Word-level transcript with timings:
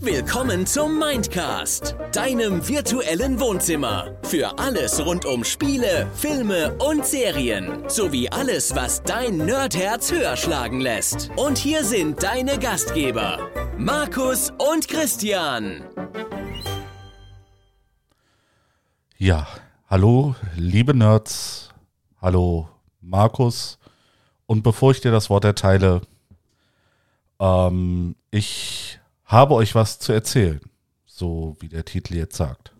Willkommen 0.00 0.66
zum 0.66 0.98
Mindcast, 0.98 1.96
deinem 2.12 2.66
virtuellen 2.66 3.40
Wohnzimmer. 3.40 4.16
Für 4.22 4.58
alles 4.58 5.04
rund 5.04 5.24
um 5.24 5.44
Spiele, 5.44 6.06
Filme 6.14 6.74
und 6.78 7.04
Serien. 7.04 7.88
Sowie 7.88 8.28
alles, 8.28 8.74
was 8.74 9.02
dein 9.02 9.38
Nerdherz 9.38 10.12
höher 10.12 10.36
schlagen 10.36 10.80
lässt. 10.80 11.30
Und 11.36 11.58
hier 11.58 11.84
sind 11.84 12.22
deine 12.22 12.58
Gastgeber, 12.58 13.38
Markus 13.76 14.52
und 14.58 14.88
Christian. 14.88 15.84
Ja, 19.16 19.46
hallo, 19.88 20.34
liebe 20.56 20.94
Nerds. 20.94 21.74
Hallo, 22.20 22.68
Markus. 23.00 23.78
Und 24.46 24.62
bevor 24.62 24.92
ich 24.92 25.00
dir 25.00 25.10
das 25.10 25.28
Wort 25.28 25.44
erteile, 25.44 26.00
ähm, 27.40 28.16
ich 28.30 28.98
habe 29.24 29.54
euch 29.54 29.74
was 29.74 29.98
zu 29.98 30.12
erzählen. 30.12 30.60
So 31.06 31.56
wie 31.60 31.68
der 31.68 31.84
Titel 31.84 32.14
jetzt 32.14 32.36
sagt. 32.36 32.72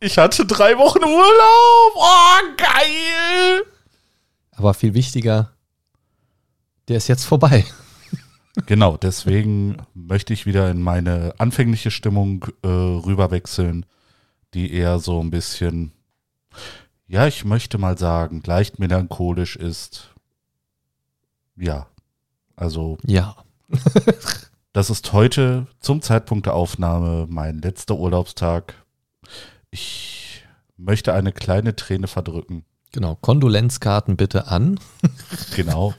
Ich 0.00 0.18
hatte 0.18 0.44
drei 0.46 0.76
Wochen 0.78 1.02
Urlaub. 1.02 1.92
Oh, 1.94 2.54
geil. 2.56 3.64
Aber 4.52 4.74
viel 4.74 4.94
wichtiger, 4.94 5.52
der 6.88 6.98
ist 6.98 7.08
jetzt 7.08 7.24
vorbei. 7.24 7.64
Genau, 8.64 8.96
deswegen 8.96 9.76
möchte 9.92 10.32
ich 10.32 10.46
wieder 10.46 10.70
in 10.70 10.80
meine 10.80 11.34
anfängliche 11.36 11.90
Stimmung 11.90 12.46
äh, 12.62 12.68
rüberwechseln, 12.68 13.84
die 14.54 14.72
eher 14.72 14.98
so 14.98 15.20
ein 15.20 15.30
bisschen, 15.30 15.92
ja, 17.06 17.26
ich 17.26 17.44
möchte 17.44 17.76
mal 17.76 17.98
sagen, 17.98 18.42
leicht 18.46 18.78
melancholisch 18.78 19.56
ist. 19.56 20.14
Ja, 21.54 21.86
also 22.56 22.98
Ja. 23.04 23.36
das 24.72 24.90
ist 24.90 25.12
heute 25.12 25.66
zum 25.80 26.02
Zeitpunkt 26.02 26.46
der 26.46 26.54
Aufnahme 26.54 27.26
mein 27.28 27.60
letzter 27.60 27.96
Urlaubstag. 27.96 28.74
Ich 29.70 30.44
möchte 30.76 31.12
eine 31.12 31.32
kleine 31.32 31.74
Träne 31.76 32.06
verdrücken. 32.08 32.64
Genau. 32.92 33.16
Kondolenzkarten 33.16 34.16
bitte 34.16 34.46
an. 34.48 34.78
Genau. 35.56 35.94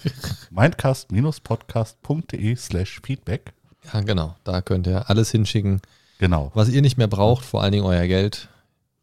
mindcast-podcast.de 0.51 2.55
slash 2.55 3.01
feedback. 3.03 3.53
Ja, 3.93 4.01
genau. 4.01 4.35
Da 4.43 4.61
könnt 4.61 4.87
ihr 4.87 5.09
alles 5.09 5.31
hinschicken, 5.31 5.81
Genau. 6.19 6.51
was 6.53 6.69
ihr 6.69 6.81
nicht 6.81 6.97
mehr 6.97 7.07
braucht, 7.07 7.45
vor 7.45 7.61
allen 7.63 7.71
Dingen 7.71 7.85
euer 7.85 8.05
Geld. 8.07 8.49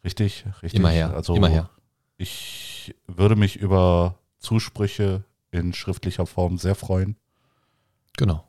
Richtig, 0.04 0.44
richtig. 0.62 0.80
Immer 0.80 0.90
her. 0.90 1.12
Also 1.14 1.34
immer 1.34 1.48
her. 1.48 1.70
ich 2.16 2.94
würde 3.06 3.36
mich 3.36 3.56
über 3.56 4.16
Zusprüche 4.38 5.24
in 5.50 5.72
schriftlicher 5.72 6.26
Form 6.26 6.58
sehr 6.58 6.74
freuen. 6.74 7.16
Genau. 8.16 8.44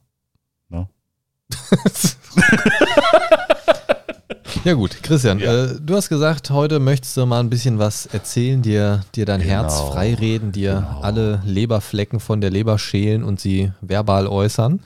Ne? 0.70 0.88
ja 4.64 4.74
gut, 4.74 5.02
Christian, 5.04 5.40
Ja. 5.40 5.66
Äh, 5.66 5.76
du 5.82 5.96
hast 5.96 6.10
gesagt, 6.10 6.50
heute 6.50 6.80
möchtest 6.80 7.18
du 7.18 7.26
mal 7.26 7.40
ein 7.40 7.50
bisschen 7.50 7.80
was 7.80 8.06
erzählen, 8.08 8.62
dir, 8.62 9.04
dir 9.16 9.26
dein 9.26 9.42
Genau. 9.42 9.52
Herz 9.54 9.80
freireden, 9.80 10.52
dir 10.52 10.76
Genau. 10.88 11.02
alle 11.02 11.42
Leberflecken 11.46 12.20
von 12.20 12.42
der 12.42 12.50
Leber 12.52 12.78
schälen 12.80 13.24
und 13.24 13.40
sie 13.40 13.72
verbal 13.82 14.28
äußern. 14.28 14.80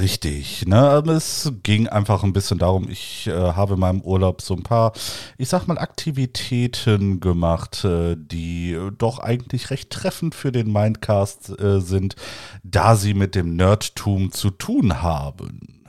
Richtig, 0.00 0.66
ne? 0.66 0.76
Aber 0.76 1.12
Es 1.12 1.52
ging 1.62 1.88
einfach 1.88 2.22
ein 2.22 2.32
bisschen 2.32 2.58
darum, 2.58 2.88
ich 2.88 3.26
äh, 3.26 3.32
habe 3.32 3.74
in 3.74 3.80
meinem 3.80 4.00
Urlaub 4.00 4.40
so 4.42 4.54
ein 4.54 4.62
paar, 4.62 4.92
ich 5.38 5.48
sag 5.48 5.66
mal, 5.66 5.78
Aktivitäten 5.78 7.20
gemacht, 7.20 7.84
äh, 7.84 8.16
die 8.18 8.78
doch 8.98 9.18
eigentlich 9.18 9.70
recht 9.70 9.90
treffend 9.90 10.34
für 10.34 10.52
den 10.52 10.72
Mindcast 10.72 11.58
äh, 11.60 11.80
sind, 11.80 12.16
da 12.62 12.96
sie 12.96 13.14
mit 13.14 13.34
dem 13.34 13.56
Nerdtum 13.56 14.32
zu 14.32 14.50
tun 14.50 15.02
haben. 15.02 15.84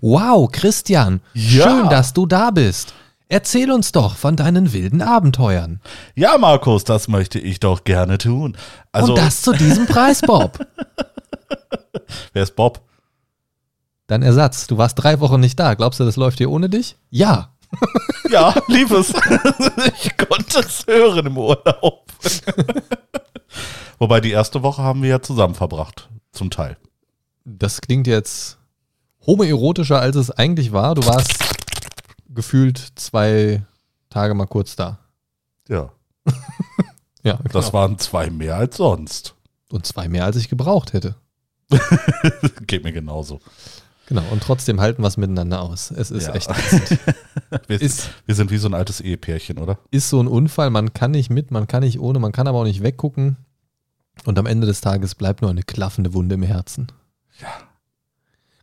Wow, 0.00 0.50
Christian, 0.50 1.20
Ja. 1.34 1.64
schön, 1.64 1.88
dass 1.88 2.12
du 2.12 2.26
da 2.26 2.50
bist. 2.50 2.94
Erzähl 3.28 3.70
uns 3.72 3.92
doch 3.92 4.16
von 4.16 4.36
deinen 4.36 4.72
wilden 4.74 5.00
Abenteuern. 5.00 5.80
Ja, 6.14 6.36
Markus, 6.36 6.84
das 6.84 7.08
möchte 7.08 7.38
ich 7.38 7.60
doch 7.60 7.84
gerne 7.84 8.18
tun. 8.18 8.56
Also, 8.90 9.12
und 9.14 9.18
das 9.18 9.40
zu 9.40 9.52
diesem 9.52 9.86
Preis, 9.86 10.20
Bob. 10.20 10.58
wer 12.34 12.42
ist 12.42 12.56
Bob? 12.56 12.82
Dein 14.06 14.22
Ersatz. 14.22 14.66
Du 14.66 14.78
warst 14.78 14.98
drei 15.02 15.20
Wochen 15.20 15.40
nicht 15.40 15.58
da. 15.58 15.74
Glaubst 15.74 16.00
du, 16.00 16.04
das 16.04 16.16
läuft 16.16 16.38
hier 16.38 16.50
ohne 16.50 16.68
dich? 16.68 16.96
Ja. 17.10 17.54
Ja, 18.30 18.54
liebes. 18.66 19.10
ich 20.02 20.16
konnte 20.16 20.60
es 20.60 20.86
hören 20.86 21.26
im 21.26 21.38
Urlaub. 21.38 22.04
Wobei 23.98 24.20
die 24.20 24.30
erste 24.30 24.62
Woche 24.62 24.82
haben 24.82 25.02
wir 25.02 25.08
ja 25.10 25.22
zusammen 25.22 25.54
verbracht, 25.54 26.08
zum 26.32 26.50
Teil. 26.50 26.76
Das 27.44 27.80
klingt 27.80 28.06
jetzt 28.06 28.58
homoerotischer, 29.26 30.00
als 30.00 30.16
es 30.16 30.30
eigentlich 30.30 30.72
war. 30.72 30.94
Du 30.94 31.06
warst 31.06 31.32
gefühlt 32.28 32.92
zwei 32.96 33.62
Tage 34.10 34.34
mal 34.34 34.46
kurz 34.46 34.76
da. 34.76 34.98
Ja, 35.68 35.92
Ja, 37.22 37.38
das 37.44 37.66
genau. 37.66 37.72
waren 37.72 37.98
zwei 37.98 38.30
mehr 38.30 38.56
als 38.56 38.76
sonst. 38.76 39.34
Und 39.70 39.86
zwei 39.86 40.08
mehr, 40.08 40.24
als 40.24 40.36
ich 40.36 40.48
gebraucht 40.48 40.92
hätte. 40.92 41.14
Geht 42.66 42.84
mir 42.84 42.92
genauso. 42.92 43.40
Genau. 44.14 44.22
Und 44.30 44.42
trotzdem 44.42 44.80
halten 44.80 45.02
wir 45.02 45.06
es 45.08 45.16
miteinander 45.16 45.62
aus. 45.62 45.90
Es 45.90 46.10
ist 46.10 46.26
Ja. 46.28 46.34
echt. 46.34 46.48
Wir, 47.68 47.80
Ist- 47.80 48.10
wir 48.26 48.34
sind 48.34 48.50
wie 48.50 48.56
so 48.56 48.68
ein 48.68 48.74
altes 48.74 49.00
Ehepärchen, 49.00 49.58
oder? 49.58 49.78
ist 49.90 50.08
so 50.08 50.20
ein 50.22 50.26
Unfall. 50.28 50.70
Man 50.70 50.92
kann 50.94 51.10
nicht 51.10 51.28
mit, 51.30 51.50
man 51.50 51.66
kann 51.66 51.82
nicht 51.82 51.98
ohne, 52.00 52.18
man 52.18 52.32
kann 52.32 52.46
aber 52.46 52.58
auch 52.60 52.64
nicht 52.64 52.82
weggucken. 52.82 53.36
Und 54.24 54.38
am 54.38 54.46
Ende 54.46 54.66
des 54.66 54.80
Tages 54.80 55.14
bleibt 55.14 55.42
nur 55.42 55.50
eine 55.50 55.62
klaffende 55.62 56.14
Wunde 56.14 56.34
im 56.34 56.42
Herzen. 56.42 56.86
Ja. 57.40 57.48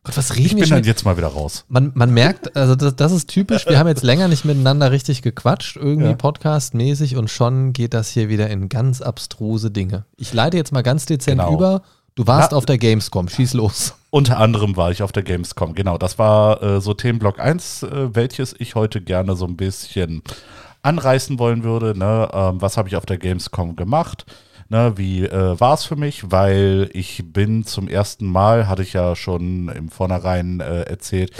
Gott, 0.03 0.15
was 0.17 0.29
Ich 0.31 0.37
reden 0.37 0.49
wir 0.51 0.55
bin 0.57 0.65
schon? 0.65 0.77
dann 0.77 0.83
jetzt 0.85 1.03
mal 1.05 1.17
wieder 1.17 1.27
raus. 1.27 1.65
Man, 1.67 1.91
man 1.93 2.11
merkt, 2.13 2.55
also 2.55 2.75
das, 2.75 2.95
das 2.95 3.11
ist 3.11 3.27
typisch, 3.29 3.67
wir 3.67 3.77
haben 3.77 3.87
jetzt 3.87 4.03
länger 4.03 4.27
nicht 4.27 4.45
miteinander 4.45 4.91
richtig 4.91 5.21
gequatscht, 5.21 5.75
irgendwie 5.75 6.09
Ja. 6.09 6.15
podcastmäßig 6.15 7.15
und 7.17 7.29
schon 7.29 7.73
geht 7.73 7.93
das 7.93 8.09
hier 8.09 8.29
wieder 8.29 8.49
in 8.49 8.69
ganz 8.69 9.01
abstruse 9.01 9.71
Dinge. 9.71 10.05
Ich 10.15 10.33
leite 10.33 10.57
jetzt 10.57 10.71
mal 10.71 10.83
ganz 10.83 11.05
dezent 11.05 11.39
Genau. 11.41 11.53
über. 11.53 11.81
Du 12.19 12.27
warst 12.27 12.51
Na- 12.51 12.57
auf 12.57 12.65
der 12.65 12.77
Gamescom, 12.77 13.29
schieß 13.29 13.53
los. 13.53 13.95
Unter 14.09 14.39
anderem 14.39 14.75
war 14.75 14.91
ich 14.91 15.01
auf 15.03 15.13
der 15.13 15.23
Gamescom. 15.23 15.73
Genau, 15.73 15.97
das 15.97 16.19
war 16.19 16.61
äh, 16.61 16.81
so 16.81 16.93
Themenblock 16.93 17.39
1, 17.39 17.83
äh, 17.83 18.13
welches 18.13 18.53
ich 18.59 18.75
heute 18.75 18.99
gerne 18.99 19.37
so 19.37 19.45
ein 19.45 19.55
bisschen 19.55 20.21
anreißen 20.81 21.39
wollen 21.39 21.63
würde. 21.63 21.97
Ne? 21.97 22.27
Ähm, 22.33 22.61
was 22.61 22.75
habe 22.75 22.89
ich 22.89 22.97
auf 22.97 23.05
der 23.05 23.19
Gamescom 23.19 23.77
gemacht? 23.77 24.25
Ne, 24.67 24.97
wie 24.97 25.23
äh, 25.23 25.57
war 25.61 25.73
es 25.75 25.85
für 25.85 25.95
mich? 25.95 26.29
Weil 26.29 26.89
ich 26.91 27.23
bin 27.31 27.63
zum 27.63 27.87
ersten 27.87 28.25
Mal, 28.29 28.67
hatte 28.67 28.83
ich 28.83 28.91
ja 28.91 29.15
schon 29.15 29.69
im 29.69 29.87
Vornherein 29.87 30.59
äh, 30.59 30.81
erzählt, 30.81 31.31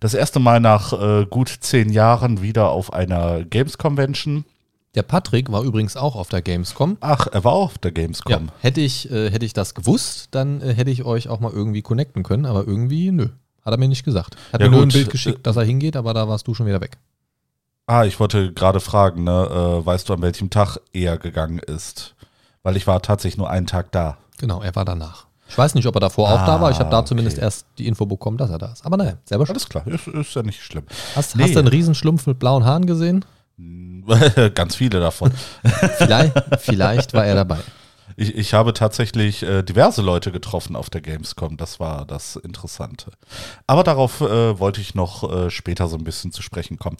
das 0.00 0.14
erste 0.14 0.40
Mal 0.40 0.58
nach 0.58 0.92
äh, 0.92 1.26
gut 1.26 1.48
zehn 1.60 1.90
Jahren 1.92 2.42
wieder 2.42 2.70
auf 2.70 2.92
einer 2.92 3.44
Games-Convention. 3.44 4.44
Der 4.94 5.02
Patrick 5.02 5.50
war 5.50 5.62
übrigens 5.62 5.96
auch 5.96 6.14
auf 6.14 6.28
der 6.28 6.40
Gamescom. 6.42 6.96
Ach, 7.00 7.26
er 7.30 7.42
war 7.44 7.52
auch 7.52 7.64
auf 7.66 7.78
der 7.78 7.90
Ja, 7.90 8.02
Gamescom. 8.02 8.50
hätte 8.60 8.80
ich, 8.80 9.10
äh, 9.10 9.30
hätte 9.30 9.44
ich 9.44 9.52
das 9.52 9.74
gewusst, 9.74 10.28
dann 10.30 10.60
äh, 10.60 10.72
hätte 10.74 10.90
ich 10.90 11.04
euch 11.04 11.28
auch 11.28 11.40
mal 11.40 11.50
irgendwie 11.52 11.82
connecten 11.82 12.22
können, 12.22 12.46
aber 12.46 12.66
irgendwie, 12.66 13.10
nö. 13.10 13.28
Hat 13.64 13.72
er 13.72 13.78
mir 13.78 13.88
nicht 13.88 14.04
gesagt. 14.04 14.36
Hat 14.52 14.60
Ja, 14.60 14.66
mir 14.68 14.72
nur 14.72 14.82
ein 14.82 14.88
gut, 14.88 14.92
Bild 14.94 15.10
geschickt, 15.10 15.46
dass 15.46 15.56
er 15.56 15.64
hingeht, 15.64 15.96
aber 15.96 16.14
da 16.14 16.28
warst 16.28 16.46
du 16.46 16.54
schon 16.54 16.66
wieder 16.66 16.80
weg. 16.80 16.98
Ah, 17.86 18.04
ich 18.04 18.20
wollte 18.20 18.52
gerade 18.52 18.80
fragen, 18.80 19.24
ne, 19.24 19.48
äh, 19.82 19.86
weißt 19.86 20.08
du, 20.08 20.14
an 20.14 20.22
welchem 20.22 20.48
Tag 20.50 20.78
er 20.92 21.18
gegangen 21.18 21.58
ist? 21.58 22.14
Weil 22.62 22.76
ich 22.76 22.86
war 22.86 23.02
tatsächlich 23.02 23.36
nur 23.38 23.50
einen 23.50 23.66
Tag 23.66 23.90
da. 23.92 24.16
Genau, 24.38 24.62
er 24.62 24.74
war 24.74 24.84
danach. 24.84 25.26
Ich 25.48 25.58
weiß 25.58 25.74
nicht, 25.74 25.86
ob 25.86 25.94
er 25.96 26.00
davor 26.00 26.30
auch 26.30 26.46
da 26.46 26.60
war. 26.60 26.70
Ich 26.70 26.78
habe 26.78 26.88
da 26.90 27.00
Ah, 27.00 27.04
zumindest 27.04 27.36
okay. 27.36 27.44
erst 27.44 27.66
die 27.78 27.86
Info 27.86 28.06
bekommen, 28.06 28.38
dass 28.38 28.48
er 28.50 28.56
da 28.58 28.72
ist. 28.72 28.86
Aber 28.86 28.96
naja, 28.96 29.14
selber 29.24 29.44
schon. 29.46 29.54
Alles 29.54 29.68
klar, 29.68 29.86
ist, 29.86 30.06
ist 30.08 30.34
ja 30.34 30.42
nicht 30.42 30.62
schlimm. 30.62 30.84
Hast, 31.14 31.36
Nee. 31.36 31.42
hast 31.44 31.54
du 31.54 31.58
einen 31.58 31.68
Riesenschlumpf 31.68 32.26
mit 32.26 32.38
blauen 32.38 32.64
Haaren 32.64 32.86
gesehen? 32.86 33.24
Ganz 34.54 34.76
viele 34.76 35.00
davon. 35.00 35.32
Vielleicht, 35.98 36.34
vielleicht 36.60 37.14
war 37.14 37.24
er 37.24 37.36
dabei. 37.36 37.58
Ich, 38.16 38.34
ich 38.36 38.54
habe 38.54 38.74
tatsächlich 38.74 39.42
äh, 39.42 39.62
diverse 39.62 40.02
Leute 40.02 40.30
getroffen 40.30 40.76
auf 40.76 40.90
der 40.90 41.00
Gamescom. 41.00 41.56
Das 41.56 41.80
war 41.80 42.04
das 42.04 42.36
Interessante. 42.36 43.10
Aber 43.66 43.82
darauf 43.82 44.20
äh, 44.20 44.58
wollte 44.58 44.80
ich 44.80 44.94
noch 44.94 45.30
äh, 45.30 45.50
später 45.50 45.88
so 45.88 45.96
ein 45.96 46.04
bisschen 46.04 46.30
zu 46.30 46.42
sprechen 46.42 46.78
kommen. 46.78 46.96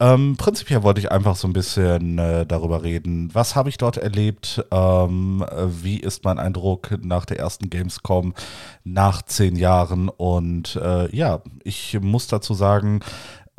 Ähm, 0.00 0.36
prinzipiell 0.36 0.82
wollte 0.82 1.00
ich 1.00 1.12
einfach 1.12 1.36
so 1.36 1.46
ein 1.46 1.52
bisschen 1.52 2.18
äh, 2.18 2.44
darüber 2.44 2.82
reden, 2.82 3.32
was 3.34 3.54
habe 3.54 3.68
ich 3.68 3.78
dort 3.78 3.98
erlebt, 3.98 4.64
ähm, 4.72 5.44
äh, 5.48 5.66
wie 5.68 6.00
ist 6.00 6.24
mein 6.24 6.40
Eindruck 6.40 6.98
nach 7.02 7.24
der 7.24 7.38
ersten 7.38 7.70
Gamescom 7.70 8.34
nach 8.82 9.22
zehn 9.22 9.54
Jahren 9.54 10.08
und 10.08 10.74
äh, 10.74 11.14
ja, 11.14 11.42
ich 11.62 11.96
muss 12.00 12.26
dazu 12.26 12.52
sagen, 12.52 12.98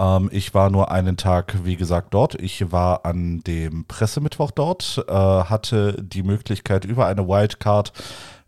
ähm, 0.04 0.30
ich 0.32 0.54
war 0.54 0.70
nur 0.70 0.92
einen 0.92 1.18
Tag, 1.18 1.56
wie 1.64 1.76
gesagt, 1.76 2.14
dort. 2.14 2.36
Ich 2.36 2.72
war 2.72 3.06
an 3.06 3.42
dem 3.42 3.86
Pressemittwoch 3.86 4.52
dort, 4.52 5.04
äh, 5.08 5.14
hatte 5.14 5.96
die 6.02 6.24
Möglichkeit 6.24 6.86
über 6.86 7.08
eine 7.08 7.28
Wildcard 7.28 7.94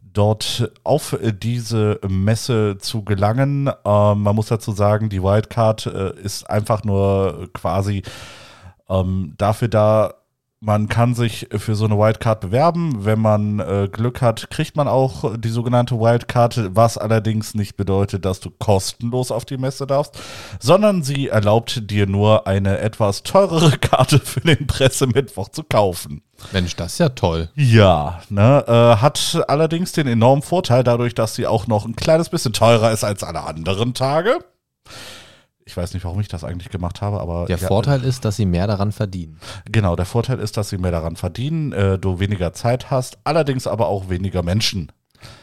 dort 0.02 0.72
auf 0.84 1.18
diese 1.22 2.00
Messe 2.08 2.78
zu 2.80 3.04
gelangen. 3.04 3.70
Ähm, 3.86 4.22
man 4.22 4.36
muss 4.36 4.48
dazu 4.48 4.72
sagen, 4.72 5.10
die 5.10 5.22
Wildcard 5.22 5.86
äh, 5.88 6.20
ist 6.22 6.50
einfach 6.50 6.84
nur 6.84 7.50
quasi 7.54 8.04
ähm, 8.90 9.34
dafür 9.38 9.68
da, 9.68 10.14
man 10.66 10.90
kann 10.90 11.14
sich 11.14 11.48
für 11.56 11.76
so 11.76 11.86
eine 11.86 11.98
Wildcard 11.98 12.42
bewerben. 12.42 13.06
Wenn 13.06 13.20
man 13.20 13.60
äh, 13.60 13.88
Glück 13.92 14.22
hat, 14.22 14.50
kriegt 14.50 14.76
man 14.76 14.88
auch 14.88 15.38
die 15.38 15.50
sogenannte 15.50 16.00
Wildcard, 16.00 16.76
was 16.76 16.98
allerdings 16.98 17.54
nicht 17.54 17.78
bedeutet, 17.78 18.26
dass 18.26 18.40
du 18.40 18.50
kostenlos 18.50 19.32
auf 19.32 19.46
die 19.46 19.58
Messe 19.58 19.86
darfst, 19.86 20.20
sondern 20.60 21.04
sie 21.04 21.28
erlaubt 21.28 21.92
dir 21.92 22.08
nur 22.08 22.48
eine 22.48 22.80
etwas 22.80 23.22
teurere 23.22 23.78
Karte 23.78 24.18
für 24.20 24.42
den 24.42 24.66
Pressemittwoch 24.66 25.50
zu 25.50 25.64
kaufen. 25.64 26.24
Mensch, 26.52 26.76
das 26.76 26.94
ist 26.94 27.00
ja 27.00 27.10
toll. 27.10 27.50
Ja, 27.56 28.22
ne, 28.30 28.66
äh, 28.68 29.02
hat 29.02 29.44
allerdings 29.48 29.92
den 29.92 30.08
enormen 30.08 30.42
Vorteil 30.42 30.84
dadurch, 30.84 31.14
dass 31.14 31.36
sie 31.36 31.46
auch 31.46 31.68
noch 31.68 31.86
ein 31.86 31.96
kleines 31.96 32.30
bisschen 32.30 32.54
teurer 32.54 32.92
ist 32.92 33.04
als 33.04 33.24
alle 33.24 33.44
anderen 33.44 33.94
Tage. 33.94 34.40
Ich 35.68 35.76
weiß 35.76 35.96
nicht, 35.96 36.04
warum 36.06 36.20
ich 36.20 36.28
das 36.28 36.44
eigentlich 36.44 36.70
gemacht 36.70 37.02
habe, 37.02 37.20
aber. 37.20 37.46
Der 37.48 37.58
ja, 37.58 37.68
Vorteil 37.68 38.04
ist, 38.04 38.24
dass 38.24 38.36
sie 38.36 38.46
mehr 38.46 38.68
daran 38.68 38.92
verdienen. 38.92 39.40
Genau, 39.72 39.96
der 39.96 40.06
Vorteil 40.06 40.40
ist, 40.40 40.58
dass 40.58 40.70
sie 40.70 40.78
mehr 40.78 40.92
daran 40.92 41.16
verdienen, 41.16 41.72
äh, 41.74 41.98
du 41.98 42.20
weniger 42.20 42.54
Zeit 42.54 42.92
hast, 42.92 43.18
allerdings 43.24 43.66
aber 43.66 43.88
auch 43.88 44.08
weniger 44.08 44.44
Menschen. 44.44 44.92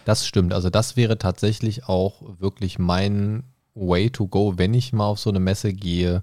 Das 0.04 0.24
stimmt. 0.24 0.52
Also 0.52 0.70
das 0.70 0.96
wäre 0.96 1.18
tatsächlich 1.18 1.88
auch 1.88 2.22
wirklich 2.38 2.78
mein 2.78 3.42
Way 3.74 4.10
to 4.10 4.28
go, 4.28 4.54
wenn 4.56 4.74
ich 4.74 4.92
mal 4.92 5.06
auf 5.06 5.18
so 5.18 5.30
eine 5.30 5.40
Messe 5.40 5.72
gehe. 5.72 6.22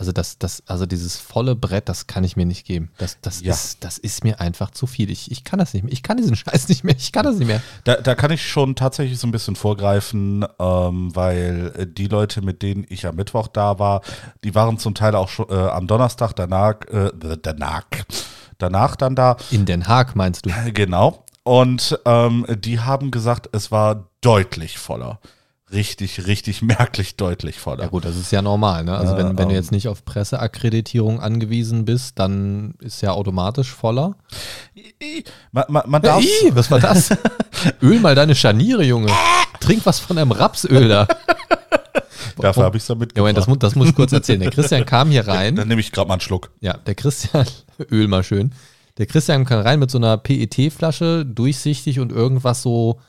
Also 0.00 0.12
das, 0.12 0.38
das, 0.38 0.62
also 0.68 0.86
dieses 0.86 1.16
volle 1.16 1.56
Brett, 1.56 1.88
das 1.88 2.06
kann 2.06 2.22
ich 2.22 2.36
mir 2.36 2.46
nicht 2.46 2.64
geben. 2.64 2.92
Das, 2.98 3.18
das, 3.20 3.40
Ja. 3.42 3.52
ist, 3.52 3.82
das 3.82 3.98
ist 3.98 4.22
mir 4.22 4.40
einfach 4.40 4.70
zu 4.70 4.86
viel. 4.86 5.10
Ich, 5.10 5.28
ich 5.32 5.42
kann 5.42 5.58
das 5.58 5.74
nicht 5.74 5.82
mehr. 5.82 5.92
Ich 5.92 6.04
kann 6.04 6.16
diesen 6.16 6.36
Scheiß 6.36 6.68
nicht 6.68 6.84
mehr. 6.84 6.94
Ich 6.96 7.10
kann 7.10 7.24
das 7.24 7.34
nicht 7.36 7.48
mehr. 7.48 7.60
Da, 7.82 7.96
da 7.96 8.14
kann 8.14 8.30
ich 8.30 8.48
schon 8.48 8.76
tatsächlich 8.76 9.18
so 9.18 9.26
ein 9.26 9.32
bisschen 9.32 9.56
vorgreifen, 9.56 10.46
ähm, 10.60 11.16
weil 11.16 11.72
äh, 11.76 11.86
die 11.88 12.06
Leute, 12.06 12.42
mit 12.42 12.62
denen 12.62 12.86
ich 12.88 13.06
am 13.06 13.16
Mittwoch 13.16 13.48
da 13.48 13.80
war, 13.80 14.02
die 14.44 14.54
waren 14.54 14.78
zum 14.78 14.94
Teil 14.94 15.16
auch 15.16 15.28
schon 15.28 15.48
äh, 15.50 15.54
am 15.54 15.88
Donnerstag 15.88 16.32
danach, 16.34 16.76
äh, 16.92 17.10
danach, 17.42 17.82
danach 18.58 18.94
dann 18.94 19.16
da. 19.16 19.36
In 19.50 19.66
Den 19.66 19.88
Haag 19.88 20.14
meinst 20.14 20.46
du? 20.46 20.50
Genau. 20.74 21.24
Und 21.42 21.98
ähm, 22.04 22.46
die 22.56 22.78
haben 22.78 23.10
gesagt, 23.10 23.48
es 23.52 23.72
war 23.72 24.08
deutlich 24.20 24.78
voller. 24.78 25.18
Richtig, 25.70 26.26
richtig 26.26 26.62
merklich 26.62 27.16
deutlich 27.16 27.58
voller. 27.58 27.82
Ja 27.84 27.88
gut, 27.88 28.04
das 28.06 28.16
ist 28.16 28.32
ja 28.32 28.40
normal. 28.40 28.84
Ne? 28.84 28.96
Also 28.96 29.16
wenn, 29.16 29.26
Äh, 29.26 29.38
wenn 29.38 29.48
du 29.48 29.54
ähm. 29.54 29.60
jetzt 29.60 29.70
nicht 29.70 29.88
auf 29.88 30.04
Presseakkreditierung 30.04 31.20
angewiesen 31.20 31.84
bist, 31.84 32.18
dann 32.18 32.74
ist 32.80 33.02
ja 33.02 33.12
automatisch 33.12 33.70
voller. 33.70 34.16
Man, 35.52 35.64
man, 35.68 35.82
man 35.86 36.02
darf, 36.02 36.22
Ih, 36.22 36.50
was 36.54 36.70
war 36.70 36.80
das? 36.80 37.10
Öl 37.82 38.00
mal 38.00 38.14
deine 38.14 38.34
Scharniere, 38.34 38.82
Junge. 38.84 39.12
Trink 39.60 39.84
was 39.84 39.98
von 39.98 40.16
einem 40.16 40.32
Rapsöl 40.32 40.88
da. 40.88 41.06
dafür 42.38 42.64
habe 42.64 42.76
ich 42.78 42.82
es 42.84 42.88
ja 42.88 42.94
Ja, 42.94 42.98
mitgebracht. 43.00 43.36
Das, 43.36 43.46
das 43.58 43.74
muss 43.74 43.88
ich 43.88 43.94
kurz 43.94 44.12
erzählen. 44.12 44.40
Der 44.40 44.50
Christian 44.50 44.86
kam 44.86 45.10
hier 45.10 45.26
rein. 45.28 45.56
Dann 45.56 45.68
nehme 45.68 45.80
ich 45.80 45.92
gerade 45.92 46.08
mal 46.08 46.14
einen 46.14 46.20
Schluck. 46.22 46.50
Ja, 46.60 46.78
der 46.78 46.94
Christian, 46.94 47.46
Öl 47.90 48.08
mal 48.08 48.22
schön. 48.22 48.52
Der 48.96 49.06
Christian 49.06 49.44
kam 49.44 49.60
rein 49.60 49.78
mit 49.78 49.90
so 49.90 49.98
einer 49.98 50.16
PET-Flasche, 50.16 51.24
durchsichtig 51.26 52.00
und 52.00 52.10
irgendwas 52.10 52.62
so 52.62 53.00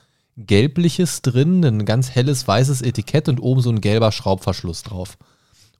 gelbliches 0.46 1.22
drin, 1.22 1.64
ein 1.64 1.84
ganz 1.84 2.10
helles 2.10 2.46
weißes 2.46 2.82
Etikett 2.82 3.28
und 3.28 3.40
oben 3.40 3.60
so 3.60 3.70
ein 3.70 3.80
gelber 3.80 4.12
Schraubverschluss 4.12 4.82
drauf. 4.82 5.18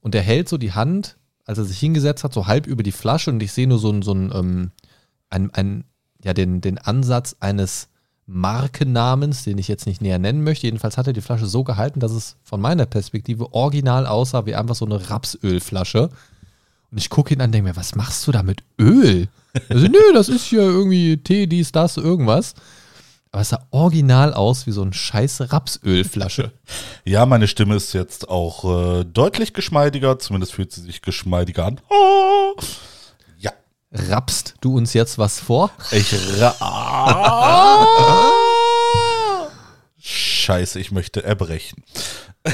Und 0.01 0.15
er 0.15 0.21
hält 0.21 0.49
so 0.49 0.57
die 0.57 0.73
Hand, 0.73 1.17
als 1.45 1.57
er 1.57 1.65
sich 1.65 1.79
hingesetzt 1.79 2.23
hat, 2.23 2.33
so 2.33 2.47
halb 2.47 2.67
über 2.67 2.83
die 2.83 2.91
Flasche 2.91 3.31
und 3.31 3.41
ich 3.41 3.51
sehe 3.51 3.67
nur 3.67 3.79
so 3.79 3.91
ein, 3.91 4.01
so 4.01 4.13
ein, 4.13 4.31
ähm, 4.33 4.71
ein, 5.29 5.53
ein 5.53 5.83
ja, 6.23 6.33
den, 6.33 6.61
den 6.61 6.77
Ansatz 6.77 7.35
eines 7.39 7.87
Markennamens, 8.27 9.43
den 9.43 9.57
ich 9.57 9.67
jetzt 9.67 9.85
nicht 9.85 10.01
näher 10.01 10.19
nennen 10.19 10.43
möchte. 10.43 10.67
Jedenfalls 10.67 10.97
hat 10.97 11.07
er 11.07 11.13
die 11.13 11.21
Flasche 11.21 11.47
so 11.47 11.63
gehalten, 11.63 11.99
dass 11.99 12.11
es 12.11 12.37
von 12.43 12.61
meiner 12.61 12.85
Perspektive 12.85 13.53
original 13.53 14.05
aussah 14.05 14.45
wie 14.45 14.55
einfach 14.55 14.75
so 14.75 14.85
eine 14.85 15.09
Rapsölflasche. 15.09 16.09
Und 16.91 16.97
ich 16.97 17.09
gucke 17.09 17.33
ihn 17.33 17.41
an 17.41 17.47
und 17.47 17.53
denke 17.53 17.69
mir, 17.69 17.75
was 17.75 17.95
machst 17.95 18.25
du 18.27 18.31
da 18.31 18.43
mit 18.43 18.63
Öl? 18.79 19.27
Also, 19.69 19.87
nö, 19.87 20.13
das 20.13 20.29
ist 20.29 20.45
hier 20.45 20.61
irgendwie 20.61 21.17
Tee, 21.17 21.47
dies, 21.47 21.71
das, 21.71 21.97
irgendwas. 21.97 22.53
Aber 23.33 23.41
es 23.41 23.49
sah 23.49 23.65
original 23.71 24.33
aus 24.33 24.67
wie 24.67 24.71
so 24.71 24.81
eine 24.81 24.93
scheiß 24.93 25.51
Rapsölflasche. 25.51 26.51
Ja, 27.05 27.25
meine 27.25 27.47
Stimme 27.47 27.75
ist 27.75 27.93
jetzt 27.93 28.29
auch 28.29 28.99
äh, 28.99 29.03
deutlich 29.05 29.53
geschmeidiger, 29.53 30.19
zumindest 30.19 30.53
fühlt 30.53 30.71
sie 30.71 30.81
sich 30.81 31.01
geschmeidiger 31.01 31.65
an. 31.65 31.79
Oh. 31.89 32.53
Ja, 33.39 33.51
Rapst 33.91 34.55
du 34.61 34.77
uns 34.77 34.93
jetzt 34.93 35.17
was 35.17 35.39
vor? 35.39 35.71
ich 35.91 36.13
ra 36.39 36.55
Scheiße, 39.99 40.79
ich 40.79 40.91
möchte 40.91 41.23
erbrechen. 41.23 41.83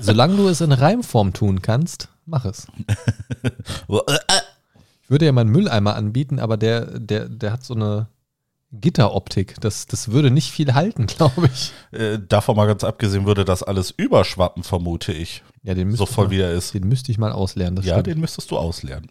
Solange 0.00 0.36
du 0.36 0.48
es 0.48 0.60
in 0.60 0.72
Reimform 0.72 1.32
tun 1.34 1.60
kannst, 1.60 2.08
mach 2.24 2.44
es. 2.46 2.66
Ich 5.02 5.10
würde 5.10 5.26
ja 5.26 5.32
meinen 5.32 5.50
Mülleimer 5.50 5.94
anbieten, 5.96 6.38
aber 6.38 6.56
der, 6.56 6.98
der, 6.98 7.28
der 7.28 7.52
hat 7.52 7.64
so 7.64 7.74
eine 7.74 8.06
Gitteroptik. 8.72 9.54
Das, 9.60 9.86
das 9.86 10.10
würde 10.12 10.30
nicht 10.30 10.50
viel 10.50 10.74
halten, 10.74 11.06
glaube 11.18 11.48
ich. 11.52 11.72
Äh, 11.98 12.18
davon 12.26 12.56
mal 12.56 12.66
ganz 12.66 12.84
abgesehen 12.84 13.26
würde 13.26 13.44
das 13.44 13.62
alles 13.62 13.90
überschwappen, 13.96 14.62
vermute 14.62 15.12
ich. 15.12 15.42
Ja, 15.62 15.74
den 15.74 15.90
So 15.94 16.02
müsste 16.04 16.14
voll 16.14 16.24
ich 16.26 16.30
wie 16.32 16.38
mal, 16.38 16.44
er 16.44 16.52
ist. 16.52 16.74
Den 16.74 16.88
müsste 16.88 17.12
ich 17.12 17.18
mal 17.18 17.32
auslernen. 17.32 17.76
Das 17.76 17.84
Ja, 17.84 17.94
stimmt. 17.94 18.06
den 18.08 18.20
müsstest 18.20 18.50
du 18.50 18.56
auslernen. 18.58 19.08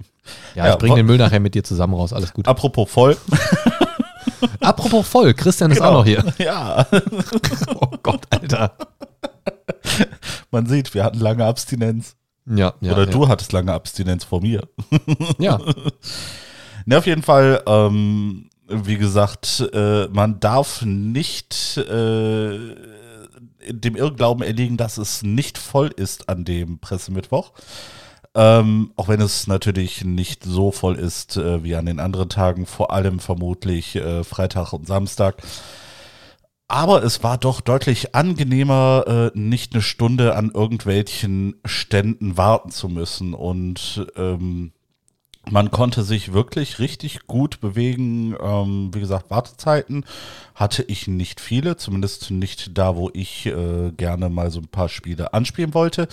ja, 0.55 0.65
ja, 0.67 0.73
ich 0.73 0.79
bringe 0.79 0.95
den 0.95 1.05
Müll 1.05 1.17
nachher 1.17 1.39
mit 1.39 1.55
dir 1.55 1.63
zusammen 1.63 1.93
raus. 1.93 2.11
Alles 2.11 2.33
gut. 2.33 2.47
Apropos 2.47 2.89
voll. 2.91 3.15
Apropos 4.59 5.07
voll, 5.07 5.33
Christian 5.33 5.71
ist 5.71 5.77
Genau. 5.77 5.89
auch 5.89 5.93
noch 5.99 6.05
hier. 6.05 6.23
Ja, 6.39 6.85
Oh 7.79 7.87
Gott, 8.03 8.25
Alter. 8.31 8.75
man 10.51 10.65
sieht, 10.65 10.93
wir 10.93 11.03
hatten 11.03 11.19
lange 11.19 11.45
Abstinenz. 11.45 12.15
Ja, 12.47 12.73
ja. 12.81 12.91
Oder 12.93 13.05
ja. 13.05 13.11
du 13.11 13.27
hattest 13.27 13.51
lange 13.53 13.71
Abstinenz 13.73 14.23
vor 14.23 14.41
mir. 14.41 14.67
Ja, 15.39 15.59
Ne, 16.85 16.97
auf 16.97 17.05
jeden 17.05 17.21
Fall, 17.21 17.61
ähm, 17.67 18.49
wie 18.71 18.97
gesagt, 18.97 19.69
äh, 19.73 20.07
man 20.07 20.39
darf 20.39 20.81
nicht 20.83 21.77
äh, 21.77 22.75
dem 23.67 23.95
Irrglauben 23.95 24.43
erliegen, 24.43 24.77
dass 24.77 24.97
es 24.97 25.23
nicht 25.23 25.57
voll 25.57 25.89
ist 25.95 26.29
an 26.29 26.45
dem 26.45 26.79
Pressemittwoch. 26.79 27.53
Ähm, 28.33 28.93
auch 28.95 29.09
wenn 29.09 29.19
es 29.19 29.47
natürlich 29.47 30.05
nicht 30.05 30.43
so 30.43 30.71
voll 30.71 30.95
ist 30.95 31.35
äh, 31.35 31.63
wie 31.63 31.75
an 31.75 31.85
den 31.85 31.99
anderen 31.99 32.29
Tagen, 32.29 32.65
vor 32.65 32.91
allem 32.93 33.19
vermutlich 33.19 33.97
äh, 33.97 34.23
Freitag 34.23 34.71
und 34.71 34.87
Samstag. 34.87 35.41
Aber 36.69 37.03
es 37.03 37.21
war 37.21 37.37
doch 37.37 37.59
deutlich 37.59 38.15
angenehmer, 38.15 39.31
äh, 39.35 39.37
nicht 39.37 39.73
eine 39.73 39.81
Stunde 39.81 40.37
an 40.37 40.51
irgendwelchen 40.51 41.55
Ständen 41.65 42.37
warten 42.37 42.71
zu 42.71 42.87
müssen. 42.87 43.33
Und 43.33 44.07
ähm, 44.15 44.71
man 45.49 45.71
konnte 45.71 46.03
sich 46.03 46.33
wirklich 46.33 46.79
richtig 46.79 47.27
gut 47.27 47.59
bewegen. 47.61 48.35
Ähm, 48.41 48.91
wie 48.93 48.99
gesagt, 48.99 49.31
Wartezeiten 49.31 50.05
hatte 50.53 50.83
ich 50.83 51.07
nicht 51.07 51.41
viele, 51.41 51.77
zumindest 51.77 52.31
nicht 52.31 52.77
da, 52.77 52.95
wo 52.95 53.09
ich 53.13 53.47
äh, 53.47 53.91
gerne 53.91 54.29
mal 54.29 54.51
so 54.51 54.59
ein 54.59 54.67
paar 54.67 54.89
Spiele 54.89 55.33
anspielen 55.33 55.73
wollte. 55.73 56.07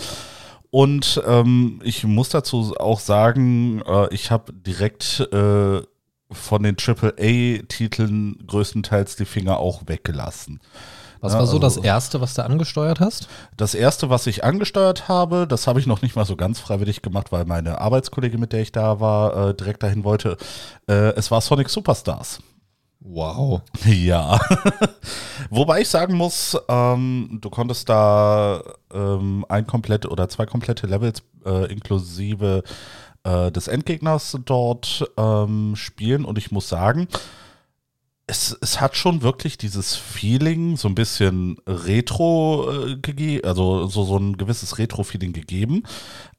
Und 0.70 1.22
ähm, 1.26 1.80
ich 1.82 2.04
muss 2.04 2.28
dazu 2.30 2.74
auch 2.78 3.00
sagen, 3.00 3.82
äh, 3.86 4.12
ich 4.14 4.30
habe 4.30 4.52
direkt 4.52 5.20
äh, 5.32 5.82
von 6.30 6.62
den 6.62 6.76
AAA-Titeln 6.76 8.44
größtenteils 8.46 9.16
die 9.16 9.24
Finger 9.24 9.58
auch 9.58 9.82
weggelassen. 9.86 10.60
Was 11.20 11.32
war 11.34 11.46
so 11.46 11.56
also- 11.56 11.58
das 11.58 11.76
Erste, 11.76 12.20
was 12.20 12.34
du 12.34 12.44
angesteuert 12.44 13.00
hast? 13.00 13.28
Das 13.56 13.74
erste, 13.74 14.10
was 14.10 14.26
ich 14.26 14.44
angesteuert 14.44 15.08
habe, 15.08 15.46
das 15.46 15.66
habe 15.66 15.80
ich 15.80 15.86
noch 15.86 16.02
nicht 16.02 16.16
mal 16.16 16.24
so 16.24 16.36
ganz 16.36 16.60
freiwillig 16.60 17.02
gemacht, 17.02 17.32
weil 17.32 17.44
meine 17.44 17.80
Arbeitskollegin, 17.80 18.40
mit 18.40 18.52
der 18.52 18.62
ich 18.62 18.72
da 18.72 19.00
war, 19.00 19.50
äh, 19.50 19.54
direkt 19.54 19.82
dahin 19.82 20.04
wollte. 20.04 20.36
Äh, 20.88 21.14
es 21.14 21.30
war 21.30 21.40
Sonic 21.40 21.68
Superstars. 21.68 22.40
Wow. 23.00 23.62
Ja. 23.86 24.38
Wobei 25.50 25.80
ich 25.80 25.88
sagen 25.88 26.14
muss, 26.14 26.56
ähm, 26.68 27.38
du 27.40 27.48
konntest 27.50 27.88
da 27.88 28.62
ähm, 28.92 29.44
ein 29.48 29.66
komplett 29.66 30.06
oder 30.06 30.28
zwei 30.28 30.46
komplette 30.46 30.86
Levels 30.86 31.22
äh, 31.44 31.72
inklusive 31.72 32.62
äh, 33.24 33.50
des 33.50 33.68
Endgegners 33.68 34.36
dort 34.44 35.10
ähm, 35.16 35.74
spielen 35.76 36.24
und 36.24 36.38
ich 36.38 36.50
muss 36.50 36.68
sagen, 36.68 37.08
es, 38.28 38.56
es 38.60 38.80
hat 38.80 38.96
schon 38.96 39.22
wirklich 39.22 39.58
dieses 39.58 39.96
Feeling, 39.96 40.76
so 40.76 40.86
ein 40.86 40.94
bisschen 40.94 41.56
Retro 41.66 42.70
äh, 42.70 42.96
gegeben, 42.96 43.44
also 43.44 43.86
so, 43.86 44.04
so 44.04 44.18
ein 44.18 44.36
gewisses 44.36 44.78
Retro-Feeling 44.78 45.32
gegeben. 45.32 45.82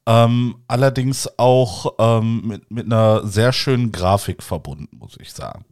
Ähm, 0.05 0.55
allerdings 0.67 1.27
auch 1.37 1.95
ähm, 1.97 2.47
mit, 2.47 2.71
mit 2.71 2.85
einer 2.85 3.25
sehr 3.27 3.51
schönen 3.51 3.91
Grafik 3.91 4.43
verbunden, 4.43 4.97
muss 4.97 5.17
ich 5.19 5.33
sagen. 5.33 5.65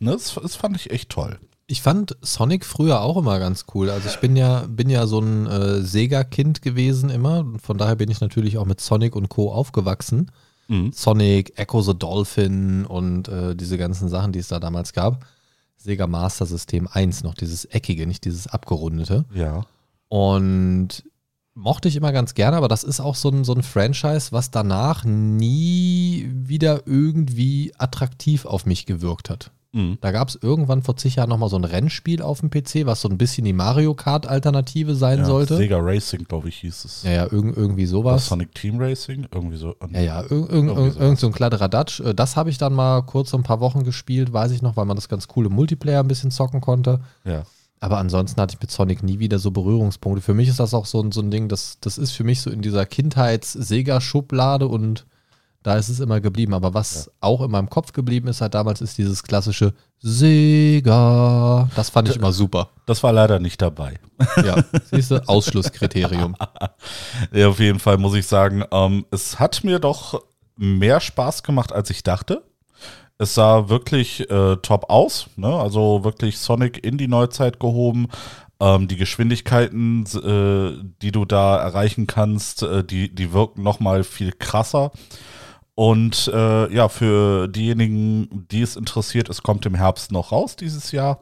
Ne, 0.00 0.12
das, 0.12 0.34
das 0.34 0.54
fand 0.54 0.76
ich 0.76 0.90
echt 0.90 1.08
toll. 1.08 1.38
Ich 1.66 1.80
fand 1.80 2.14
Sonic 2.20 2.66
früher 2.66 3.00
auch 3.00 3.16
immer 3.16 3.38
ganz 3.38 3.64
cool. 3.74 3.88
Also 3.88 4.10
ich 4.10 4.18
bin 4.18 4.36
ja, 4.36 4.66
bin 4.68 4.90
ja 4.90 5.06
so 5.06 5.18
ein 5.18 5.46
äh, 5.46 5.80
Sega-Kind 5.80 6.60
gewesen 6.60 7.08
immer. 7.08 7.46
Von 7.62 7.78
daher 7.78 7.96
bin 7.96 8.10
ich 8.10 8.20
natürlich 8.20 8.58
auch 8.58 8.66
mit 8.66 8.82
Sonic 8.82 9.16
und 9.16 9.30
Co. 9.30 9.50
aufgewachsen. 9.50 10.30
Mhm. 10.68 10.92
Sonic, 10.92 11.58
Echo 11.58 11.80
the 11.80 11.98
Dolphin 11.98 12.84
und 12.84 13.28
äh, 13.28 13.56
diese 13.56 13.78
ganzen 13.78 14.10
Sachen, 14.10 14.32
die 14.32 14.40
es 14.40 14.48
da 14.48 14.60
damals 14.60 14.92
gab. 14.92 15.24
Sega 15.84 16.06
Master 16.06 16.46
System 16.46 16.88
1, 16.90 17.24
noch 17.24 17.34
dieses 17.34 17.66
eckige, 17.66 18.06
nicht 18.06 18.24
dieses 18.24 18.46
abgerundete. 18.46 19.26
Ja. 19.34 19.66
Und 20.08 21.04
mochte 21.52 21.88
ich 21.88 21.96
immer 21.96 22.10
ganz 22.10 22.32
gerne, 22.32 22.56
aber 22.56 22.68
das 22.68 22.84
ist 22.84 23.00
auch 23.00 23.14
so 23.14 23.28
ein, 23.28 23.44
so 23.44 23.54
ein 23.54 23.62
Franchise, 23.62 24.32
was 24.32 24.50
danach 24.50 25.04
nie 25.04 26.30
wieder 26.32 26.86
irgendwie 26.86 27.74
attraktiv 27.76 28.46
auf 28.46 28.64
mich 28.64 28.86
gewirkt 28.86 29.28
hat. 29.28 29.52
Mhm. 29.74 29.98
Da 30.00 30.12
gab 30.12 30.28
es 30.28 30.38
irgendwann 30.40 30.82
vor 30.82 30.96
zig 30.96 31.16
Jahren 31.16 31.28
nochmal 31.28 31.48
so 31.48 31.56
ein 31.56 31.64
Rennspiel 31.64 32.22
auf 32.22 32.40
dem 32.40 32.48
PC, 32.50 32.86
was 32.86 33.00
so 33.00 33.08
ein 33.08 33.18
bisschen 33.18 33.44
die 33.44 33.52
Mario 33.52 33.94
Kart-Alternative 33.94 34.94
sein 34.94 35.18
Ja, 35.18 35.24
sollte. 35.24 35.56
Sega 35.56 35.78
Racing, 35.80 36.24
glaube 36.24 36.48
ich, 36.48 36.56
hieß 36.58 36.84
es. 36.84 37.02
Ja, 37.02 37.10
ja, 37.10 37.22
irg 37.24 37.56
irgendwie 37.56 37.86
sowas. 37.86 38.26
Sonic 38.26 38.54
Team 38.54 38.78
Racing, 38.78 39.26
irgendwie 39.34 39.56
so. 39.56 39.74
Ja, 39.90 40.00
ja, 40.00 40.20
irg 40.22 40.30
irg 40.30 40.50
Irgendwie 40.50 40.98
irgend 40.98 41.18
so 41.18 41.26
ein 41.26 41.32
Kladderadatsch. 41.32 42.00
Äh, 42.00 42.14
Das 42.14 42.36
habe 42.36 42.50
ich 42.50 42.58
dann 42.58 42.72
mal 42.72 43.02
kurz 43.02 43.30
so 43.30 43.36
ein 43.36 43.42
paar 43.42 43.60
Wochen 43.60 43.82
gespielt, 43.82 44.32
weiß 44.32 44.52
ich 44.52 44.62
noch, 44.62 44.76
weil 44.76 44.84
man 44.84 44.96
das 44.96 45.08
ganz 45.08 45.26
coole 45.28 45.48
Multiplayer 45.48 46.00
ein 46.00 46.08
bisschen 46.08 46.30
zocken 46.30 46.60
konnte. 46.60 47.00
Ja. 47.24 47.42
Aber 47.80 47.98
ansonsten 47.98 48.40
hatte 48.40 48.54
ich 48.54 48.60
mit 48.62 48.70
Sonic 48.70 49.02
nie 49.02 49.18
wieder 49.18 49.38
so 49.38 49.50
Berührungspunkte. 49.50 50.22
Für 50.22 50.32
mich 50.32 50.48
ist 50.48 50.60
das 50.60 50.72
auch 50.72 50.86
so 50.86 51.02
ein, 51.02 51.12
so 51.12 51.20
ein 51.20 51.30
Ding, 51.30 51.48
das, 51.48 51.78
das 51.80 51.98
ist 51.98 52.12
für 52.12 52.24
mich 52.24 52.40
so 52.40 52.48
in 52.48 52.62
dieser 52.62 52.86
Kindheits-Sega-Schublade 52.86 54.66
und 54.68 55.04
da 55.64 55.76
ist 55.76 55.88
es 55.88 55.98
immer 55.98 56.20
geblieben. 56.20 56.54
Aber 56.54 56.74
was 56.74 57.10
auch 57.20 57.40
in 57.40 57.50
meinem 57.50 57.68
Kopf 57.68 57.92
geblieben 57.92 58.28
ist, 58.28 58.40
halt 58.40 58.54
damals 58.54 58.80
ist 58.80 58.96
dieses 58.98 59.22
klassische 59.22 59.72
Sega. 59.98 61.68
Das 61.74 61.90
fand 61.90 62.08
ich 62.08 62.16
immer 62.16 62.32
super. 62.32 62.68
Das 62.86 63.02
war 63.02 63.12
leider 63.12 63.40
nicht 63.40 63.60
dabei. 63.60 63.98
Ja, 64.44 64.62
siehst 64.90 65.10
du, 65.10 65.26
Ausschlusskriterium. 65.26 66.36
Ja, 67.32 67.48
auf 67.48 67.58
jeden 67.58 67.78
Fall 67.78 67.96
muss 67.96 68.14
ich 68.14 68.26
sagen, 68.26 68.64
ähm, 68.70 69.06
es 69.10 69.38
hat 69.38 69.64
mir 69.64 69.78
doch 69.78 70.22
mehr 70.56 71.00
Spaß 71.00 71.42
gemacht, 71.42 71.72
als 71.72 71.90
ich 71.90 72.02
dachte. 72.02 72.42
Es 73.16 73.34
sah 73.34 73.68
wirklich 73.68 74.28
äh, 74.30 74.56
top 74.56 74.90
aus, 74.90 75.28
ne? 75.36 75.48
also 75.48 76.04
wirklich 76.04 76.38
Sonic 76.38 76.84
in 76.84 76.98
die 76.98 77.08
Neuzeit 77.08 77.58
gehoben. 77.58 78.08
Ähm, 78.60 78.88
die 78.88 78.96
Geschwindigkeiten, 78.96 80.04
äh, 80.04 80.84
die 81.00 81.12
du 81.12 81.24
da 81.24 81.56
erreichen 81.56 82.06
kannst, 82.06 82.62
äh, 82.62 82.84
die, 82.84 83.14
die 83.14 83.32
wirken 83.32 83.62
nochmal 83.62 84.04
viel 84.04 84.32
krasser. 84.32 84.92
Und 85.74 86.30
äh, 86.32 86.72
ja, 86.72 86.88
für 86.88 87.48
diejenigen, 87.48 88.46
die 88.50 88.62
es 88.62 88.76
interessiert, 88.76 89.28
es 89.28 89.42
kommt 89.42 89.66
im 89.66 89.74
Herbst 89.74 90.12
noch 90.12 90.30
raus 90.30 90.56
dieses 90.56 90.92
Jahr. 90.92 91.20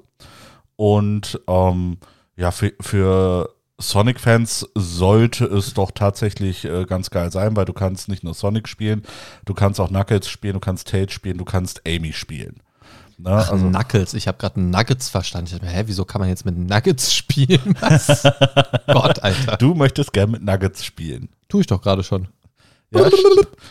Und 0.76 1.40
ähm, 1.48 1.98
ja, 2.36 2.50
für, 2.50 2.72
für 2.80 3.48
Sonic-Fans 3.78 4.68
sollte 4.74 5.46
es 5.46 5.74
doch 5.74 5.90
tatsächlich 5.90 6.64
äh, 6.64 6.84
ganz 6.84 7.10
geil 7.10 7.32
sein, 7.32 7.56
weil 7.56 7.64
du 7.64 7.72
kannst 7.72 8.08
nicht 8.08 8.24
nur 8.24 8.34
Sonic 8.34 8.68
spielen, 8.68 9.02
du 9.44 9.54
kannst 9.54 9.80
auch 9.80 9.88
Knuckles 9.88 10.28
spielen, 10.28 10.54
du 10.54 10.60
kannst 10.60 10.88
Tails 10.88 11.12
spielen, 11.12 11.38
du 11.38 11.44
kannst 11.44 11.82
Amy 11.86 12.12
spielen. 12.12 12.56
Ne? 13.18 13.30
Ach, 13.30 13.50
also, 13.50 13.68
Knuckles. 13.68 14.14
Ich 14.14 14.26
habe 14.26 14.38
gerade 14.38 14.60
Nuggets 14.60 15.08
verstanden. 15.08 15.46
Ich 15.46 15.52
dachte 15.52 15.66
mir, 15.66 15.72
hä, 15.72 15.84
wieso 15.86 16.04
kann 16.04 16.20
man 16.20 16.28
jetzt 16.28 16.44
mit 16.44 16.58
Nuggets 16.58 17.14
spielen? 17.14 17.76
Was? 17.80 18.22
Gott, 18.86 19.22
Alter. 19.22 19.56
du 19.58 19.74
möchtest 19.74 20.12
gern 20.12 20.30
mit 20.30 20.42
Nuggets 20.42 20.84
spielen. 20.84 21.28
Tue 21.48 21.60
ich 21.60 21.66
doch 21.66 21.80
gerade 21.80 22.02
schon. 22.02 22.28
Ja, 22.94 23.06
ich, 23.06 23.24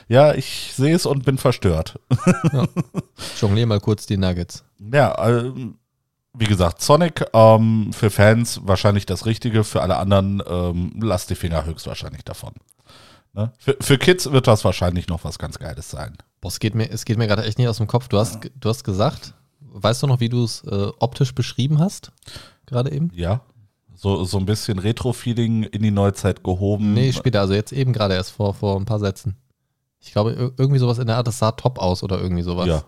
ja, 0.07 0.33
ich 0.33 0.73
sehe 0.75 0.95
es 0.95 1.05
und 1.05 1.25
bin 1.25 1.37
verstört. 1.37 1.99
Jonglier 3.39 3.67
mal 3.67 3.79
kurz 3.79 4.05
die 4.05 4.17
Nuggets. 4.17 4.63
Ja, 4.91 5.27
ähm, 5.27 5.77
wie 6.33 6.45
gesagt, 6.45 6.81
Sonic 6.81 7.25
ähm, 7.33 7.91
für 7.93 8.09
Fans 8.09 8.61
wahrscheinlich 8.63 9.05
das 9.05 9.25
Richtige, 9.25 9.63
für 9.63 9.81
alle 9.81 9.97
anderen 9.97 10.41
ähm, 10.47 10.93
lasst 11.01 11.29
die 11.29 11.35
Finger 11.35 11.65
höchstwahrscheinlich 11.65 12.23
davon. 12.23 12.53
Ne? 13.33 13.51
Für, 13.59 13.77
für 13.79 13.97
Kids 13.97 14.31
wird 14.31 14.47
das 14.47 14.65
wahrscheinlich 14.65 15.07
noch 15.07 15.23
was 15.23 15.39
ganz 15.39 15.59
Geiles 15.59 15.89
sein. 15.89 16.17
Boah, 16.39 16.49
es 16.49 16.59
geht 16.59 16.75
mir, 16.75 16.89
es 16.89 17.05
geht 17.05 17.17
mir 17.17 17.27
gerade 17.27 17.43
echt 17.43 17.57
nicht 17.57 17.67
aus 17.67 17.77
dem 17.77 17.87
Kopf. 17.87 18.07
Du 18.07 18.17
hast, 18.17 18.39
du 18.59 18.69
hast 18.69 18.83
gesagt, 18.83 19.33
weißt 19.59 20.03
du 20.03 20.07
noch, 20.07 20.19
wie 20.19 20.29
du 20.29 20.43
es 20.43 20.63
äh, 20.63 20.91
optisch 20.99 21.35
beschrieben 21.35 21.79
hast? 21.79 22.11
Gerade 22.65 22.91
eben? 22.91 23.11
Ja. 23.13 23.41
So, 24.01 24.23
so 24.23 24.39
ein 24.39 24.47
bisschen 24.47 24.79
Retro-Feeling 24.79 25.61
in 25.61 25.83
die 25.83 25.91
Neuzeit 25.91 26.43
gehoben. 26.43 26.95
Nee, 26.95 27.13
später, 27.13 27.39
also 27.41 27.53
jetzt 27.53 27.71
eben 27.71 27.93
gerade 27.93 28.15
erst 28.15 28.31
vor, 28.31 28.55
vor 28.55 28.75
ein 28.77 28.85
paar 28.85 28.97
Sätzen. 28.97 29.35
Ich 29.99 30.11
glaube, 30.11 30.31
ir- 30.31 30.53
irgendwie 30.57 30.79
sowas 30.79 30.97
in 30.97 31.05
der 31.05 31.17
Art, 31.17 31.27
das 31.27 31.37
sah 31.37 31.51
top 31.51 31.77
aus 31.77 32.01
oder 32.01 32.19
irgendwie 32.19 32.41
sowas. 32.41 32.65
Ja. 32.65 32.77
Und 32.77 32.83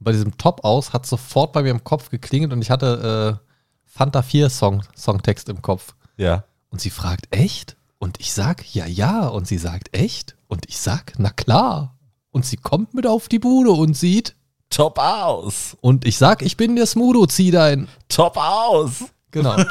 bei 0.00 0.10
diesem 0.10 0.36
top 0.36 0.64
aus 0.64 0.92
hat 0.92 1.06
sofort 1.06 1.52
bei 1.52 1.62
mir 1.62 1.70
im 1.70 1.84
Kopf 1.84 2.10
geklingelt 2.10 2.52
und 2.52 2.60
ich 2.60 2.70
hatte 2.72 3.38
äh, 3.44 3.48
Fanta 3.84 4.22
4 4.22 4.50
Song, 4.50 4.82
Songtext 4.96 5.48
im 5.48 5.62
Kopf. 5.62 5.94
Ja. 6.16 6.42
Und 6.70 6.80
sie 6.80 6.90
fragt, 6.90 7.28
echt? 7.30 7.76
Und 7.98 8.18
ich 8.18 8.32
sag, 8.32 8.74
ja, 8.74 8.84
ja. 8.86 9.28
Und 9.28 9.46
sie 9.46 9.58
sagt, 9.58 9.96
echt? 9.96 10.34
Und 10.48 10.64
ich 10.68 10.78
sag, 10.78 11.12
na 11.18 11.30
klar. 11.30 11.96
Und 12.32 12.44
sie 12.44 12.56
kommt 12.56 12.94
mit 12.94 13.06
auf 13.06 13.28
die 13.28 13.38
Bude 13.38 13.70
und 13.70 13.96
sieht. 13.96 14.34
Top 14.70 14.98
aus. 14.98 15.76
Und 15.80 16.04
ich 16.04 16.18
sag, 16.18 16.42
ich 16.42 16.56
bin 16.56 16.74
der 16.74 16.86
Smudo, 16.86 17.26
zieh 17.26 17.52
dein. 17.52 17.86
Top 18.08 18.36
aus. 18.36 19.04
Genau. 19.36 19.54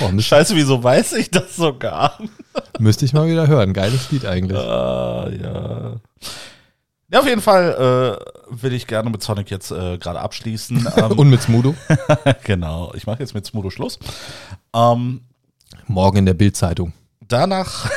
Boah, 0.00 0.18
Scheiße, 0.18 0.56
wieso 0.56 0.82
weiß 0.82 1.12
ich 1.12 1.30
das 1.30 1.54
sogar? 1.54 2.18
müsste 2.78 3.04
ich 3.04 3.12
mal 3.12 3.28
wieder 3.28 3.46
hören. 3.46 3.74
Geiles 3.74 4.10
Lied 4.10 4.24
eigentlich. 4.24 4.58
Ah, 4.58 5.28
ja. 5.30 5.96
Ja, 7.10 7.20
auf 7.20 7.26
jeden 7.26 7.42
Fall 7.42 8.16
äh, 8.48 8.62
will 8.62 8.72
ich 8.72 8.86
gerne 8.86 9.10
mit 9.10 9.22
Sonic 9.22 9.50
jetzt 9.50 9.70
äh, 9.70 9.98
gerade 9.98 10.20
abschließen. 10.20 10.88
Ähm, 10.96 11.12
Und 11.12 11.28
mit 11.28 11.42
Smudo. 11.42 11.74
genau, 12.44 12.90
ich 12.94 13.06
mache 13.06 13.20
jetzt 13.20 13.34
mit 13.34 13.44
Smudo 13.44 13.68
Schluss. 13.68 13.98
Ähm, 14.74 15.20
Morgen 15.86 16.16
in 16.16 16.26
der 16.26 16.32
Bildzeitung. 16.34 16.94
danach 17.28 17.90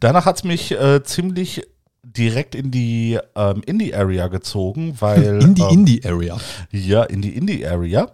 danach 0.00 0.26
hat 0.26 0.36
es 0.36 0.44
mich 0.44 0.70
äh, 0.72 1.02
ziemlich 1.02 1.62
direkt 2.16 2.54
in 2.54 2.70
die 2.70 3.18
ähm, 3.34 3.62
Indie-Area 3.64 4.28
gezogen, 4.28 4.96
weil 5.00 5.42
In 5.42 5.54
die 5.54 5.62
ähm, 5.62 5.70
Indie-Area. 5.70 6.38
Ja, 6.70 7.02
in 7.04 7.22
die 7.22 7.36
Indie-Area. 7.36 8.10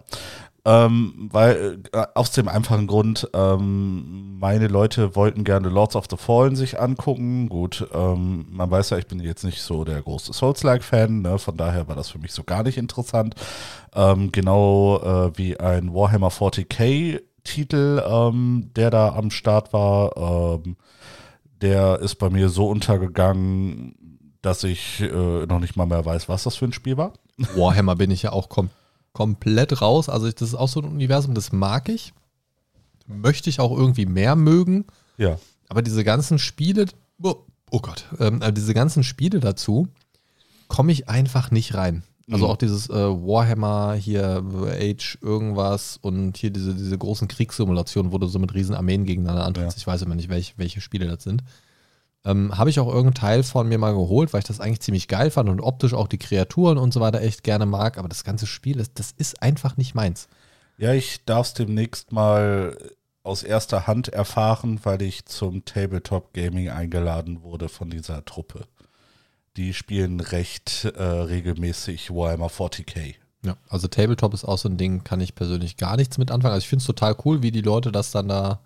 Ähm, 0.67 1.29
weil 1.31 1.77
äh, 1.93 2.05
aus 2.15 2.31
dem 2.31 2.47
einfachen 2.47 2.87
Grund, 2.87 3.29
ähm, 3.33 4.39
meine 4.39 4.67
Leute 4.67 5.15
wollten 5.15 5.43
gerne 5.43 5.69
Lords 5.69 5.95
of 5.95 6.05
the 6.09 6.17
Fallen 6.17 6.55
sich 6.55 6.79
angucken. 6.79 7.49
Gut, 7.49 7.87
ähm, 7.93 8.47
man 8.49 8.71
weiß 8.71 8.89
ja, 8.89 8.97
ich 8.97 9.05
bin 9.05 9.19
jetzt 9.19 9.43
nicht 9.43 9.61
so 9.61 9.83
der 9.83 10.01
große 10.01 10.33
Souls-like-Fan, 10.33 11.21
ne? 11.21 11.37
von 11.37 11.55
daher 11.55 11.87
war 11.87 11.95
das 11.95 12.09
für 12.09 12.17
mich 12.17 12.31
so 12.31 12.43
gar 12.43 12.63
nicht 12.63 12.79
interessant. 12.79 13.35
Ähm, 13.93 14.31
genau 14.31 14.97
äh, 15.03 15.37
wie 15.37 15.59
ein 15.59 15.93
Warhammer 15.93 16.29
40k-Titel, 16.29 18.01
ähm, 18.03 18.71
der 18.75 18.89
da 18.89 19.09
am 19.09 19.29
Start 19.29 19.71
war. 19.71 20.59
Der 21.61 21.99
ist 21.99 22.15
bei 22.15 22.29
mir 22.29 22.49
so 22.49 22.67
untergegangen, 22.67 23.95
dass 24.41 24.63
ich 24.63 25.01
äh, 25.01 25.45
noch 25.45 25.59
nicht 25.59 25.75
mal 25.75 25.85
mehr 25.85 26.05
weiß, 26.05 26.29
was 26.29 26.43
das 26.43 26.55
für 26.55 26.65
ein 26.65 26.73
Spiel 26.73 26.97
war. 26.97 27.13
Warhammer 27.55 27.95
bin 27.95 28.11
ich 28.11 28.23
ja 28.23 28.31
auch 28.31 28.49
kom 28.49 28.69
komplett 29.13 29.81
raus. 29.81 30.09
Also 30.09 30.27
ich, 30.27 30.35
das 30.35 30.49
ist 30.49 30.55
auch 30.55 30.67
so 30.67 30.81
ein 30.81 30.87
Universum, 30.87 31.33
das 31.33 31.53
mag 31.53 31.87
ich. 31.87 32.13
Möchte 33.07 33.49
ich 33.49 33.61
auch 33.61 33.71
irgendwie 33.71 34.05
mehr 34.05 34.35
mögen. 34.35 34.85
Ja. 35.17 35.39
Aber 35.69 35.81
diese 35.81 36.03
ganzen 36.03 36.37
Spiele, 36.37 36.85
oh, 37.23 37.35
oh 37.71 37.79
Gott, 37.79 38.05
ähm, 38.19 38.41
diese 38.53 38.73
ganzen 38.73 39.03
Spiele 39.03 39.39
dazu 39.39 39.87
komme 40.67 40.91
ich 40.91 41.07
einfach 41.07 41.49
nicht 41.49 41.75
rein. 41.75 42.03
Also 42.31 42.45
Mhm. 42.45 42.51
auch 42.51 42.57
dieses 42.57 42.89
äh, 42.89 42.93
Warhammer 42.93 43.93
hier, 43.93 44.43
Age 44.79 45.17
irgendwas 45.21 45.97
und 46.01 46.37
hier 46.37 46.49
diese, 46.49 46.73
diese 46.73 46.97
großen 46.97 47.27
Kriegssimulationen, 47.27 48.11
wo 48.11 48.17
du 48.17 48.25
so 48.27 48.39
mit 48.39 48.53
riesen 48.55 48.73
Armeen 48.75 49.05
gegeneinander 49.05 49.45
antrittst. 49.45 49.77
Ja. 49.77 49.81
Ich 49.81 49.87
weiß 49.87 50.01
immer 50.01 50.15
nicht, 50.15 50.29
welche, 50.29 50.53
welche 50.57 50.81
Spiele 50.81 51.05
das 51.07 51.23
sind. 51.23 51.43
Ähm, 52.23 52.57
Habe 52.57 52.71
ich 52.71 52.79
auch 52.79 52.87
irgendeinen 52.87 53.13
Teil 53.13 53.43
von 53.43 53.67
mir 53.69 53.77
mal 53.77 53.93
geholt, 53.93 54.33
weil 54.33 54.39
ich 54.39 54.47
das 54.47 54.59
eigentlich 54.59 54.79
ziemlich 54.81 55.07
geil 55.07 55.29
fand 55.29 55.49
und 55.49 55.61
optisch 55.61 55.93
auch 55.93 56.07
die 56.07 56.17
Kreaturen 56.17 56.79
und 56.79 56.91
so 56.91 56.99
weiter 56.99 57.21
echt 57.21 57.43
gerne 57.43 57.67
mag. 57.67 57.99
Aber 57.99 58.09
das 58.09 58.23
ganze 58.23 58.47
Spiel, 58.47 58.77
das, 58.77 58.91
das 58.95 59.11
ist 59.11 59.43
einfach 59.43 59.77
nicht 59.77 59.93
meins. 59.93 60.27
Ja, 60.79 60.93
ich 60.93 61.23
darf 61.25 61.45
es 61.47 61.53
demnächst 61.53 62.11
mal 62.11 62.75
aus 63.21 63.43
erster 63.43 63.85
Hand 63.85 64.09
erfahren, 64.09 64.79
weil 64.83 65.03
ich 65.03 65.25
zum 65.25 65.63
Tabletop 65.65 66.33
Gaming 66.33 66.69
eingeladen 66.69 67.43
wurde 67.43 67.69
von 67.69 67.91
dieser 67.91 68.25
Truppe. 68.25 68.65
Die 69.57 69.73
spielen 69.73 70.19
recht 70.19 70.85
äh, 70.85 71.01
regelmäßig 71.03 72.11
Warhammer 72.11 72.47
40k. 72.47 73.15
Ja, 73.45 73.55
also 73.69 73.87
Tabletop 73.87 74.33
ist 74.33 74.43
auch 74.43 74.57
so 74.57 74.67
ein 74.67 74.77
Ding, 74.77 75.03
kann 75.03 75.21
ich 75.21 75.35
persönlich 75.35 75.77
gar 75.77 75.97
nichts 75.97 76.17
mit 76.17 76.31
anfangen. 76.31 76.53
Also 76.53 76.63
ich 76.63 76.69
finde 76.69 76.81
es 76.81 76.87
total 76.87 77.15
cool, 77.25 77.41
wie 77.43 77.51
die 77.51 77.61
Leute 77.61 77.91
das 77.91 78.11
dann 78.11 78.27
da 78.27 78.59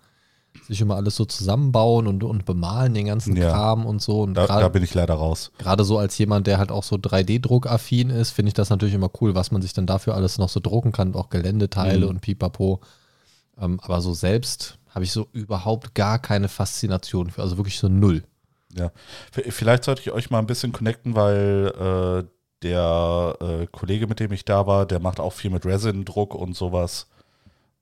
sich 0.66 0.80
immer 0.80 0.96
alles 0.96 1.14
so 1.14 1.24
zusammenbauen 1.26 2.08
und, 2.08 2.24
und 2.24 2.44
bemalen, 2.44 2.92
den 2.94 3.06
ganzen 3.06 3.36
Ja. 3.36 3.50
Kram 3.52 3.86
und 3.86 4.02
so. 4.02 4.22
Und 4.22 4.34
Da, 4.34 4.46
da 4.48 4.58
gerade 4.58 4.70
bin 4.72 4.82
ich 4.82 4.94
leider 4.94 5.14
raus. 5.14 5.52
gerade 5.58 5.84
so 5.84 5.96
als 5.98 6.18
jemand, 6.18 6.48
der 6.48 6.58
halt 6.58 6.72
auch 6.72 6.82
so 6.82 6.96
3D-Druck-affin 6.96 8.10
ist, 8.10 8.30
finde 8.32 8.48
ich 8.48 8.54
das 8.54 8.68
natürlich 8.70 8.94
immer 8.94 9.10
cool, 9.20 9.36
was 9.36 9.52
man 9.52 9.62
sich 9.62 9.74
dann 9.74 9.86
dafür 9.86 10.14
alles 10.16 10.38
noch 10.38 10.48
so 10.48 10.58
drucken 10.58 10.90
kann, 10.90 11.14
auch 11.14 11.28
Geländeteile 11.30 12.06
Mhm. 12.06 12.10
und 12.10 12.20
pipapo. 12.20 12.80
Ähm, 13.60 13.78
aber 13.82 14.00
so 14.00 14.12
selbst 14.12 14.78
habe 14.92 15.04
ich 15.04 15.12
so 15.12 15.28
überhaupt 15.32 15.94
gar 15.94 16.18
keine 16.18 16.48
Faszination 16.48 17.30
für, 17.30 17.42
also 17.42 17.56
wirklich 17.56 17.78
so 17.78 17.88
null. 17.88 18.24
Ja. 18.76 18.92
Vielleicht 19.32 19.84
sollte 19.84 20.02
ich 20.02 20.12
euch 20.12 20.30
mal 20.30 20.38
ein 20.38 20.46
bisschen 20.46 20.72
connecten, 20.72 21.14
weil 21.14 21.72
äh, 22.24 22.28
der 22.62 23.36
äh, 23.40 23.66
Kollege, 23.66 24.06
mit 24.06 24.20
dem 24.20 24.32
ich 24.32 24.44
da 24.44 24.66
war, 24.66 24.86
der 24.86 25.00
macht 25.00 25.20
auch 25.20 25.32
viel 25.32 25.50
mit 25.50 25.66
Resin-Druck 25.66 26.34
und 26.34 26.56
sowas. 26.56 27.08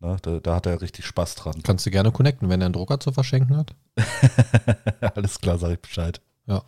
Ne, 0.00 0.16
da, 0.22 0.38
da 0.38 0.54
hat 0.54 0.66
er 0.66 0.80
richtig 0.80 1.06
Spaß 1.06 1.34
dran. 1.34 1.62
Kannst 1.62 1.84
du 1.84 1.90
gerne 1.90 2.12
connecten, 2.12 2.48
wenn 2.48 2.60
er 2.60 2.66
einen 2.66 2.72
Drucker 2.72 3.00
zu 3.00 3.12
verschenken 3.12 3.56
hat. 3.56 3.74
Alles 5.16 5.40
klar, 5.40 5.58
sag 5.58 5.72
ich 5.72 5.80
Bescheid. 5.80 6.20
Ja. 6.46 6.62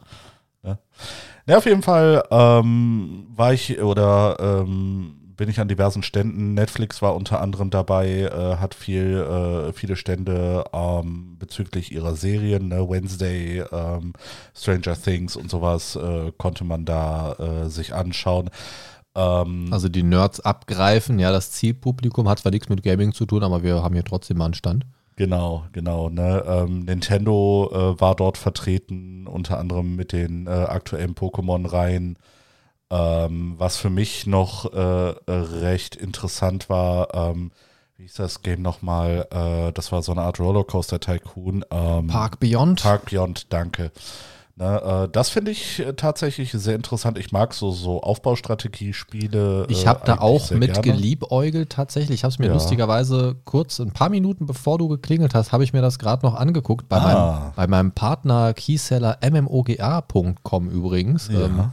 Ja, 0.63 1.57
auf 1.57 1.65
jeden 1.65 1.83
Fall 1.83 2.23
ähm, 2.31 3.27
war 3.35 3.53
ich 3.53 3.81
oder 3.81 4.37
ähm, 4.39 5.20
bin 5.41 5.49
ich 5.49 5.59
an 5.59 5.69
diversen 5.69 6.03
Ständen. 6.03 6.53
Netflix 6.53 7.01
war 7.01 7.17
unter 7.17 7.41
anderem 7.41 7.71
dabei, 7.71 8.25
äh, 8.25 8.57
hat 8.57 8.75
viel, 8.75 9.17
äh, 9.17 9.73
viele 9.73 9.97
Stände 9.97 10.65
ähm, 10.75 11.37
bezüglich 11.39 11.93
ihrer 11.93 12.15
Serien, 12.15 12.69
ne? 12.69 12.91
Wednesday, 12.91 13.65
ähm, 13.73 14.13
Stranger 14.55 15.01
Things 15.01 15.37
und 15.37 15.51
sowas 15.51 15.97
äh, 15.97 16.31
konnte 16.37 16.65
man 16.65 16.85
da 16.85 17.33
äh, 17.39 17.71
sich 17.71 17.95
anschauen. 17.95 18.51
Ähm, 19.15 19.69
Also 19.71 19.89
die 19.89 20.03
Nerds 20.03 20.41
abgreifen, 20.41 21.19
ja, 21.19 21.33
das 21.33 21.53
Zielpublikum 21.53 22.29
hat 22.29 22.41
zwar 22.41 22.53
nichts 22.53 22.69
mit 22.69 22.83
Gaming 22.83 23.15
zu 23.15 23.25
tun, 23.25 23.43
aber 23.43 23.63
wir 23.63 23.83
haben 23.83 23.95
hier 23.95 24.05
trotzdem 24.05 24.37
mal 24.37 24.45
einen 24.45 24.53
Stand. 24.53 24.85
Genau, 25.17 25.65
genau. 25.73 26.11
Ne? 26.11 26.45
Ähm, 26.47 26.81
Nintendo 26.81 27.71
äh, 27.73 27.99
war 27.99 28.15
dort 28.15 28.37
vertreten, 28.37 29.27
unter 29.27 29.59
anderem 29.59 29.97
mit 29.97 30.13
den 30.13 30.47
äh, 30.47 30.51
aktuellen 30.51 31.15
Pokémon-Reihen. 31.15 32.19
Ähm, 32.91 33.55
was 33.59 33.77
für 33.77 33.91
mich 33.91 34.27
noch 34.27 34.73
äh, 34.73 34.79
recht 35.29 35.95
interessant 35.97 36.69
war, 36.69 37.15
ähm, 37.15 37.53
wie 37.97 38.03
hieß 38.05 38.15
das 38.15 38.43
Game 38.43 38.63
nochmal? 38.63 39.29
Äh, 39.31 39.73
das 39.73 39.93
war 39.93 40.03
so 40.03 40.13
eine 40.13 40.23
Art 40.23 40.41
Rollercoaster-Tycoon. 40.41 41.65
Ähm, 41.71 42.07
Park 42.09 42.41
Beyond. 42.41 42.83
Park 42.83 43.11
Beyond, 43.11 43.53
danke. 43.53 43.93
Ne, 44.57 45.05
äh, 45.07 45.09
das 45.13 45.31
finde 45.31 45.53
ich 45.53 45.79
äh, 45.79 45.93
tatsächlich 45.95 46.51
sehr 46.53 46.75
interessant. 46.75 47.17
Ich 47.17 47.31
mag 47.33 47.55
so, 47.55 47.71
so 47.71 48.03
Aufbaustrategiespiele. 48.03 49.67
Ich 49.69 49.85
äh, 49.85 49.87
habe 49.87 50.01
da 50.05 50.19
auch 50.19 50.51
mit 50.51 50.83
geliebäugelt 50.83 51.71
tatsächlich. 51.71 52.17
Ich 52.21 52.25
habe 52.25 52.33
es 52.33 52.39
mir 52.39 52.47
Ja. 52.49 52.53
lustigerweise 52.55 53.37
kurz, 53.45 53.79
ein 53.79 53.93
paar 53.93 54.09
Minuten 54.11 54.47
bevor 54.47 54.79
du 54.79 54.89
geklingelt 54.89 55.35
hast, 55.35 55.53
habe 55.53 55.65
ich 55.65 55.73
mir 55.73 55.81
das 55.83 55.99
gerade 55.99 56.27
noch 56.27 56.35
angeguckt. 56.35 56.89
Bei, 56.89 56.97
Ah. 56.99 57.03
meinem, 57.05 57.53
bei 57.57 57.67
meinem 57.69 57.93
Partner 57.93 58.53
Keyseller 58.53 59.19
mmoga.com 59.23 60.69
übrigens. 60.71 61.29
Ja. 61.29 61.73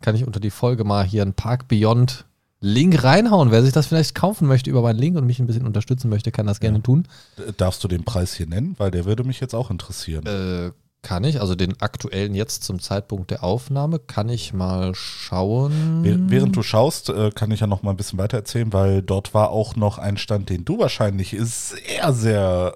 Kann 0.00 0.14
ich 0.14 0.26
unter 0.26 0.40
die 0.40 0.50
Folge 0.50 0.84
mal 0.84 1.04
hier 1.04 1.22
einen 1.22 1.34
Park 1.34 1.68
Beyond 1.68 2.24
Link 2.60 3.04
reinhauen. 3.04 3.50
Wer 3.52 3.62
sich 3.62 3.72
das 3.72 3.86
vielleicht 3.86 4.14
kaufen 4.14 4.48
möchte 4.48 4.70
über 4.70 4.82
meinen 4.82 4.98
Link 4.98 5.16
und 5.16 5.26
mich 5.26 5.38
ein 5.38 5.46
bisschen 5.46 5.66
unterstützen 5.66 6.08
möchte, 6.08 6.32
kann 6.32 6.46
das 6.46 6.58
gerne 6.60 6.82
tun. 6.82 7.06
D- 7.38 7.52
Darfst 7.56 7.84
du 7.84 7.88
den 7.88 8.04
Preis 8.04 8.34
hier 8.34 8.46
nennen? 8.48 8.74
Weil 8.78 8.90
der 8.90 9.04
würde 9.04 9.22
mich 9.24 9.38
jetzt 9.40 9.54
auch 9.54 9.70
interessieren. 9.70 10.26
Äh, 10.26 10.72
kann 11.00 11.22
ich, 11.22 11.40
also 11.40 11.54
den 11.54 11.80
aktuellen 11.80 12.34
jetzt 12.34 12.64
zum 12.64 12.80
Zeitpunkt 12.80 13.30
der 13.30 13.44
Aufnahme, 13.44 14.00
kann 14.00 14.28
ich 14.28 14.52
mal 14.52 14.94
schauen. 14.96 16.02
Wäh- 16.04 16.18
Während 16.30 16.56
du 16.56 16.62
schaust, 16.64 17.08
äh, 17.08 17.30
kann 17.30 17.52
ich 17.52 17.60
ja 17.60 17.68
noch 17.68 17.82
mal 17.84 17.92
ein 17.92 17.96
bisschen 17.96 18.18
weiter 18.18 18.36
erzählen, 18.38 18.72
weil 18.72 19.00
dort 19.02 19.32
war 19.32 19.50
auch 19.50 19.76
noch 19.76 19.98
ein 19.98 20.16
Stand, 20.16 20.50
den 20.50 20.64
du 20.64 20.78
wahrscheinlich 20.80 21.36
sehr, 21.38 22.12
sehr 22.12 22.74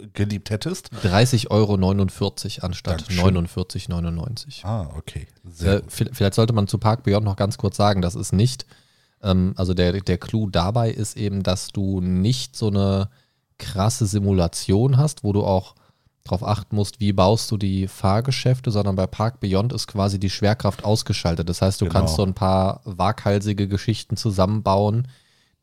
äh, 0.00 0.06
geliebt 0.14 0.48
hättest. 0.48 0.90
30,49 1.04 1.50
Euro 1.50 1.74
anstatt 2.64 3.00
Dankeschön. 3.10 3.36
49,99. 3.46 4.64
Ah, 4.64 4.88
okay. 4.96 5.26
Äh, 5.62 5.82
vielleicht 5.88 6.34
sollte 6.34 6.54
man 6.54 6.68
zu 6.68 6.78
Park 6.78 7.02
Beyond 7.04 7.24
noch 7.24 7.36
ganz 7.36 7.58
kurz 7.58 7.76
sagen, 7.76 8.00
das 8.02 8.14
ist 8.14 8.32
nicht, 8.32 8.64
ähm, 9.22 9.52
also 9.56 9.74
der, 9.74 9.92
der 10.00 10.18
Clou 10.18 10.48
dabei 10.48 10.90
ist 10.90 11.16
eben, 11.18 11.42
dass 11.42 11.68
du 11.68 12.00
nicht 12.00 12.56
so 12.56 12.68
eine 12.68 13.10
krasse 13.58 14.06
Simulation 14.06 14.96
hast, 14.96 15.22
wo 15.22 15.32
du 15.32 15.44
auch 15.44 15.74
darauf 16.24 16.46
achten 16.46 16.76
musst, 16.76 17.00
wie 17.00 17.12
baust 17.12 17.50
du 17.50 17.56
die 17.56 17.88
Fahrgeschäfte, 17.88 18.70
sondern 18.70 18.94
bei 18.96 19.06
Park 19.06 19.40
Beyond 19.40 19.72
ist 19.72 19.86
quasi 19.88 20.20
die 20.20 20.30
Schwerkraft 20.30 20.84
ausgeschaltet. 20.84 21.48
Das 21.48 21.62
heißt, 21.62 21.80
du 21.80 21.86
Genau. 21.86 21.98
kannst 21.98 22.16
so 22.16 22.22
ein 22.24 22.34
paar 22.34 22.80
waghalsige 22.84 23.66
Geschichten 23.68 24.16
zusammenbauen, 24.16 25.08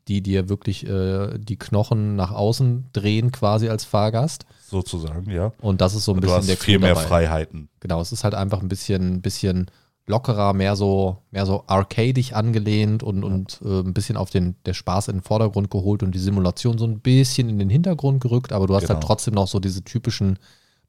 die 0.08 0.22
dir 0.22 0.48
wirklich 0.48 0.86
äh, 0.88 1.38
die 1.38 1.56
Knochen 1.58 2.16
nach 2.16 2.32
außen 2.32 2.86
drehen, 2.92 3.32
quasi 3.32 3.68
als 3.68 3.84
Fahrgast. 3.84 4.44
Sozusagen, 4.68 5.30
ja. 5.30 5.52
Und 5.60 5.80
das 5.80 5.94
ist 5.94 6.04
so 6.04 6.12
ein 6.12 6.16
Du 6.16 6.22
bisschen 6.22 6.36
hast 6.38 6.48
der 6.48 6.56
viel 6.56 6.78
Clou 6.78 6.86
mehr 6.86 6.94
dabei. 6.94 7.06
Freiheiten. 7.06 7.68
Genau, 7.80 8.00
es 8.00 8.12
ist 8.12 8.24
halt 8.24 8.34
einfach 8.34 8.60
ein 8.60 8.68
bisschen, 8.68 9.20
bisschen 9.22 9.70
lockerer, 10.10 10.52
mehr 10.52 10.76
so, 10.76 11.18
mehr 11.30 11.46
so 11.46 11.64
arcadisch 11.66 12.32
angelehnt 12.34 13.02
und, 13.02 13.24
und 13.24 13.60
äh, 13.64 13.80
ein 13.80 13.94
bisschen 13.94 14.16
auf 14.16 14.28
den 14.30 14.56
der 14.66 14.74
Spaß 14.74 15.08
in 15.08 15.16
den 15.16 15.22
Vordergrund 15.22 15.70
geholt 15.70 16.02
und 16.02 16.14
die 16.14 16.18
Simulation 16.18 16.76
so 16.76 16.84
ein 16.84 17.00
bisschen 17.00 17.48
in 17.48 17.58
den 17.58 17.70
Hintergrund 17.70 18.20
gerückt, 18.20 18.52
aber 18.52 18.66
du 18.66 18.74
hast 18.74 18.88
halt 18.88 19.00
Genau. 19.00 19.06
trotzdem 19.06 19.34
noch 19.34 19.48
so 19.48 19.58
diese 19.60 19.82
typischen 19.82 20.38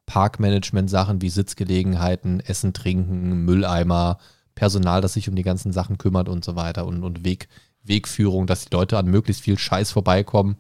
Parkmanagement-Sachen 0.08 1.22
wie 1.22 1.30
Sitzgelegenheiten, 1.30 2.42
Essen, 2.42 2.74
Trinken, 2.74 3.46
Mülleimer, 3.46 4.18
Personal, 4.56 5.00
das 5.02 5.14
sich 5.14 5.30
um 5.30 5.36
die 5.36 5.44
ganzen 5.44 5.72
Sachen 5.72 5.98
kümmert 5.98 6.28
und 6.28 6.44
so 6.44 6.56
weiter 6.56 6.86
und, 6.86 7.04
und 7.04 7.24
Weg, 7.24 7.48
Wegführung, 7.84 8.46
dass 8.48 8.66
die 8.66 8.76
Leute 8.76 8.98
an 8.98 9.06
möglichst 9.06 9.44
viel 9.44 9.58
Scheiß 9.58 9.92
vorbeikommen. 9.92 10.58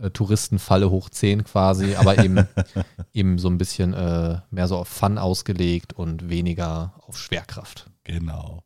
Äh, 0.00 0.10
Touristenfalle 0.10 0.90
hoch 0.90 1.10
10 1.10 1.44
quasi, 1.44 1.94
aber 1.94 2.22
eben, 2.22 2.46
eben 3.12 3.38
so 3.38 3.48
ein 3.48 3.58
bisschen 3.58 3.92
äh, 3.94 4.38
mehr 4.50 4.68
so 4.68 4.76
auf 4.76 4.88
Fun 4.88 5.18
ausgelegt 5.18 5.92
und 5.92 6.28
weniger 6.28 6.94
auf 7.06 7.18
Schwerkraft. 7.18 7.90
Genau. 8.04 8.62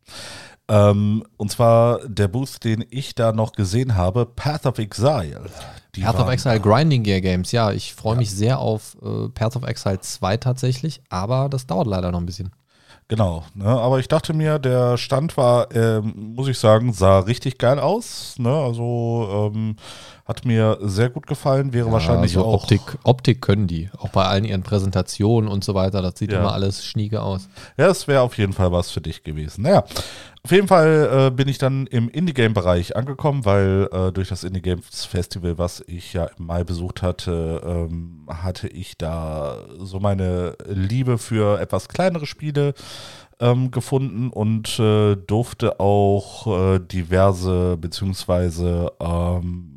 Ähm, 0.68 1.24
und 1.36 1.50
zwar 1.50 2.06
der 2.08 2.28
Booth, 2.28 2.64
den 2.64 2.84
ich 2.88 3.14
da 3.14 3.32
noch 3.32 3.52
gesehen 3.52 3.96
habe, 3.96 4.24
Path 4.24 4.64
of 4.64 4.78
Exile. 4.78 5.50
Die 5.94 6.02
Path 6.02 6.18
of 6.18 6.30
Exile 6.30 6.60
Grinding 6.60 7.02
Gear 7.02 7.20
Games, 7.20 7.52
ja, 7.52 7.70
ich 7.72 7.94
freue 7.94 8.16
mich 8.16 8.30
sehr 8.30 8.58
auf 8.58 8.96
äh, 9.02 9.28
Path 9.28 9.56
of 9.56 9.64
Exile 9.64 10.00
2 10.00 10.38
tatsächlich, 10.38 11.02
aber 11.10 11.48
das 11.48 11.66
dauert 11.66 11.86
leider 11.86 12.10
noch 12.10 12.20
ein 12.20 12.26
bisschen. 12.26 12.50
Genau, 13.08 13.44
ne, 13.54 13.66
aber 13.66 13.98
ich 13.98 14.08
dachte 14.08 14.32
mir, 14.32 14.58
der 14.58 14.96
Stand 14.96 15.36
war, 15.36 15.74
ähm, 15.76 16.14
muss 16.34 16.48
ich 16.48 16.58
sagen, 16.58 16.94
sah 16.94 17.18
richtig 17.18 17.58
geil 17.58 17.78
aus. 17.78 18.36
Ne? 18.38 18.50
Also 18.50 19.52
ähm, 19.54 19.76
hat 20.24 20.46
mir 20.46 20.78
sehr 20.80 21.10
gut 21.10 21.26
gefallen, 21.26 21.72
wäre 21.74 21.92
wahrscheinlich 21.92 22.32
so 22.32 22.44
auch. 22.44 22.62
Optik, 22.62 22.80
Optik 23.04 23.42
können 23.42 23.66
die, 23.66 23.90
auch 23.98 24.08
bei 24.08 24.24
allen 24.24 24.44
ihren 24.44 24.62
Präsentationen 24.62 25.50
und 25.50 25.62
so 25.64 25.74
weiter, 25.74 26.00
das 26.00 26.18
sieht 26.18 26.32
Ja. 26.32 26.40
immer 26.40 26.52
alles 26.54 26.84
schnieke 26.84 27.20
aus. 27.22 27.48
Ja, 27.76 27.88
es 27.88 28.08
wäre 28.08 28.22
auf 28.22 28.38
jeden 28.38 28.54
Fall 28.54 28.72
was 28.72 28.90
für 28.90 29.02
dich 29.02 29.22
gewesen. 29.22 29.62
Naja, 29.62 29.84
auf 30.42 30.50
jeden 30.50 30.66
Fall 30.68 31.26
äh, 31.26 31.30
bin 31.30 31.46
ich 31.48 31.58
dann 31.58 31.86
im 31.88 32.08
Indie-Game-Bereich 32.08 32.96
angekommen, 32.96 33.44
weil 33.44 33.88
äh, 33.92 34.12
durch 34.12 34.28
das 34.28 34.44
Indie-Games 34.44 35.04
Festival, 35.04 35.58
was 35.58 35.84
ich 35.86 36.14
ja 36.14 36.24
im 36.38 36.46
Mai 36.46 36.64
besucht 36.64 37.02
hatte, 37.02 37.60
ähm, 37.64 38.26
hatte 38.28 38.68
ich 38.68 38.96
da 38.96 39.58
so 39.78 40.00
meine 40.00 40.56
Liebe 40.66 41.18
für 41.18 41.60
etwas 41.60 41.88
kleinere 41.88 42.24
Spiele 42.24 42.72
ähm, 43.40 43.70
gefunden 43.70 44.30
und 44.30 44.78
äh, 44.78 45.16
durfte 45.16 45.80
auch 45.80 46.46
äh, 46.74 46.78
diverse, 46.78 47.76
beziehungsweise 47.78 48.92
ähm, 49.00 49.73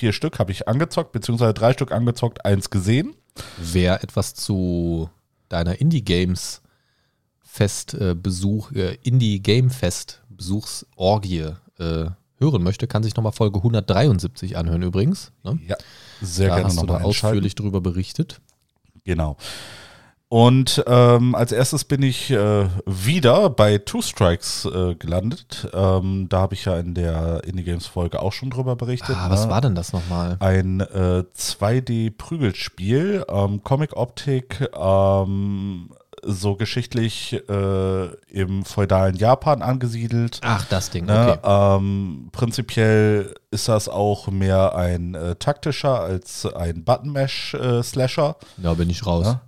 vier 0.00 0.12
Stück 0.14 0.38
habe 0.38 0.50
ich 0.50 0.66
angezockt, 0.66 1.12
beziehungsweise 1.12 1.52
drei 1.52 1.74
Stück 1.74 1.92
angezockt, 1.92 2.44
eins 2.44 2.70
gesehen. 2.70 3.14
Wer 3.58 4.02
etwas 4.02 4.34
zu 4.34 5.10
deiner 5.50 5.78
Indie-Games 5.80 6.62
Fest 7.42 7.94
äh, 7.94 8.14
Besuch, 8.14 8.72
äh, 8.72 8.96
Indie 9.02 9.40
Game 9.40 9.70
Fest 9.70 10.22
Besuchsorgie 10.30 11.52
äh, 11.78 12.06
hören 12.38 12.62
möchte, 12.62 12.86
kann 12.86 13.02
sich 13.02 13.14
nochmal 13.14 13.32
Folge 13.32 13.58
173 13.58 14.56
anhören 14.56 14.82
übrigens. 14.82 15.32
Ne? 15.44 15.58
Ja, 15.68 15.76
sehr 16.22 16.48
da 16.48 16.54
gerne 16.54 16.68
hast 16.68 16.80
du 16.80 16.86
da 16.86 16.92
nochmal 16.94 17.02
ausführlich 17.04 17.54
drüber 17.54 17.82
berichtet. 17.82 18.40
Genau. 19.04 19.36
Und 20.32 20.84
ähm, 20.86 21.34
als 21.34 21.50
erstes 21.50 21.82
bin 21.82 22.04
ich 22.04 22.30
äh, 22.30 22.68
wieder 22.86 23.50
bei 23.50 23.78
Two 23.78 24.00
Strikes 24.00 24.64
äh, 24.64 24.94
gelandet. 24.94 25.68
Ähm, 25.74 26.28
da 26.28 26.38
habe 26.42 26.54
ich 26.54 26.66
ja 26.66 26.78
in 26.78 26.94
der 26.94 27.42
Indie 27.44 27.64
Games 27.64 27.88
Folge 27.88 28.22
auch 28.22 28.32
schon 28.32 28.50
drüber 28.50 28.76
berichtet. 28.76 29.16
Ah, 29.18 29.28
was 29.28 29.46
ne? 29.46 29.50
war 29.50 29.60
denn 29.60 29.74
das 29.74 29.92
nochmal? 29.92 30.36
Ein 30.38 30.82
äh, 30.82 31.24
2D-Prügelspiel, 31.36 33.24
ähm, 33.28 33.64
Comic-Optik, 33.64 34.70
ähm, 34.72 35.90
so 36.22 36.54
geschichtlich 36.54 37.42
äh, 37.48 38.04
im 38.28 38.64
feudalen 38.64 39.16
Japan 39.16 39.62
angesiedelt. 39.62 40.38
Ach, 40.44 40.64
das 40.66 40.90
Ding, 40.90 41.06
Ne, 41.06 41.38
okay. 41.42 41.76
ähm, 41.76 42.28
prinzipiell 42.30 43.34
ist 43.50 43.66
das 43.68 43.88
auch 43.88 44.28
mehr 44.28 44.76
ein 44.76 45.16
äh, 45.16 45.34
taktischer 45.34 45.98
als 45.98 46.46
ein 46.46 46.84
Button-Mash-Slasher. 46.84 48.36
Da 48.58 48.74
bin 48.74 48.90
ich 48.90 49.04
raus. 49.04 49.26
Ja. 49.26 49.40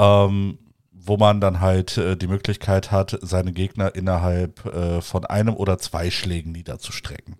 Ähm, 0.00 0.58
wo 0.92 1.16
man 1.16 1.40
dann 1.40 1.60
halt 1.60 1.96
äh, 1.98 2.16
die 2.16 2.26
Möglichkeit 2.26 2.90
hat, 2.90 3.18
seine 3.22 3.52
Gegner 3.52 3.94
innerhalb 3.94 4.64
äh, 4.66 5.00
von 5.00 5.24
einem 5.24 5.54
oder 5.56 5.78
zwei 5.78 6.10
Schlägen 6.10 6.52
niederzustrecken. 6.52 7.36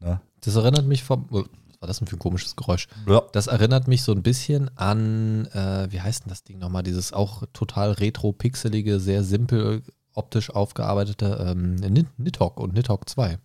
Ne? 0.00 0.20
Das 0.42 0.56
erinnert 0.56 0.86
mich 0.86 1.02
vom. 1.04 1.26
oh, 1.30 1.44
Was 1.70 1.80
war 1.80 1.86
das 1.88 1.98
denn 1.98 2.08
für 2.08 2.16
ein 2.16 2.20
komisches 2.20 2.56
Geräusch? 2.56 2.88
Ja. 3.08 3.22
Das 3.32 3.46
erinnert 3.48 3.88
mich 3.88 4.02
so 4.02 4.12
ein 4.12 4.22
bisschen 4.22 4.70
an, 4.76 5.46
äh, 5.46 5.88
wie 5.90 6.00
heißt 6.00 6.24
denn 6.24 6.30
das 6.30 6.44
Ding 6.44 6.58
nochmal? 6.58 6.82
Dieses 6.82 7.12
auch 7.12 7.42
total 7.52 7.92
retro-pixelige, 7.92 9.00
sehr 9.00 9.24
simpel 9.24 9.82
optisch 10.14 10.50
aufgearbeitete 10.50 11.46
ähm, 11.50 11.76
Nid- 11.76 12.06
Nidhogg 12.18 12.60
und 12.60 12.74
Nidhogg 12.74 13.08
2. 13.08 13.38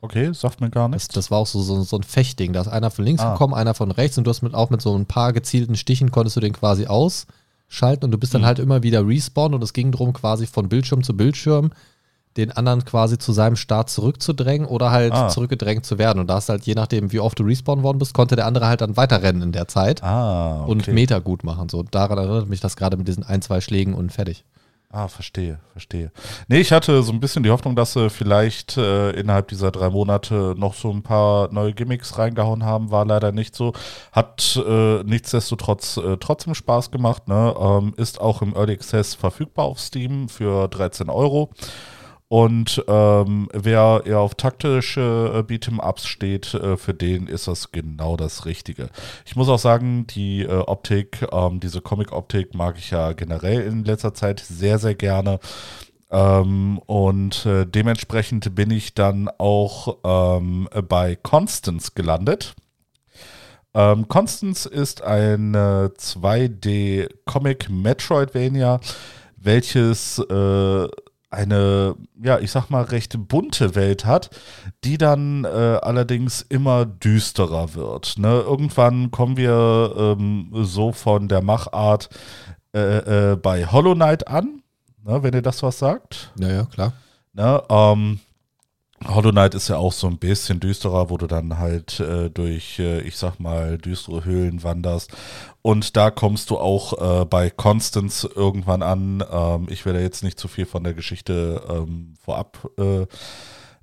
Okay, 0.00 0.32
sagt 0.34 0.60
mir 0.60 0.70
gar 0.70 0.88
Das, 0.88 1.02
nichts. 1.02 1.14
das 1.14 1.30
war 1.30 1.38
auch 1.38 1.46
so, 1.46 1.60
so, 1.62 1.82
so 1.82 1.96
ein 1.96 2.02
Fechtding. 2.02 2.52
Da 2.52 2.60
ist 2.60 2.68
einer 2.68 2.90
von 2.90 3.04
links 3.04 3.22
Ah. 3.22 3.32
gekommen, 3.32 3.54
einer 3.54 3.74
von 3.74 3.90
rechts 3.90 4.18
und 4.18 4.24
du 4.24 4.30
hast 4.30 4.42
mit, 4.42 4.54
auch 4.54 4.70
mit 4.70 4.82
so 4.82 4.94
ein 4.96 5.06
paar 5.06 5.32
gezielten 5.32 5.74
Stichen 5.76 6.10
konntest 6.10 6.36
du 6.36 6.40
den 6.40 6.52
quasi 6.52 6.86
ausschalten 7.68 8.04
und 8.06 8.10
du 8.12 8.18
bist 8.18 8.34
dann 8.34 8.42
Mhm. 8.42 8.46
halt 8.46 8.58
immer 8.58 8.82
wieder 8.82 9.06
respawn 9.06 9.54
und 9.54 9.62
es 9.62 9.72
ging 9.72 9.92
darum, 9.92 10.12
quasi 10.12 10.46
von 10.46 10.68
Bildschirm 10.68 11.02
zu 11.02 11.16
Bildschirm 11.16 11.70
den 12.36 12.52
anderen 12.52 12.84
quasi 12.84 13.16
zu 13.16 13.32
seinem 13.32 13.56
Start 13.56 13.88
zurückzudrängen 13.88 14.66
oder 14.66 14.90
halt 14.90 15.12
Ah. 15.14 15.28
zurückgedrängt 15.28 15.86
zu 15.86 15.96
werden. 15.96 16.18
Und 16.18 16.26
da 16.28 16.34
hast 16.34 16.50
halt, 16.50 16.64
je 16.64 16.74
nachdem, 16.74 17.10
wie 17.10 17.18
oft 17.20 17.38
du 17.38 17.44
respawn 17.44 17.82
worden 17.82 17.96
bist, 17.98 18.12
konnte 18.12 18.36
der 18.36 18.44
andere 18.46 18.66
halt 18.66 18.82
dann 18.82 18.94
weiterrennen 18.98 19.40
in 19.40 19.52
der 19.52 19.68
Zeit 19.68 20.02
Ah, 20.02 20.60
okay. 20.64 20.70
und 20.70 20.88
Meter 20.88 21.22
gut 21.22 21.44
machen. 21.44 21.70
So, 21.70 21.82
daran 21.82 22.18
erinnert 22.18 22.46
mich 22.50 22.60
das 22.60 22.76
gerade 22.76 22.98
mit 22.98 23.08
diesen 23.08 23.22
ein, 23.22 23.40
zwei 23.40 23.62
Schlägen 23.62 23.94
und 23.94 24.12
fertig. 24.12 24.44
Ah, 24.90 25.08
verstehe, 25.08 25.58
verstehe. 25.72 26.12
Nee, 26.48 26.60
ich 26.60 26.70
hatte 26.70 27.02
so 27.02 27.12
ein 27.12 27.18
bisschen 27.18 27.42
die 27.42 27.50
Hoffnung, 27.50 27.74
dass 27.74 27.92
sie 27.92 28.08
vielleicht 28.08 28.76
äh, 28.76 29.10
innerhalb 29.10 29.48
dieser 29.48 29.72
drei 29.72 29.90
Monate 29.90 30.54
noch 30.56 30.74
so 30.74 30.90
ein 30.90 31.02
paar 31.02 31.52
neue 31.52 31.74
Gimmicks 31.74 32.18
reingehauen 32.18 32.64
haben. 32.64 32.90
War 32.92 33.04
leider 33.04 33.32
nicht 33.32 33.56
so. 33.56 33.72
Hat 34.12 34.56
äh, 34.64 35.02
nichtsdestotrotz 35.02 35.96
äh, 35.96 36.16
trotzdem 36.18 36.54
Spaß 36.54 36.92
gemacht. 36.92 37.26
Ne? 37.26 37.54
Ähm, 37.58 37.94
ist 37.96 38.20
auch 38.20 38.42
im 38.42 38.54
Early 38.54 38.74
Access 38.74 39.14
verfügbar 39.14 39.66
auf 39.66 39.80
Steam 39.80 40.28
für 40.28 40.68
13 40.68 41.10
Euro. 41.10 41.50
Und 42.28 42.84
ähm, 42.88 43.48
wer 43.52 44.02
eher 44.04 44.18
auf 44.18 44.34
taktische 44.34 45.30
äh, 45.32 45.42
Beat'em-Ups 45.42 46.08
steht, 46.08 46.54
äh, 46.54 46.76
für 46.76 46.92
den 46.92 47.28
ist 47.28 47.46
das 47.46 47.70
genau 47.70 48.16
das 48.16 48.46
Richtige. 48.46 48.88
Ich 49.24 49.36
muss 49.36 49.48
auch 49.48 49.60
sagen, 49.60 50.08
die 50.08 50.42
äh, 50.42 50.48
Optik, 50.48 51.24
ähm, 51.30 51.60
diese 51.60 51.80
Comic-Optik 51.80 52.52
mag 52.54 52.78
ich 52.78 52.90
ja 52.90 53.12
generell 53.12 53.60
in 53.60 53.84
letzter 53.84 54.12
Zeit 54.12 54.40
sehr, 54.40 54.80
sehr 54.80 54.96
gerne. 54.96 55.38
Ähm, 56.10 56.78
und 56.86 57.46
äh, 57.46 57.64
dementsprechend 57.64 58.56
bin 58.56 58.72
ich 58.72 58.94
dann 58.94 59.30
auch 59.38 59.98
ähm, 60.04 60.68
bei 60.88 61.14
Constance 61.14 61.92
gelandet. 61.94 62.56
Ähm, 63.72 64.08
Constance 64.08 64.66
ist 64.66 65.00
ein 65.02 65.54
2D-Comic 65.54 67.68
Metroidvania, 67.68 68.80
welches 69.36 70.18
äh, 70.18 70.88
eine, 71.36 71.94
ja, 72.20 72.38
ich 72.38 72.50
sag 72.50 72.70
mal, 72.70 72.82
recht 72.82 73.28
bunte 73.28 73.74
Welt 73.74 74.04
hat, 74.04 74.30
die 74.84 74.98
dann 74.98 75.44
äh, 75.44 75.48
allerdings 75.48 76.42
immer 76.42 76.86
düsterer 76.86 77.74
wird. 77.74 78.18
Ne? 78.18 78.28
Irgendwann 78.28 79.10
kommen 79.10 79.36
wir 79.36 79.94
ähm, 79.96 80.50
so 80.52 80.92
von 80.92 81.28
der 81.28 81.42
Machart 81.42 82.08
äh, 82.74 83.32
äh, 83.32 83.36
bei 83.36 83.66
Hollow 83.66 83.94
Knight 83.94 84.26
an, 84.26 84.62
ne? 85.04 85.22
wenn 85.22 85.34
ihr 85.34 85.42
das 85.42 85.62
was 85.62 85.78
sagt. 85.78 86.32
Ja, 86.38 86.48
ja, 86.48 86.64
klar. 86.64 86.92
Ne? 87.34 87.62
Ähm, 87.68 88.20
Hollow 89.04 89.30
Knight 89.30 89.54
ist 89.54 89.68
ja 89.68 89.76
auch 89.76 89.92
so 89.92 90.06
ein 90.06 90.18
bisschen 90.18 90.58
düsterer, 90.58 91.10
wo 91.10 91.18
du 91.18 91.26
dann 91.26 91.58
halt 91.58 92.00
äh, 92.00 92.30
durch, 92.30 92.78
äh, 92.78 93.00
ich 93.00 93.16
sag 93.16 93.38
mal, 93.38 93.76
düstere 93.76 94.24
Höhlen 94.24 94.62
wanderst. 94.62 95.12
Und 95.60 95.96
da 95.96 96.10
kommst 96.10 96.50
du 96.50 96.58
auch 96.58 97.22
äh, 97.22 97.24
bei 97.26 97.50
Constance 97.50 98.28
irgendwann 98.34 98.82
an. 98.82 99.22
Ähm, 99.30 99.66
ich 99.68 99.84
werde 99.84 100.00
jetzt 100.00 100.24
nicht 100.24 100.40
zu 100.40 100.48
viel 100.48 100.64
von 100.64 100.82
der 100.82 100.94
Geschichte 100.94 101.62
ähm, 101.68 102.14
vorab, 102.24 102.70
äh, 102.78 103.06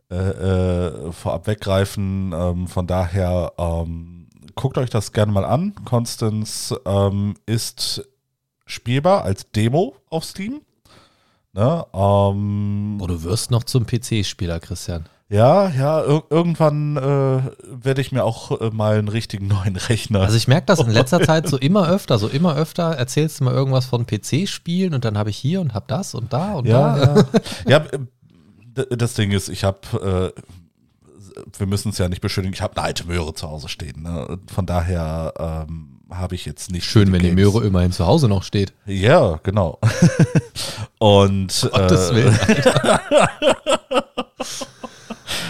äh, 0.10 0.16
äh, 0.16 1.12
vorab 1.12 1.46
weggreifen. 1.46 2.34
Ähm, 2.36 2.68
von 2.68 2.88
daher 2.88 3.54
ähm, 3.58 4.30
guckt 4.56 4.80
euch 4.80 4.90
das 4.90 5.12
gerne 5.12 5.32
mal 5.32 5.46
an. 5.46 5.76
Constance 5.86 6.76
ähm, 6.86 7.36
ist 7.46 8.08
spielbar 8.66 9.24
als 9.24 9.52
Demo 9.52 9.96
auf 10.10 10.26
Steam. 10.26 10.62
Ne? 11.54 11.86
Ähm, 11.94 12.98
oh, 13.00 13.08
du 13.08 13.24
wirst 13.24 13.52
noch 13.52 13.64
zum 13.64 13.86
PC-Spieler, 13.86 14.60
Christian. 14.60 15.06
Ja, 15.30 15.70
ja, 15.70 16.02
ir 16.02 16.24
irgendwann 16.30 16.98
äh, 16.98 17.42
werde 17.64 18.02
ich 18.02 18.12
mir 18.12 18.24
auch 18.24 18.60
äh, 18.60 18.70
mal 18.72 18.98
einen 18.98 19.08
richtigen 19.08 19.48
neuen 19.48 19.76
Rechner. 19.76 20.22
Also 20.22 20.36
ich 20.36 20.48
merke 20.48 20.66
das 20.68 20.80
in 20.80 20.92
letzter 20.92 21.22
Zeit 21.22 21.48
so 21.48 21.58
immer 21.58 21.88
öfter, 21.88 22.20
so 22.20 22.28
immer 22.28 22.56
öfter 22.56 22.92
erzählst 22.92 23.40
du 23.40 23.46
mal 23.46 23.54
irgendwas 23.54 23.86
von 23.86 24.06
PC-Spielen 24.06 24.94
und 24.94 25.06
dann 25.06 25.18
habe 25.18 25.30
ich 25.30 25.38
hier 25.38 25.62
und 25.62 25.74
habe 25.74 25.86
das 25.88 26.14
und 26.14 26.34
da 26.34 26.54
und 26.54 26.68
ja, 26.68 26.96
da. 26.96 27.26
Ja, 27.68 27.86
ja 27.86 28.86
das 28.90 29.14
Ding 29.14 29.32
ist, 29.32 29.50
ich 29.50 29.64
habe, 29.64 30.34
äh, 30.36 30.42
wir 31.58 31.68
müssen 31.68 31.90
es 31.90 31.98
ja 31.98 32.10
nicht 32.10 32.22
beschönigen, 32.22 32.54
ich 32.54 32.62
habe 32.62 32.76
eine 32.78 32.86
alte 32.86 33.06
Möhre 33.06 33.34
zu 33.34 33.50
Hause 33.50 33.70
stehen. 33.70 34.04
Ne? 34.04 34.40
Von 34.54 34.66
daher 34.66 35.34
ähm, 35.68 35.93
habe 36.18 36.36
ich 36.36 36.46
jetzt 36.46 36.72
nicht. 36.72 36.86
Schön, 36.86 37.12
wenn 37.12 37.22
Games. 37.22 37.36
die 37.36 37.42
Möhre 37.42 37.66
immerhin 37.66 37.92
zu 37.92 38.06
Hause 38.06 38.28
noch 38.28 38.44
steht. 38.44 38.74
Ja, 38.86 39.40
genau. 39.44 39.80
Und 41.00 41.70
Gottes 41.74 42.12
äh, 42.12 42.16
Willen, 42.16 42.40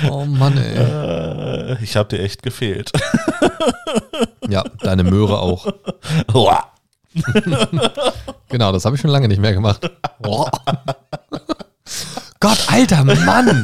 Oh 0.10 0.26
Mann, 0.26 0.58
ey. 0.58 0.76
Äh, 0.76 1.84
ich 1.84 1.96
habe 1.96 2.10
dir 2.10 2.24
echt 2.24 2.44
gefehlt. 2.44 2.92
ja, 4.50 4.64
deine 4.82 5.04
Möhre 5.04 5.40
auch. 5.40 5.68
genau, 8.50 8.72
das 8.72 8.86
habe 8.86 8.96
ich 8.96 9.02
schon 9.02 9.12
lange 9.12 9.28
nicht 9.28 9.40
mehr 9.42 9.54
gemacht. 9.54 9.90
Gott, 12.44 12.66
alter 12.68 13.06
Mann! 13.06 13.64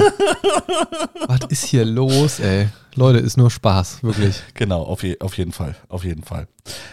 Was 1.27 1.39
ist 1.49 1.65
hier 1.65 1.83
los, 1.83 2.39
ey? 2.39 2.69
Leute, 2.95 3.19
ist 3.19 3.35
nur 3.35 3.51
Spaß, 3.51 4.03
wirklich. 4.03 4.41
Genau, 4.53 4.83
auf, 4.83 5.03
je, 5.03 5.19
auf 5.19 5.37
jeden 5.37 5.51
Fall, 5.51 5.75
auf 5.89 6.05
jeden 6.05 6.23
Fall. 6.23 6.47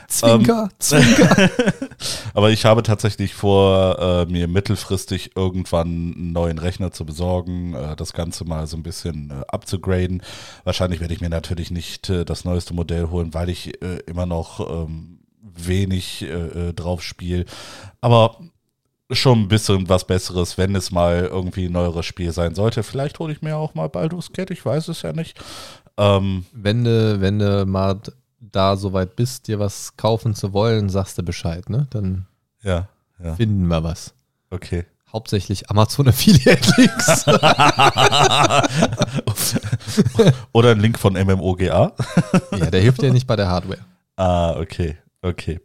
Zwinker, 0.09 0.65
ähm, 0.65 0.71
Zwinker. 0.81 1.49
aber 2.35 2.51
ich 2.51 2.65
habe 2.65 2.83
tatsächlich 2.83 3.35
vor, 3.35 4.01
äh, 4.01 4.27
mir 4.27 4.49
mittelfristig 4.49 5.37
irgendwann 5.37 5.87
einen 5.87 6.33
neuen 6.33 6.59
Rechner 6.59 6.91
zu 6.91 7.07
besorgen, 7.07 7.75
äh, 7.75 7.95
das 7.95 8.13
Ganze 8.13 8.45
mal 8.45 8.67
so 8.67 8.77
ein 8.77 8.83
bisschen 8.83 9.31
äh, 9.31 9.45
abzugraden. 9.47 10.25
Wahrscheinlich 10.65 10.99
werde 10.99 11.15
ich 11.15 11.21
mir 11.21 11.31
natürlich 11.31 11.71
nicht 11.71 12.11
äh, 12.11 12.25
das 12.25 12.45
neueste 12.45 12.75
Modell 12.75 13.11
holen, 13.11 13.33
weil 13.33 13.49
ich 13.49 13.81
äh, 13.81 13.99
immer 14.09 14.27
noch 14.27 14.59
ähm, 14.59 15.21
wenig 15.41 16.23
äh, 16.23 16.73
drauf 16.73 17.05
spiele. 17.05 17.45
Aber 18.01 18.41
schon 19.11 19.43
ein 19.43 19.49
bisschen 19.49 19.89
was 19.89 20.07
Besseres, 20.07 20.59
wenn 20.59 20.75
es 20.75 20.91
mal 20.91 21.25
irgendwie 21.25 21.67
ein 21.67 21.73
neueres 21.73 22.07
Spiel 22.07 22.33
sein 22.33 22.55
sollte. 22.55 22.83
Vielleicht 22.83 23.19
hole 23.19 23.33
ich 23.33 23.43
mir 23.43 23.57
auch 23.57 23.75
mal 23.75 23.89
Baldur's 23.89 24.33
Gate, 24.33 24.51
ich 24.51 24.65
weiß 24.65 24.89
es 24.89 25.03
ja 25.03 25.13
nicht. 25.13 25.39
Ähm, 25.97 26.47
wenn 26.53 26.85
du 26.85 27.21
wenn 27.21 27.39
du 27.39 27.65
mal 27.67 28.01
da 28.41 28.77
soweit 28.77 29.17
bist, 29.17 29.49
dir 29.49 29.59
was 29.59 29.97
kaufen 29.97 30.35
zu 30.35 30.53
wollen, 30.53 30.89
sagst 30.89 31.19
du 31.19 31.23
Bescheid, 31.23 31.69
ne? 31.71 31.87
Dann 31.91 32.27
ja, 32.63 32.89
ja. 33.23 33.35
finden 33.35 33.67
wir 33.67 33.85
was. 33.85 34.15
Okay. 34.51 34.85
Hauptsächlich 35.13 35.71
Amazon 35.71 36.09
Affiliate 36.09 36.73
Links. 36.77 37.27
Oder 40.53 40.73
ein 40.73 40.81
Link 40.81 40.99
von 40.99 41.15
MMOGA. 41.15 41.93
ja, 42.53 42.71
der 42.71 42.81
hilft 42.81 43.03
dir 43.03 43.13
nicht 43.13 43.27
bei 43.27 43.37
der 43.37 43.49
Hardware. 43.49 43.81
Ah, 44.17 44.59
okay, 44.59 44.97
okay. 45.23 45.61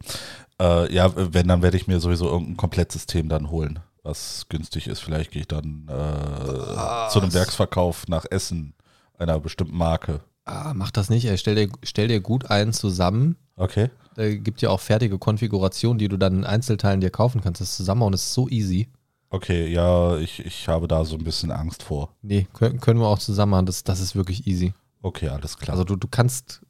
Äh, 0.62 0.94
ja, 0.94 1.12
wenn, 1.16 1.48
dann 1.48 1.62
werde 1.62 1.76
ich 1.76 1.88
mir 1.88 1.98
sowieso 1.98 2.26
irgendein 2.28 2.56
Komplettsystem 2.56 3.28
dann 3.28 3.50
holen, 3.50 3.80
was 4.04 4.46
günstig 4.48 4.86
ist. 4.86 5.00
Vielleicht 5.00 5.32
gehe 5.32 5.42
ich 5.42 5.48
dann 5.48 5.88
äh, 5.88 7.08
zu 7.10 7.20
einem 7.20 7.34
Werksverkauf 7.34 8.06
nach 8.06 8.24
Essen 8.30 8.74
einer 9.18 9.40
bestimmten 9.40 9.76
Marke. 9.76 10.20
Ah, 10.44 10.72
mach 10.74 10.92
das 10.92 11.10
nicht, 11.10 11.24
ey. 11.24 11.36
Stell 11.36 11.54
dir, 11.56 11.68
stell 11.82 12.06
dir 12.06 12.20
gut 12.20 12.50
einen 12.50 12.72
zusammen. 12.72 13.36
Okay. 13.56 13.90
Da 14.14 14.28
gibt 14.28 14.62
ja 14.62 14.70
auch 14.70 14.80
fertige 14.80 15.18
Konfigurationen, 15.18 15.98
die 15.98 16.08
du 16.08 16.16
dann 16.16 16.38
in 16.38 16.44
Einzelteilen 16.44 17.00
dir 17.00 17.10
kaufen 17.10 17.40
kannst. 17.40 17.60
Das 17.60 17.76
Zusammenbauen 17.76 18.12
ist 18.12 18.32
so 18.32 18.48
easy. 18.48 18.88
Okay, 19.30 19.66
ja, 19.72 20.18
ich, 20.18 20.44
ich 20.44 20.68
habe 20.68 20.86
da 20.86 21.04
so 21.04 21.16
ein 21.16 21.24
bisschen 21.24 21.50
Angst 21.50 21.82
vor. 21.82 22.14
Nee, 22.22 22.46
können, 22.52 22.80
können 22.80 23.00
wir 23.00 23.06
auch 23.06 23.18
zusammen 23.18 23.50
machen. 23.50 23.66
Das, 23.66 23.82
das 23.82 24.00
ist 24.00 24.14
wirklich 24.14 24.46
easy. 24.46 24.74
Okay, 25.00 25.28
alles 25.28 25.56
klar. 25.56 25.72
Also 25.72 25.84
du, 25.84 25.96
du 25.96 26.06
kannst 26.06 26.60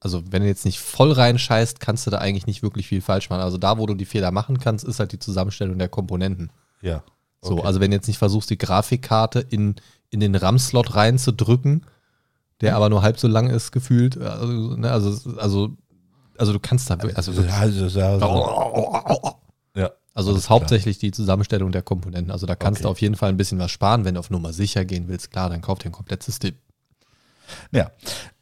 also 0.00 0.22
wenn 0.30 0.42
du 0.42 0.48
jetzt 0.48 0.64
nicht 0.64 0.80
voll 0.80 1.12
reinscheißt, 1.12 1.78
kannst 1.78 2.06
du 2.06 2.10
da 2.10 2.18
eigentlich 2.18 2.46
nicht 2.46 2.62
wirklich 2.62 2.88
viel 2.88 3.02
falsch 3.02 3.28
machen. 3.28 3.42
Also 3.42 3.58
da, 3.58 3.78
wo 3.78 3.86
du 3.86 3.94
die 3.94 4.06
Fehler 4.06 4.30
machen 4.30 4.58
kannst, 4.58 4.84
ist 4.84 4.98
halt 4.98 5.12
die 5.12 5.18
Zusammenstellung 5.18 5.78
der 5.78 5.90
Komponenten. 5.90 6.50
Ja. 6.80 7.02
Okay. 7.42 7.56
So, 7.56 7.62
also 7.62 7.80
wenn 7.80 7.90
du 7.90 7.98
jetzt 7.98 8.08
nicht 8.08 8.18
versuchst, 8.18 8.48
die 8.48 8.58
Grafikkarte 8.58 9.40
in, 9.40 9.76
in 10.08 10.20
den 10.20 10.34
RAM-Slot 10.34 10.94
reinzudrücken, 10.94 11.84
der 12.62 12.76
aber 12.76 12.88
nur 12.88 13.02
halb 13.02 13.18
so 13.18 13.28
lang 13.28 13.50
ist, 13.50 13.72
gefühlt. 13.72 14.18
Also, 14.18 14.76
ne, 14.76 14.90
also, 14.90 15.36
also, 15.38 15.76
also 16.36 16.52
du 16.52 16.60
kannst 16.60 16.88
da 16.88 16.94
also 17.14 17.36
wirklich, 17.36 17.52
ja. 19.74 19.90
Also 20.14 20.32
das 20.32 20.44
ist 20.44 20.50
hauptsächlich 20.50 20.98
die 20.98 21.12
Zusammenstellung 21.12 21.72
der 21.72 21.82
Komponenten. 21.82 22.30
Also 22.30 22.46
da 22.46 22.56
kannst 22.56 22.80
okay. 22.80 22.84
du 22.84 22.90
auf 22.90 23.00
jeden 23.00 23.16
Fall 23.16 23.28
ein 23.28 23.36
bisschen 23.36 23.58
was 23.58 23.70
sparen. 23.70 24.04
Wenn 24.04 24.14
du 24.14 24.20
auf 24.20 24.30
Nummer 24.30 24.52
sicher 24.52 24.84
gehen 24.84 25.08
willst, 25.08 25.30
klar, 25.30 25.50
dann 25.50 25.60
kauf 25.60 25.78
dir 25.78 25.90
ein 25.90 25.92
komplettes 25.92 26.26
System. 26.26 26.54
Ja. 27.72 27.90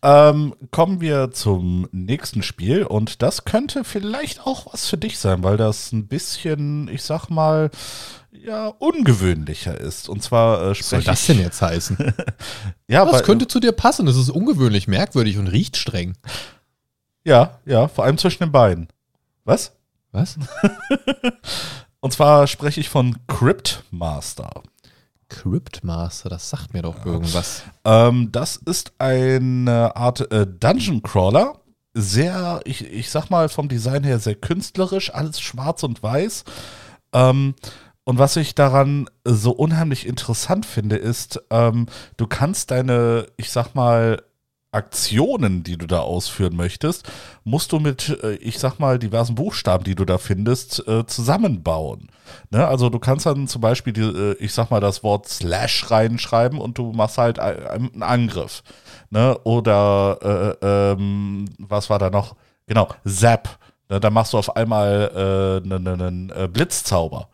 Ähm, 0.02 0.54
kommen 0.70 1.00
wir 1.00 1.32
zum 1.32 1.88
nächsten 1.90 2.42
Spiel 2.42 2.84
und 2.84 3.22
das 3.22 3.44
könnte 3.44 3.82
vielleicht 3.84 4.46
auch 4.46 4.72
was 4.72 4.86
für 4.88 4.96
dich 4.96 5.18
sein, 5.18 5.42
weil 5.42 5.56
das 5.56 5.92
ein 5.92 6.06
bisschen, 6.06 6.88
ich 6.88 7.02
sag 7.02 7.28
mal, 7.28 7.70
ja, 8.30 8.68
ungewöhnlicher 8.68 9.78
ist. 9.78 10.08
Und 10.08 10.22
zwar 10.22 10.62
äh, 10.62 10.70
Was 10.70 10.88
soll 10.88 11.02
das 11.02 11.26
denn 11.26 11.40
jetzt 11.40 11.60
heißen? 11.60 11.96
ja, 12.88 13.06
Was 13.06 13.24
könnte 13.24 13.48
zu 13.48 13.60
dir 13.60 13.72
passen? 13.72 14.06
Es 14.06 14.16
ist 14.16 14.30
ungewöhnlich, 14.30 14.88
merkwürdig 14.88 15.38
und 15.38 15.48
riecht 15.48 15.76
streng. 15.76 16.16
Ja, 17.24 17.58
ja, 17.66 17.88
vor 17.88 18.04
allem 18.04 18.18
zwischen 18.18 18.44
den 18.44 18.52
Beinen. 18.52 18.88
Was? 19.44 19.72
Was? 20.12 20.38
und 22.00 22.12
zwar 22.12 22.46
spreche 22.46 22.80
ich 22.80 22.88
von 22.88 23.16
Crypt 23.26 23.84
Master. 23.90 24.62
Cryptmaster, 25.28 26.28
das 26.28 26.50
sagt 26.50 26.72
mir 26.72 26.82
doch 26.82 27.04
irgendwas. 27.04 27.62
Ähm, 27.84 28.30
das 28.32 28.56
ist 28.56 28.92
eine 28.98 29.94
Art 29.96 30.30
äh, 30.32 30.46
Dungeon 30.46 31.02
Crawler. 31.02 31.60
Sehr, 31.94 32.60
ich, 32.64 32.84
ich 32.84 33.10
sag 33.10 33.28
mal 33.30 33.48
vom 33.48 33.68
Design 33.68 34.04
her 34.04 34.18
sehr 34.18 34.34
künstlerisch, 34.34 35.12
alles 35.12 35.40
schwarz 35.40 35.82
und 35.82 36.02
weiß. 36.02 36.44
Ähm, 37.12 37.54
und 38.04 38.18
was 38.18 38.36
ich 38.36 38.54
daran 38.54 39.10
so 39.24 39.50
unheimlich 39.50 40.06
interessant 40.06 40.64
finde, 40.64 40.96
ist, 40.96 41.42
ähm, 41.50 41.86
du 42.16 42.26
kannst 42.26 42.70
deine, 42.70 43.26
ich 43.36 43.50
sag 43.50 43.74
mal, 43.74 44.22
Aktionen, 44.70 45.62
die 45.62 45.78
du 45.78 45.86
da 45.86 46.00
ausführen 46.00 46.54
möchtest, 46.54 47.10
musst 47.44 47.72
du 47.72 47.78
mit, 47.78 48.18
äh, 48.22 48.34
ich 48.34 48.58
sag 48.58 48.78
mal, 48.78 48.98
diversen 48.98 49.34
Buchstaben, 49.34 49.84
die 49.84 49.94
du 49.94 50.04
da 50.04 50.18
findest, 50.18 50.86
äh, 50.86 51.06
zusammenbauen. 51.06 52.08
Ne? 52.50 52.66
Also 52.66 52.90
du 52.90 52.98
kannst 52.98 53.24
dann 53.24 53.48
zum 53.48 53.62
Beispiel, 53.62 53.94
die, 53.94 54.02
äh, 54.02 54.36
ich 54.38 54.52
sag 54.52 54.70
mal, 54.70 54.80
das 54.80 55.02
Wort 55.02 55.26
Slash 55.28 55.90
reinschreiben 55.90 56.60
und 56.60 56.76
du 56.76 56.92
machst 56.92 57.16
halt 57.16 57.38
einen 57.38 58.02
Angriff. 58.02 58.62
Ne? 59.10 59.38
Oder 59.44 60.56
äh, 60.60 60.66
ähm, 60.66 61.46
was 61.58 61.88
war 61.88 61.98
da 61.98 62.10
noch? 62.10 62.36
Genau, 62.66 62.88
Zap. 63.06 63.58
Ne? 63.88 64.00
Da 64.00 64.10
machst 64.10 64.34
du 64.34 64.38
auf 64.38 64.54
einmal 64.54 65.10
einen 65.10 65.70
äh, 65.70 65.96
ne, 65.96 66.12
ne, 66.12 66.48
Blitzzauber 66.48 67.28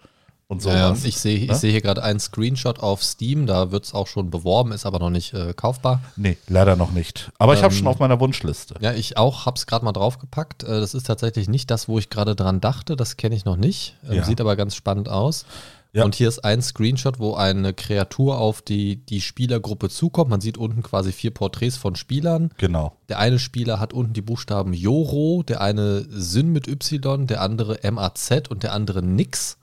und 0.48 0.62
so. 0.62 0.70
Ja, 0.70 0.94
ich 1.04 1.18
sehe 1.18 1.38
ich 1.38 1.48
ne? 1.48 1.54
seh 1.54 1.70
hier 1.70 1.80
gerade 1.80 2.02
einen 2.02 2.20
Screenshot 2.20 2.80
auf 2.80 3.02
Steam, 3.02 3.46
da 3.46 3.70
wird 3.70 3.85
es 3.85 3.94
auch 3.94 4.07
schon 4.07 4.30
beworben, 4.30 4.72
ist 4.72 4.87
aber 4.87 4.98
noch 4.98 5.11
nicht 5.11 5.33
äh, 5.33 5.54
kaufbar. 5.54 6.02
Nee, 6.16 6.37
leider 6.48 6.76
noch 6.76 6.92
nicht. 6.92 7.30
Aber 7.38 7.52
ähm, 7.52 7.59
ich 7.59 7.64
habe 7.64 7.74
schon 7.74 7.87
auf 7.87 7.98
meiner 7.98 8.20
Wunschliste. 8.20 8.74
Ja, 8.80 8.92
ich 8.92 9.16
auch, 9.16 9.46
habe 9.46 9.57
es 9.57 9.66
gerade 9.66 9.85
mal 9.85 9.92
draufgepackt. 9.92 10.64
Äh, 10.64 10.80
das 10.80 10.94
ist 10.94 11.07
tatsächlich 11.07 11.48
nicht 11.48 11.70
das, 11.70 11.88
wo 11.88 11.98
ich 11.98 12.11
gerade 12.11 12.37
dran 12.37 12.61
dachte, 12.61 12.96
das 12.96 13.16
kenne 13.16 13.35
ich 13.35 13.44
noch 13.44 13.57
nicht. 13.57 13.96
Ähm, 14.09 14.16
ja. 14.16 14.24
Sieht 14.24 14.40
aber 14.40 14.57
ganz 14.57 14.74
spannend 14.74 15.09
aus. 15.09 15.46
Ja. 15.94 16.04
Und 16.04 16.16
hier 16.16 16.26
ist 16.26 16.44
ein 16.44 16.61
Screenshot, 16.61 17.20
wo 17.20 17.35
eine 17.35 17.72
Kreatur 17.72 18.38
auf 18.38 18.62
die, 18.62 18.96
die 18.96 19.20
Spielergruppe 19.20 19.88
zukommt. 19.88 20.28
Man 20.28 20.40
sieht 20.40 20.59
unten 20.59 20.83
quasi 20.83 21.12
vier 21.12 21.30
Porträts 21.30 21.76
von 21.76 21.94
Spielern. 21.94 22.50
Genau. 22.59 22.96
Der 23.09 23.20
eine 23.20 23.38
Spieler 23.38 23.78
hat 23.78 23.92
unten 23.92 24.12
die 24.12 24.20
Buchstaben 24.20 24.72
Joro, 24.72 25.44
der 25.46 25.61
eine 25.61 26.04
Syn 26.11 26.52
mit 26.52 26.66
Y, 26.66 27.28
der 27.28 27.40
andere 27.40 27.78
MAZ 27.88 28.48
und 28.48 28.64
der 28.64 28.72
andere 28.72 29.02
Nix. 29.02 29.57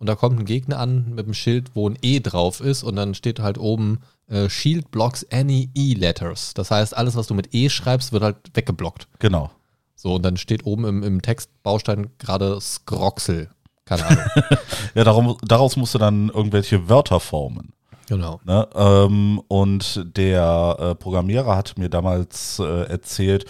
Und 0.00 0.08
da 0.08 0.14
kommt 0.14 0.40
ein 0.40 0.46
Gegner 0.46 0.78
an 0.78 1.10
mit 1.10 1.26
einem 1.26 1.34
Schild, 1.34 1.76
wo 1.76 1.88
ein 1.88 1.98
E 2.00 2.20
drauf 2.20 2.60
ist 2.60 2.82
und 2.82 2.96
dann 2.96 3.14
steht 3.14 3.38
halt 3.38 3.58
oben 3.58 4.00
äh, 4.28 4.48
Shield 4.48 4.90
blocks 4.90 5.26
any 5.30 5.68
E-Letters. 5.74 6.54
Das 6.54 6.70
heißt, 6.70 6.96
alles, 6.96 7.16
was 7.16 7.26
du 7.26 7.34
mit 7.34 7.54
E 7.54 7.68
schreibst, 7.68 8.10
wird 8.10 8.22
halt 8.22 8.36
weggeblockt. 8.54 9.08
Genau. 9.18 9.50
So, 9.94 10.14
und 10.14 10.22
dann 10.22 10.38
steht 10.38 10.64
oben 10.64 10.86
im, 10.86 11.02
im 11.02 11.20
Textbaustein 11.20 12.08
gerade 12.16 12.58
Skroxel. 12.62 13.50
Keine 13.84 14.06
Ahnung. 14.06 14.24
ja, 14.94 15.04
darum, 15.04 15.36
daraus 15.42 15.76
musst 15.76 15.94
du 15.94 15.98
dann 15.98 16.30
irgendwelche 16.30 16.88
Wörter 16.88 17.20
formen. 17.20 17.74
Genau. 18.08 18.40
Ne? 18.44 18.66
Ähm, 18.74 19.42
und 19.48 20.16
der 20.16 20.76
äh, 20.78 20.94
Programmierer 20.94 21.54
hat 21.54 21.76
mir 21.76 21.90
damals 21.90 22.58
äh, 22.58 22.84
erzählt, 22.84 23.44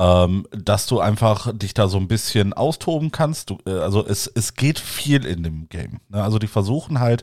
ähm, 0.00 0.46
dass 0.50 0.86
du 0.86 0.98
einfach 0.98 1.52
dich 1.52 1.74
da 1.74 1.86
so 1.86 1.98
ein 1.98 2.08
bisschen 2.08 2.54
austoben 2.54 3.12
kannst. 3.12 3.50
Du, 3.50 3.58
äh, 3.66 3.72
also 3.72 4.04
es, 4.04 4.26
es 4.26 4.54
geht 4.54 4.78
viel 4.78 5.26
in 5.26 5.42
dem 5.42 5.68
Game. 5.68 6.00
Ne? 6.08 6.22
Also 6.22 6.38
die 6.38 6.46
versuchen 6.46 7.00
halt 7.00 7.22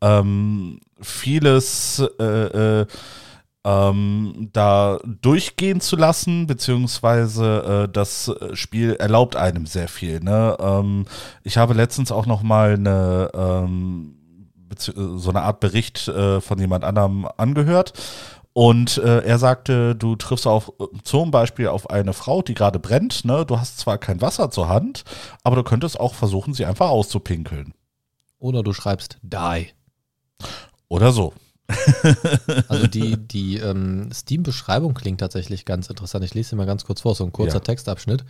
ähm, 0.00 0.78
vieles 1.00 2.00
äh, 2.20 2.80
äh, 2.82 2.86
ähm, 3.64 4.50
da 4.52 5.00
durchgehen 5.04 5.80
zu 5.80 5.96
lassen, 5.96 6.46
beziehungsweise 6.46 7.86
äh, 7.88 7.92
das 7.92 8.32
Spiel 8.52 8.94
erlaubt 8.94 9.34
einem 9.34 9.66
sehr 9.66 9.88
viel. 9.88 10.20
Ne? 10.20 10.56
Ähm, 10.60 11.06
ich 11.42 11.58
habe 11.58 11.74
letztens 11.74 12.12
auch 12.12 12.26
noch 12.26 12.44
mal 12.44 12.74
eine 12.74 13.30
ähm, 13.34 14.18
so 14.78 15.28
eine 15.28 15.42
Art 15.42 15.60
Bericht 15.60 16.08
äh, 16.08 16.40
von 16.40 16.58
jemand 16.58 16.84
anderem 16.84 17.28
angehört 17.36 17.92
und 18.54 18.98
äh, 18.98 19.20
er 19.20 19.38
sagte, 19.38 19.94
du 19.94 20.16
triffst 20.16 20.46
auf, 20.46 20.72
zum 21.04 21.30
Beispiel 21.30 21.68
auf 21.68 21.88
eine 21.88 22.12
Frau, 22.12 22.42
die 22.42 22.54
gerade 22.54 22.78
brennt. 22.78 23.24
Ne? 23.24 23.46
Du 23.46 23.58
hast 23.58 23.78
zwar 23.78 23.98
kein 23.98 24.20
Wasser 24.20 24.50
zur 24.50 24.68
Hand, 24.68 25.04
aber 25.42 25.56
du 25.56 25.62
könntest 25.62 25.98
auch 25.98 26.14
versuchen, 26.14 26.52
sie 26.52 26.66
einfach 26.66 26.90
auszupinkeln. 26.90 27.72
Oder 28.38 28.62
du 28.62 28.72
schreibst 28.72 29.18
die. 29.22 29.68
Oder 30.88 31.12
so. 31.12 31.32
also 32.68 32.86
die, 32.86 33.16
die 33.16 33.56
ähm, 33.56 34.10
Steam-Beschreibung 34.12 34.92
klingt 34.92 35.20
tatsächlich 35.20 35.64
ganz 35.64 35.88
interessant. 35.88 36.24
Ich 36.24 36.34
lese 36.34 36.50
sie 36.50 36.56
mal 36.56 36.66
ganz 36.66 36.84
kurz 36.84 37.00
vor, 37.00 37.14
so 37.14 37.24
ein 37.24 37.32
kurzer 37.32 37.54
ja. 37.54 37.60
Textabschnitt. 37.60 38.24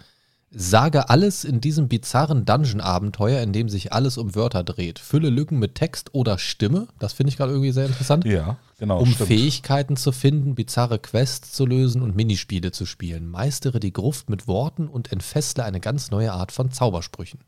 Sage 0.54 1.08
alles 1.08 1.44
in 1.44 1.60
diesem 1.60 1.88
bizarren 1.88 2.44
Dungeon-Abenteuer, 2.44 3.40
in 3.42 3.52
dem 3.52 3.68
sich 3.70 3.92
alles 3.92 4.18
um 4.18 4.34
Wörter 4.34 4.62
dreht. 4.62 4.98
Fülle 4.98 5.30
Lücken 5.30 5.58
mit 5.58 5.74
Text 5.74 6.14
oder 6.14 6.38
Stimme. 6.38 6.88
Das 6.98 7.14
finde 7.14 7.30
ich 7.30 7.38
gerade 7.38 7.52
irgendwie 7.52 7.72
sehr 7.72 7.86
interessant. 7.86 8.26
Ja, 8.26 8.58
genau. 8.78 9.00
Um 9.00 9.12
stimmt. 9.12 9.28
Fähigkeiten 9.28 9.96
zu 9.96 10.12
finden, 10.12 10.54
bizarre 10.54 10.98
Quests 10.98 11.52
zu 11.52 11.64
lösen 11.64 12.02
und 12.02 12.16
Minispiele 12.16 12.70
zu 12.70 12.84
spielen. 12.84 13.30
Meistere 13.30 13.80
die 13.80 13.94
Gruft 13.94 14.28
mit 14.28 14.46
Worten 14.46 14.88
und 14.88 15.10
entfessle 15.10 15.64
eine 15.64 15.80
ganz 15.80 16.10
neue 16.10 16.32
Art 16.32 16.52
von 16.52 16.70
Zaubersprüchen. 16.70 17.40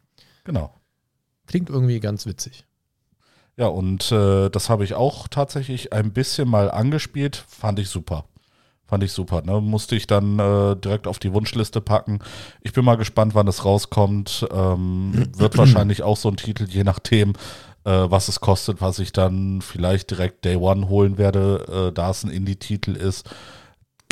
Genau. 0.44 0.74
Klingt 1.46 1.68
irgendwie 1.68 2.00
ganz 2.00 2.24
witzig. 2.24 2.64
Ja, 3.56 3.66
und 3.66 4.10
äh, 4.10 4.48
das 4.48 4.70
habe 4.70 4.84
ich 4.84 4.94
auch 4.94 5.28
tatsächlich 5.28 5.92
ein 5.92 6.12
bisschen 6.12 6.48
mal 6.48 6.70
angespielt. 6.70 7.44
Fand 7.48 7.78
ich 7.78 7.88
super. 7.88 8.24
Fand 8.86 9.02
ich 9.02 9.12
super. 9.12 9.42
Ne? 9.42 9.60
Musste 9.60 9.96
ich 9.96 10.06
dann 10.06 10.38
äh, 10.38 10.76
direkt 10.76 11.06
auf 11.06 11.18
die 11.18 11.32
Wunschliste 11.32 11.80
packen. 11.80 12.18
Ich 12.60 12.72
bin 12.72 12.84
mal 12.84 12.96
gespannt, 12.96 13.34
wann 13.34 13.48
es 13.48 13.64
rauskommt. 13.64 14.46
Ähm, 14.52 15.30
wird 15.36 15.56
wahrscheinlich 15.58 16.02
auch 16.02 16.16
so 16.16 16.28
ein 16.28 16.36
Titel, 16.36 16.66
je 16.68 16.84
nachdem, 16.84 17.30
äh, 17.84 17.90
was 17.90 18.28
es 18.28 18.40
kostet, 18.40 18.80
was 18.80 18.98
ich 18.98 19.12
dann 19.12 19.62
vielleicht 19.62 20.10
direkt 20.10 20.44
Day 20.44 20.56
One 20.56 20.88
holen 20.88 21.16
werde, 21.16 21.88
äh, 21.88 21.92
da 21.92 22.10
es 22.10 22.24
ein 22.24 22.30
Indie-Titel 22.30 22.92
ist 22.92 23.28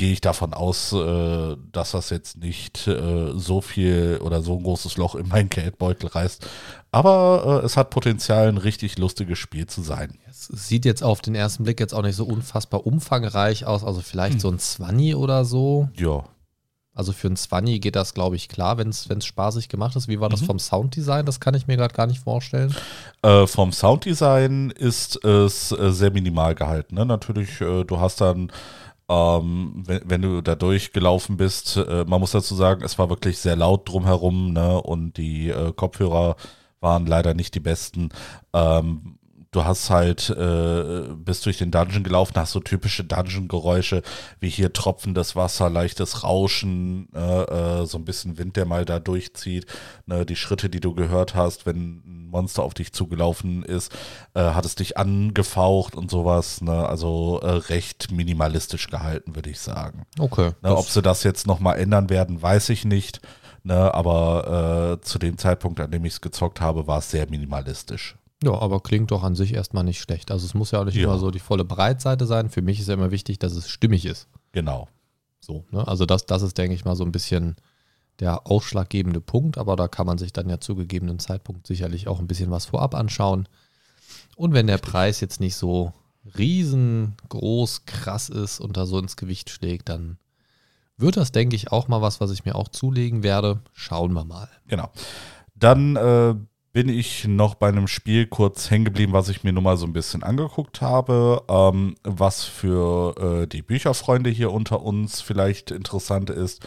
gehe 0.02 0.12
ich 0.12 0.20
davon 0.20 0.52
aus, 0.52 0.92
äh, 0.92 1.56
dass 1.70 1.92
das 1.92 2.10
jetzt 2.10 2.36
nicht 2.36 2.88
äh, 2.88 3.30
so 3.36 3.60
viel 3.60 4.18
oder 4.20 4.42
so 4.42 4.56
ein 4.56 4.64
großes 4.64 4.96
Loch 4.96 5.14
in 5.14 5.28
meinen 5.28 5.48
Geldbeutel 5.48 6.08
reißt. 6.08 6.44
Aber 6.90 7.60
äh, 7.62 7.64
es 7.64 7.76
hat 7.76 7.90
Potenzial, 7.90 8.48
ein 8.48 8.56
richtig 8.56 8.98
lustiges 8.98 9.38
Spiel 9.38 9.68
zu 9.68 9.80
sein. 9.80 10.18
Es 10.28 10.48
sieht 10.48 10.86
jetzt 10.86 11.04
auf 11.04 11.20
den 11.20 11.36
ersten 11.36 11.62
Blick 11.62 11.78
jetzt 11.78 11.94
auch 11.94 12.02
nicht 12.02 12.16
so 12.16 12.24
unfassbar 12.24 12.84
umfangreich 12.84 13.64
aus. 13.64 13.84
Also 13.84 14.00
vielleicht 14.00 14.34
hm. 14.34 14.40
so 14.40 14.48
ein 14.50 14.58
Zwanni 14.58 15.14
oder 15.14 15.44
so. 15.44 15.88
Ja. 15.94 16.24
Also 16.94 17.12
für 17.12 17.28
ein 17.28 17.36
Zwanni 17.36 17.78
geht 17.78 17.94
das, 17.94 18.12
glaube 18.12 18.34
ich, 18.34 18.48
klar, 18.48 18.78
wenn 18.78 18.88
es 18.88 19.06
spaßig 19.24 19.68
gemacht 19.68 19.94
ist. 19.94 20.08
Wie 20.08 20.18
war 20.18 20.28
das 20.28 20.42
mhm. 20.42 20.46
vom 20.46 20.58
Sounddesign? 20.58 21.24
Das 21.24 21.38
kann 21.38 21.54
ich 21.54 21.68
mir 21.68 21.76
gerade 21.76 21.94
gar 21.94 22.08
nicht 22.08 22.18
vorstellen. 22.18 22.74
Äh, 23.22 23.46
vom 23.46 23.72
Sounddesign 23.72 24.70
ist 24.70 25.24
es 25.24 25.70
äh, 25.70 25.92
sehr 25.92 26.10
minimal 26.10 26.56
gehalten. 26.56 26.96
Ne? 26.96 27.06
Natürlich, 27.06 27.60
äh, 27.60 27.84
du 27.84 28.00
hast 28.00 28.20
dann 28.20 28.50
ähm, 29.12 29.82
wenn, 29.86 30.00
wenn, 30.06 30.22
du 30.22 30.40
da 30.40 30.54
durchgelaufen 30.54 31.36
bist, 31.36 31.76
äh, 31.76 32.04
man 32.06 32.20
muss 32.20 32.30
dazu 32.30 32.54
sagen, 32.54 32.82
es 32.82 32.98
war 32.98 33.10
wirklich 33.10 33.38
sehr 33.38 33.56
laut 33.56 33.88
drumherum 33.88 34.52
ne? 34.52 34.80
und 34.80 35.18
die 35.18 35.50
äh, 35.50 35.72
Kopfhörer 35.72 36.36
waren 36.80 37.06
leider 37.06 37.34
nicht 37.34 37.54
die 37.54 37.60
besten. 37.60 38.08
Ähm, 38.54 39.18
du 39.52 39.64
hast 39.64 39.90
halt, 39.90 40.30
äh, 40.30 41.04
bist 41.14 41.44
durch 41.44 41.58
den 41.58 41.70
Dungeon 41.70 42.02
gelaufen, 42.02 42.32
hast 42.36 42.52
so 42.52 42.60
typische 42.60 43.04
Dungeon-Geräusche, 43.04 44.02
wie 44.40 44.48
hier 44.48 44.72
tropfendes 44.72 45.36
Wasser, 45.36 45.68
leichtes 45.68 46.24
Rauschen, 46.24 47.08
äh, 47.14 47.82
äh, 47.82 47.86
so 47.86 47.98
ein 47.98 48.06
bisschen 48.06 48.38
Wind, 48.38 48.56
der 48.56 48.64
mal 48.64 48.86
da 48.86 48.98
durchzieht, 48.98 49.66
ne, 50.06 50.24
die 50.24 50.36
Schritte, 50.36 50.70
die 50.70 50.80
du 50.80 50.94
gehört 50.94 51.34
hast, 51.34 51.66
wenn 51.66 52.02
ein 52.06 52.28
Monster 52.30 52.62
auf 52.62 52.72
dich 52.72 52.94
zugelaufen 52.94 53.62
ist, 53.62 53.92
äh, 54.32 54.40
hat 54.40 54.64
es 54.64 54.74
dich 54.74 54.96
angefaucht 54.96 55.94
und 55.94 56.10
sowas, 56.10 56.62
ne, 56.62 56.88
also 56.88 57.40
äh, 57.42 57.50
recht 57.50 58.10
minimalistisch 58.10 58.88
gehalten, 58.88 59.34
würde 59.34 59.50
ich 59.50 59.60
sagen. 59.60 60.06
Okay. 60.18 60.52
Ne, 60.62 60.74
ob 60.74 60.88
sie 60.88 61.02
das 61.02 61.24
jetzt 61.24 61.46
nochmal 61.46 61.78
ändern 61.78 62.08
werden, 62.08 62.40
weiß 62.40 62.70
ich 62.70 62.86
nicht. 62.86 63.20
Ne, 63.64 63.94
aber 63.94 64.98
äh, 64.98 65.04
zu 65.04 65.20
dem 65.20 65.38
Zeitpunkt, 65.38 65.78
an 65.78 65.90
dem 65.90 66.04
ich 66.04 66.14
es 66.14 66.20
gezockt 66.20 66.60
habe, 66.60 66.88
war 66.88 66.98
es 66.98 67.12
sehr 67.12 67.28
minimalistisch. 67.30 68.16
Ja, 68.42 68.52
aber 68.60 68.80
klingt 68.80 69.10
doch 69.10 69.22
an 69.22 69.34
sich 69.34 69.54
erstmal 69.54 69.84
nicht 69.84 70.00
schlecht. 70.00 70.30
Also 70.30 70.46
es 70.46 70.54
muss 70.54 70.70
ja 70.72 70.80
auch 70.80 70.84
nicht 70.84 70.96
ja. 70.96 71.04
immer 71.04 71.18
so 71.18 71.30
die 71.30 71.38
volle 71.38 71.64
Breitseite 71.64 72.26
sein. 72.26 72.50
Für 72.50 72.62
mich 72.62 72.80
ist 72.80 72.88
ja 72.88 72.94
immer 72.94 73.10
wichtig, 73.10 73.38
dass 73.38 73.54
es 73.54 73.68
stimmig 73.68 74.04
ist. 74.04 74.28
Genau. 74.52 74.88
So, 75.40 75.64
ne? 75.70 75.86
Also 75.86 76.06
das, 76.06 76.26
das 76.26 76.42
ist, 76.42 76.58
denke 76.58 76.74
ich 76.74 76.84
mal, 76.84 76.96
so 76.96 77.04
ein 77.04 77.12
bisschen 77.12 77.56
der 78.20 78.46
ausschlaggebende 78.46 79.20
Punkt, 79.20 79.58
aber 79.58 79.74
da 79.76 79.88
kann 79.88 80.06
man 80.06 80.18
sich 80.18 80.32
dann 80.32 80.48
ja 80.48 80.60
zu 80.60 80.76
gegebenen 80.76 81.18
Zeitpunkt 81.18 81.66
sicherlich 81.66 82.08
auch 82.08 82.20
ein 82.20 82.26
bisschen 82.26 82.50
was 82.50 82.66
vorab 82.66 82.94
anschauen. 82.94 83.48
Und 84.36 84.52
wenn 84.52 84.66
der 84.66 84.78
Preis 84.78 85.20
jetzt 85.20 85.40
nicht 85.40 85.56
so 85.56 85.92
riesengroß, 86.36 87.86
krass 87.86 88.28
ist 88.28 88.60
und 88.60 88.76
da 88.76 88.86
so 88.86 88.98
ins 88.98 89.16
Gewicht 89.16 89.50
schlägt, 89.50 89.88
dann 89.88 90.18
wird 90.96 91.16
das, 91.16 91.32
denke 91.32 91.56
ich, 91.56 91.72
auch 91.72 91.88
mal 91.88 92.00
was, 92.00 92.20
was 92.20 92.30
ich 92.30 92.44
mir 92.44 92.54
auch 92.54 92.68
zulegen 92.68 93.22
werde. 93.22 93.60
Schauen 93.72 94.12
wir 94.12 94.24
mal. 94.24 94.48
Genau. 94.68 94.90
Dann 95.54 95.96
äh, 95.96 96.34
bin 96.72 96.88
ich 96.88 97.26
noch 97.28 97.54
bei 97.54 97.68
einem 97.68 97.86
Spiel 97.86 98.26
kurz 98.26 98.70
hängen 98.70 98.86
geblieben, 98.86 99.12
was 99.12 99.28
ich 99.28 99.44
mir 99.44 99.52
nur 99.52 99.62
mal 99.62 99.76
so 99.76 99.86
ein 99.86 99.92
bisschen 99.92 100.22
angeguckt 100.22 100.80
habe, 100.80 101.42
ähm, 101.48 101.96
was 102.02 102.44
für 102.44 103.42
äh, 103.42 103.46
die 103.46 103.62
Bücherfreunde 103.62 104.30
hier 104.30 104.50
unter 104.50 104.82
uns 104.82 105.20
vielleicht 105.20 105.70
interessant 105.70 106.30
ist, 106.30 106.66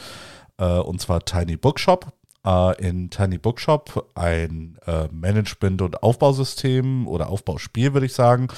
äh, 0.58 0.65
und 0.65 1.02
zwar 1.02 1.26
Tiny 1.26 1.58
Bookshop. 1.58 2.13
Äh, 2.46 2.88
in 2.88 3.10
Tiny 3.10 3.39
Bookshop 3.39 4.12
ein 4.13 4.78
äh, 4.86 5.08
Management- 5.12 5.82
und 5.82 6.04
Aufbausystem 6.04 7.08
oder 7.08 7.30
Aufbauspiel, 7.30 7.94
würde 7.94 8.06
ich 8.06 8.13
sagen. 8.13 8.50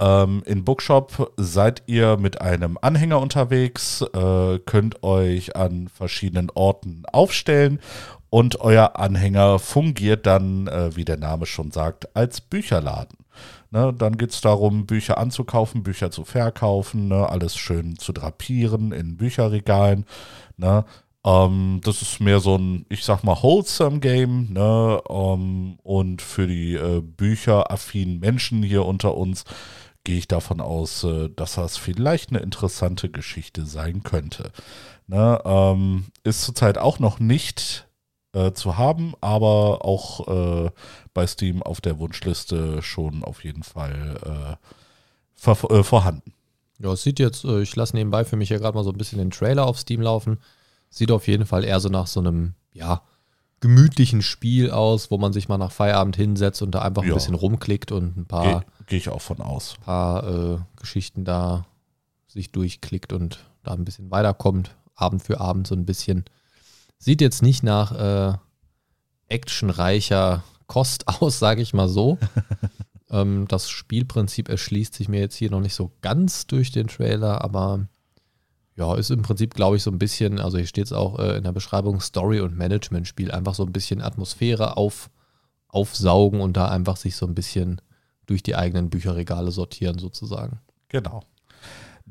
Ähm, 0.00 0.42
in 0.46 0.64
Bookshop 0.64 1.32
seid 1.36 1.82
ihr 1.86 2.16
mit 2.16 2.40
einem 2.40 2.78
Anhänger 2.80 3.20
unterwegs, 3.20 4.02
äh, 4.14 4.58
könnt 4.60 5.02
euch 5.04 5.54
an 5.54 5.88
verschiedenen 5.88 6.50
Orten 6.50 7.04
aufstellen 7.12 7.80
und 8.30 8.60
euer 8.60 8.96
Anhänger 8.96 9.58
fungiert 9.58 10.24
dann, 10.26 10.68
äh, 10.68 10.96
wie 10.96 11.04
der 11.04 11.18
Name 11.18 11.46
schon 11.46 11.72
sagt, 11.72 12.16
als 12.16 12.40
Bücherladen. 12.40 13.18
Ne, 13.72 13.94
dann 13.96 14.18
geht 14.18 14.30
es 14.30 14.40
darum, 14.40 14.86
Bücher 14.86 15.18
anzukaufen, 15.18 15.82
Bücher 15.84 16.10
zu 16.10 16.24
verkaufen, 16.24 17.08
ne, 17.08 17.28
alles 17.28 17.56
schön 17.56 17.96
zu 17.96 18.12
drapieren 18.12 18.92
in 18.92 19.16
Bücherregalen. 19.16 20.06
Ne. 20.56 20.84
Ähm, 21.24 21.80
das 21.84 22.02
ist 22.02 22.20
mehr 22.20 22.40
so 22.40 22.56
ein, 22.56 22.86
ich 22.88 23.04
sag 23.04 23.22
mal, 23.22 23.42
wholesome 23.42 24.00
Game. 24.00 24.52
Ne, 24.52 25.00
ähm, 25.08 25.78
und 25.82 26.22
für 26.22 26.46
die 26.48 26.74
äh, 26.74 27.00
bücheraffinen 27.00 28.18
Menschen 28.18 28.62
hier 28.62 28.84
unter 28.84 29.16
uns 29.16 29.44
gehe 30.02 30.18
ich 30.18 30.28
davon 30.28 30.60
aus, 30.60 31.04
äh, 31.04 31.28
dass 31.30 31.54
das 31.54 31.76
vielleicht 31.76 32.30
eine 32.30 32.40
interessante 32.40 33.08
Geschichte 33.08 33.66
sein 33.66 34.02
könnte. 34.02 34.50
Ne, 35.06 35.40
ähm, 35.44 36.06
ist 36.24 36.42
zurzeit 36.42 36.78
auch 36.78 36.98
noch 36.98 37.20
nicht 37.20 37.86
äh, 38.32 38.52
zu 38.52 38.78
haben, 38.78 39.14
aber 39.20 39.84
auch 39.84 40.28
äh, 40.28 40.70
bei 41.14 41.26
Steam 41.26 41.62
auf 41.62 41.80
der 41.80 41.98
Wunschliste 41.98 42.82
schon 42.82 43.24
auf 43.24 43.44
jeden 43.44 43.62
Fall 43.62 44.56
äh, 45.46 45.50
äh, 45.50 45.82
vorhanden. 45.82 46.32
Ja, 46.78 46.92
es 46.92 47.02
sieht 47.02 47.18
jetzt, 47.18 47.44
äh, 47.44 47.60
ich 47.60 47.74
lasse 47.76 47.96
nebenbei 47.96 48.24
für 48.24 48.36
mich 48.36 48.48
ja 48.48 48.58
gerade 48.58 48.76
mal 48.76 48.84
so 48.84 48.90
ein 48.90 48.98
bisschen 48.98 49.18
den 49.18 49.30
Trailer 49.30 49.66
auf 49.66 49.78
Steam 49.78 50.00
laufen. 50.00 50.38
Sieht 50.88 51.10
auf 51.10 51.28
jeden 51.28 51.46
Fall 51.46 51.64
eher 51.64 51.80
so 51.80 51.88
nach 51.88 52.06
so 52.06 52.20
einem, 52.20 52.54
ja, 52.72 53.02
gemütlichen 53.60 54.22
Spiel 54.22 54.70
aus, 54.70 55.10
wo 55.10 55.18
man 55.18 55.32
sich 55.32 55.48
mal 55.48 55.58
nach 55.58 55.70
Feierabend 55.72 56.16
hinsetzt 56.16 56.62
und 56.62 56.70
da 56.70 56.82
einfach 56.82 57.02
ja. 57.02 57.10
ein 57.10 57.14
bisschen 57.14 57.34
rumklickt 57.34 57.92
und 57.92 58.16
ein 58.16 58.26
paar. 58.26 58.44
Gehe 58.44 58.64
geh 58.86 58.96
ich 58.96 59.08
auch 59.10 59.20
von 59.20 59.40
aus. 59.40 59.76
paar 59.84 60.26
äh, 60.26 60.58
Geschichten 60.76 61.24
da 61.24 61.66
sich 62.26 62.52
durchklickt 62.52 63.12
und 63.12 63.44
da 63.62 63.72
ein 63.72 63.84
bisschen 63.84 64.10
weiterkommt. 64.10 64.74
Abend 64.94 65.22
für 65.22 65.40
Abend 65.40 65.66
so 65.66 65.74
ein 65.74 65.84
bisschen. 65.84 66.24
Sieht 67.02 67.22
jetzt 67.22 67.42
nicht 67.42 67.62
nach 67.62 67.92
äh, 67.92 68.36
actionreicher 69.28 70.44
Kost 70.66 71.08
aus, 71.20 71.38
sage 71.38 71.62
ich 71.62 71.72
mal 71.72 71.88
so. 71.88 72.18
ähm, 73.10 73.46
das 73.48 73.70
Spielprinzip 73.70 74.50
erschließt 74.50 74.94
sich 74.94 75.08
mir 75.08 75.20
jetzt 75.20 75.34
hier 75.34 75.50
noch 75.50 75.60
nicht 75.60 75.74
so 75.74 75.92
ganz 76.02 76.46
durch 76.46 76.70
den 76.70 76.88
Trailer, 76.88 77.42
aber 77.42 77.88
ja, 78.76 78.94
ist 78.94 79.10
im 79.10 79.22
Prinzip, 79.22 79.54
glaube 79.54 79.76
ich, 79.76 79.82
so 79.82 79.90
ein 79.90 79.98
bisschen, 79.98 80.38
also 80.38 80.58
hier 80.58 80.66
steht 80.66 80.86
es 80.86 80.92
auch 80.92 81.18
äh, 81.18 81.36
in 81.38 81.44
der 81.44 81.52
Beschreibung, 81.52 82.00
Story- 82.00 82.40
und 82.40 82.56
Management-Spiel, 82.56 83.30
einfach 83.30 83.54
so 83.54 83.64
ein 83.64 83.72
bisschen 83.72 84.02
Atmosphäre 84.02 84.76
auf, 84.76 85.10
aufsaugen 85.68 86.42
und 86.42 86.56
da 86.56 86.68
einfach 86.68 86.98
sich 86.98 87.16
so 87.16 87.26
ein 87.26 87.34
bisschen 87.34 87.80
durch 88.26 88.42
die 88.42 88.56
eigenen 88.56 88.90
Bücherregale 88.90 89.52
sortieren 89.52 89.98
sozusagen. 89.98 90.60
Genau. 90.88 91.24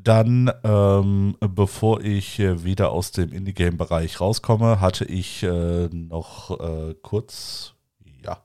Dann, 0.02 0.50
ähm, 0.64 1.36
bevor 1.42 2.02
ich 2.02 2.40
äh, 2.40 2.64
wieder 2.64 2.92
aus 2.92 3.12
dem 3.12 3.34
Indie-Game-Bereich 3.34 4.22
rauskomme, 4.22 4.80
hatte 4.80 5.04
ich 5.04 5.44
äh, 5.44 5.90
noch 5.92 6.58
äh, 6.58 6.96
kurz 7.02 7.74
ja, 8.24 8.42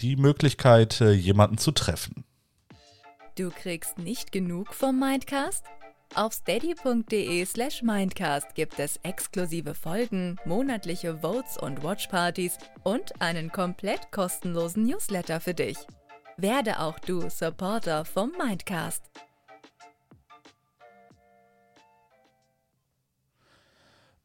die 0.00 0.14
Möglichkeit, 0.14 1.00
äh, 1.00 1.10
jemanden 1.10 1.58
zu 1.58 1.72
treffen. 1.72 2.24
Du 3.36 3.50
kriegst 3.50 3.98
nicht 3.98 4.30
genug 4.30 4.74
vom 4.74 5.00
Mindcast? 5.00 5.64
Auf 6.14 6.34
steady.de 6.34 7.44
slash 7.46 7.82
Mindcast 7.82 8.54
gibt 8.54 8.78
es 8.78 8.98
exklusive 9.02 9.74
Folgen, 9.74 10.36
monatliche 10.44 11.18
Votes 11.18 11.56
und 11.56 11.82
Watchpartys 11.82 12.58
und 12.84 13.20
einen 13.20 13.50
komplett 13.50 14.12
kostenlosen 14.12 14.84
Newsletter 14.84 15.40
für 15.40 15.54
dich. 15.54 15.78
Werde 16.36 16.78
auch 16.78 16.98
du 17.00 17.28
Supporter 17.28 18.04
vom 18.04 18.30
Mindcast. 18.38 19.10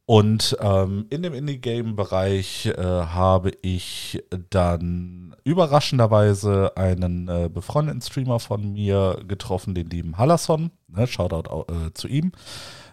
Und 0.10 0.56
ähm, 0.62 1.06
in 1.10 1.22
dem 1.22 1.34
Indie-Game-Bereich 1.34 2.68
äh, 2.68 2.82
habe 2.82 3.52
ich 3.62 4.24
dann 4.50 5.36
überraschenderweise 5.44 6.72
einen 6.78 7.28
äh, 7.28 7.50
befreundeten 7.54 8.02
Streamer 8.02 8.40
von 8.40 8.72
mir 8.72 9.20
getroffen, 9.28 9.76
den 9.76 9.90
lieben 9.90 10.18
Hallerson. 10.18 10.72
Ne, 10.88 11.08
Shoutout 11.08 11.66
äh, 11.70 11.94
zu 11.94 12.08
ihm. 12.08 12.32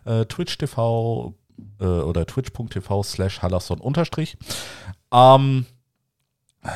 Äh, 0.05 0.25
Twitch 0.25 0.59
TV 0.59 1.37
äh, 1.79 1.85
oder 1.85 2.27
twitch.tv 2.27 3.05
slash 3.05 3.43
Hallerson 3.43 3.79
unterstrich. 3.79 4.37
Ähm, 5.13 5.67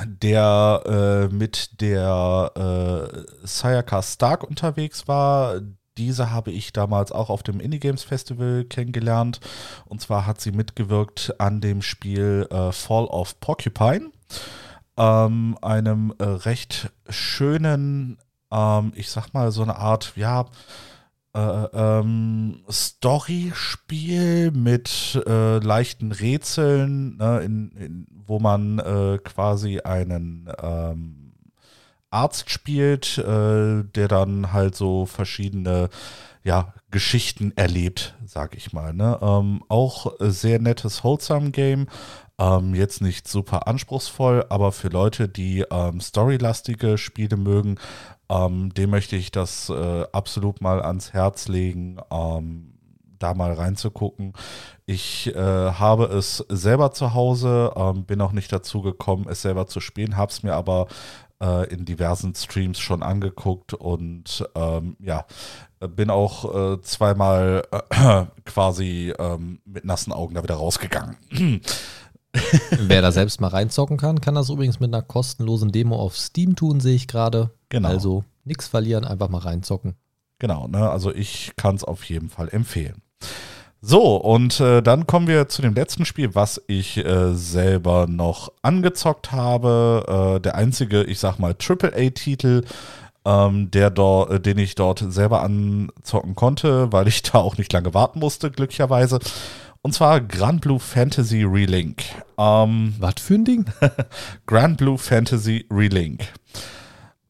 der 0.06 1.28
äh, 1.30 1.34
mit 1.34 1.80
der 1.80 2.52
Sayaka 3.42 4.02
Stark 4.04 4.44
unterwegs 4.44 5.08
war, 5.08 5.60
diese 5.98 6.30
habe 6.30 6.50
ich 6.52 6.72
damals 6.72 7.12
auch 7.12 7.28
auf 7.28 7.42
dem 7.42 7.60
Indie 7.60 7.80
Games 7.80 8.04
Festival 8.04 8.64
kennengelernt. 8.64 9.40
Und 9.84 10.00
zwar 10.00 10.26
hat 10.26 10.40
sie 10.40 10.52
mitgewirkt 10.52 11.34
an 11.38 11.60
dem 11.60 11.82
Spiel 11.82 12.46
äh, 12.50 12.72
Fall 12.72 13.04
of 13.06 13.38
Porcupine. 13.40 14.12
Ähm, 14.96 15.58
einem 15.60 16.14
äh, 16.18 16.24
recht 16.24 16.90
schönen, 17.08 18.18
ähm, 18.50 18.92
ich 18.94 19.10
sag 19.10 19.32
mal, 19.34 19.52
so 19.52 19.62
eine 19.62 19.76
Art, 19.76 20.12
ja, 20.16 20.46
äh, 21.34 21.40
ähm, 21.40 22.64
Story-Spiel 22.70 24.50
mit 24.50 25.22
äh, 25.26 25.58
leichten 25.58 26.12
Rätseln, 26.12 27.16
ne, 27.16 27.40
in, 27.40 27.70
in, 27.72 28.06
wo 28.26 28.38
man 28.38 28.78
äh, 28.78 29.18
quasi 29.22 29.80
einen 29.80 30.50
ähm, 30.60 31.27
Arzt 32.10 32.50
spielt, 32.50 33.18
äh, 33.18 33.84
der 33.84 34.08
dann 34.08 34.52
halt 34.52 34.74
so 34.74 35.06
verschiedene 35.06 35.88
ja, 36.44 36.72
Geschichten 36.90 37.52
erlebt, 37.56 38.14
sag 38.24 38.56
ich 38.56 38.72
mal. 38.72 38.94
Ne? 38.94 39.18
Ähm, 39.20 39.62
auch 39.68 40.14
sehr 40.18 40.58
nettes 40.58 41.04
Wholesome 41.04 41.50
Game. 41.50 41.86
Ähm, 42.40 42.74
jetzt 42.74 43.02
nicht 43.02 43.26
super 43.26 43.66
anspruchsvoll, 43.66 44.46
aber 44.48 44.72
für 44.72 44.88
Leute, 44.88 45.28
die 45.28 45.64
ähm, 45.70 46.00
storylastige 46.00 46.96
Spiele 46.96 47.36
mögen, 47.36 47.78
ähm, 48.30 48.72
dem 48.74 48.90
möchte 48.90 49.16
ich 49.16 49.32
das 49.32 49.68
äh, 49.70 50.04
absolut 50.12 50.60
mal 50.60 50.80
ans 50.80 51.12
Herz 51.12 51.48
legen, 51.48 51.98
ähm, 52.10 52.74
da 53.18 53.34
mal 53.34 53.52
reinzugucken. 53.52 54.34
Ich 54.86 55.34
äh, 55.34 55.34
habe 55.34 56.04
es 56.04 56.44
selber 56.48 56.92
zu 56.92 57.14
Hause, 57.14 57.72
ähm, 57.74 58.04
bin 58.04 58.20
auch 58.20 58.32
nicht 58.32 58.52
dazu 58.52 58.82
gekommen, 58.82 59.26
es 59.28 59.42
selber 59.42 59.66
zu 59.66 59.80
spielen, 59.80 60.16
habe 60.16 60.30
es 60.30 60.44
mir 60.44 60.54
aber 60.54 60.86
äh, 61.42 61.68
in 61.72 61.84
diversen 61.84 62.34
Streams 62.34 62.78
schon 62.78 63.02
angeguckt 63.02 63.74
und 63.74 64.44
ähm, 64.54 64.96
ja, 65.00 65.26
bin 65.80 66.10
auch 66.10 66.74
äh, 66.74 66.82
zweimal 66.82 67.62
äh, 67.90 68.24
quasi 68.44 69.12
ähm, 69.18 69.60
mit 69.64 69.84
nassen 69.84 70.12
Augen 70.12 70.34
da 70.34 70.42
wieder 70.42 70.56
rausgegangen. 70.56 71.16
Wer 72.80 73.02
da 73.02 73.10
selbst 73.10 73.40
mal 73.40 73.48
reinzocken 73.48 73.96
kann, 73.96 74.20
kann 74.20 74.34
das 74.34 74.50
übrigens 74.50 74.80
mit 74.80 74.92
einer 74.92 75.02
kostenlosen 75.02 75.72
Demo 75.72 75.96
auf 75.96 76.16
Steam 76.16 76.56
tun, 76.56 76.80
sehe 76.80 76.94
ich 76.94 77.08
gerade. 77.08 77.50
Genau. 77.68 77.88
Also 77.88 78.24
nichts 78.44 78.68
verlieren, 78.68 79.04
einfach 79.04 79.28
mal 79.28 79.38
reinzocken. 79.38 79.94
Genau, 80.38 80.68
ne? 80.68 80.88
also 80.88 81.12
ich 81.12 81.52
kann 81.56 81.74
es 81.74 81.84
auf 81.84 82.04
jeden 82.04 82.28
Fall 82.28 82.48
empfehlen. 82.50 83.02
So, 83.80 84.16
und 84.16 84.58
äh, 84.58 84.82
dann 84.82 85.06
kommen 85.06 85.28
wir 85.28 85.48
zu 85.48 85.62
dem 85.62 85.74
letzten 85.74 86.04
Spiel, 86.04 86.34
was 86.34 86.60
ich 86.66 86.96
äh, 86.98 87.32
selber 87.34 88.06
noch 88.08 88.50
angezockt 88.62 89.30
habe. 89.30 90.36
Äh, 90.36 90.40
der 90.40 90.56
einzige, 90.56 91.04
ich 91.04 91.20
sag 91.20 91.38
mal, 91.38 91.54
AAA-Titel, 91.54 92.64
ähm, 93.24 93.70
der 93.70 93.92
äh, 93.96 94.40
den 94.40 94.58
ich 94.58 94.74
dort 94.74 95.04
selber 95.08 95.42
anzocken 95.42 96.34
konnte, 96.34 96.92
weil 96.92 97.06
ich 97.06 97.22
da 97.32 97.38
auch 97.38 97.56
nicht 97.56 97.72
lange 97.72 97.94
warten 97.94 98.18
musste, 98.18 98.50
glücklicherweise. 98.50 99.20
Und 99.82 99.92
zwar 99.92 100.20
Grand 100.20 100.60
Blue 100.60 100.80
Fantasy 100.80 101.44
Relink. 101.44 102.02
Ähm, 102.36 102.96
was 102.98 103.14
für 103.18 103.34
ein 103.34 103.44
Ding? 103.44 103.66
Grand 104.46 104.78
Blue 104.78 104.98
Fantasy 104.98 105.66
Relink. 105.70 106.24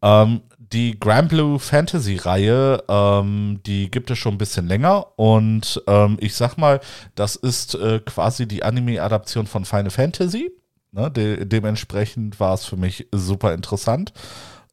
Ähm, 0.01 0.41
die 0.72 0.98
Grand 0.98 1.31
Blue 1.31 1.59
Fantasy 1.59 2.16
Reihe, 2.16 2.83
ähm, 2.88 3.61
die 3.64 3.90
gibt 3.90 4.11
es 4.11 4.18
schon 4.18 4.35
ein 4.35 4.38
bisschen 4.38 4.66
länger 4.68 5.07
und 5.16 5.83
ähm, 5.87 6.16
ich 6.20 6.35
sag 6.35 6.57
mal, 6.57 6.81
das 7.14 7.37
ist 7.37 7.74
äh, 7.74 8.00
quasi 8.00 8.46
die 8.46 8.62
Anime-Adaption 8.62 9.46
von 9.46 9.64
Final 9.64 9.90
Fantasy. 9.90 10.50
Ne? 10.92 11.11
De 11.11 11.44
dementsprechend 11.44 12.38
war 12.40 12.54
es 12.54 12.64
für 12.64 12.76
mich 12.76 13.07
super 13.12 13.54
interessant. 13.54 14.12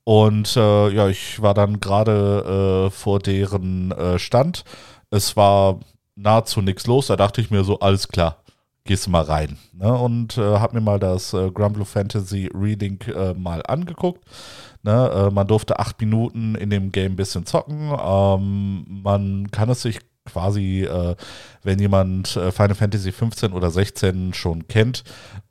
Und 0.04 0.56
äh, 0.56 0.90
ja, 0.90 1.08
ich 1.10 1.42
war 1.42 1.54
dann 1.54 1.80
gerade 1.80 2.88
äh, 2.88 2.92
vor 2.92 3.20
deren 3.20 3.92
äh, 3.92 4.20
Stand. 4.20 4.64
Es 5.10 5.36
war 5.36 5.80
nahezu 6.16 6.62
nichts 6.62 6.86
los. 6.86 7.08
Da 7.08 7.16
dachte 7.16 7.42
ich 7.42 7.50
mir 7.50 7.64
so, 7.64 7.80
alles 7.80 8.08
klar, 8.08 8.44
gehst 8.84 9.08
du 9.08 9.10
mal 9.10 9.24
rein. 9.24 9.58
Ne? 9.74 9.92
Und 9.92 10.38
äh, 10.38 10.60
habe 10.60 10.76
mir 10.76 10.82
mal 10.82 11.00
das 11.00 11.34
äh, 11.34 11.50
Blue 11.50 11.86
Fantasy 11.86 12.50
Reading 12.54 13.00
äh, 13.08 13.34
mal 13.34 13.64
angeguckt. 13.66 14.24
Ne? 14.86 15.12
Äh, 15.12 15.32
man 15.34 15.48
durfte 15.48 15.80
acht 15.80 16.00
Minuten 16.00 16.54
in 16.54 16.70
dem 16.70 16.92
Game 16.92 17.14
ein 17.14 17.16
bisschen 17.16 17.48
zocken. 17.48 17.92
Ähm, 18.00 18.86
man 19.04 19.50
kann 19.50 19.68
es 19.70 19.82
sich 19.82 19.98
quasi, 20.26 20.84
äh, 20.84 21.16
wenn 21.64 21.80
jemand 21.80 22.36
äh, 22.36 22.52
Final 22.52 22.76
Fantasy 22.76 23.12
15 23.12 23.54
oder 23.54 23.72
16 23.72 24.36
schon 24.36 24.68
kennt, 24.68 25.04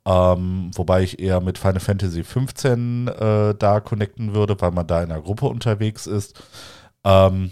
ähm, 0.05 0.71
wobei 0.75 1.03
ich 1.03 1.19
eher 1.19 1.41
mit 1.41 1.57
Final 1.57 1.81
Fantasy 1.81 2.23
15 2.23 3.09
äh, 3.09 3.55
da 3.55 3.81
connecten 3.81 4.33
würde, 4.33 4.55
weil 4.61 4.71
man 4.71 4.87
da 4.87 5.03
in 5.03 5.11
einer 5.11 5.21
Gruppe 5.21 5.47
unterwegs 5.47 6.07
ist, 6.07 6.41
ähm, 7.03 7.51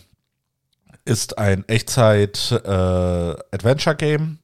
ist 1.04 1.38
ein 1.38 1.68
Echtzeit-Adventure-Game. 1.68 4.40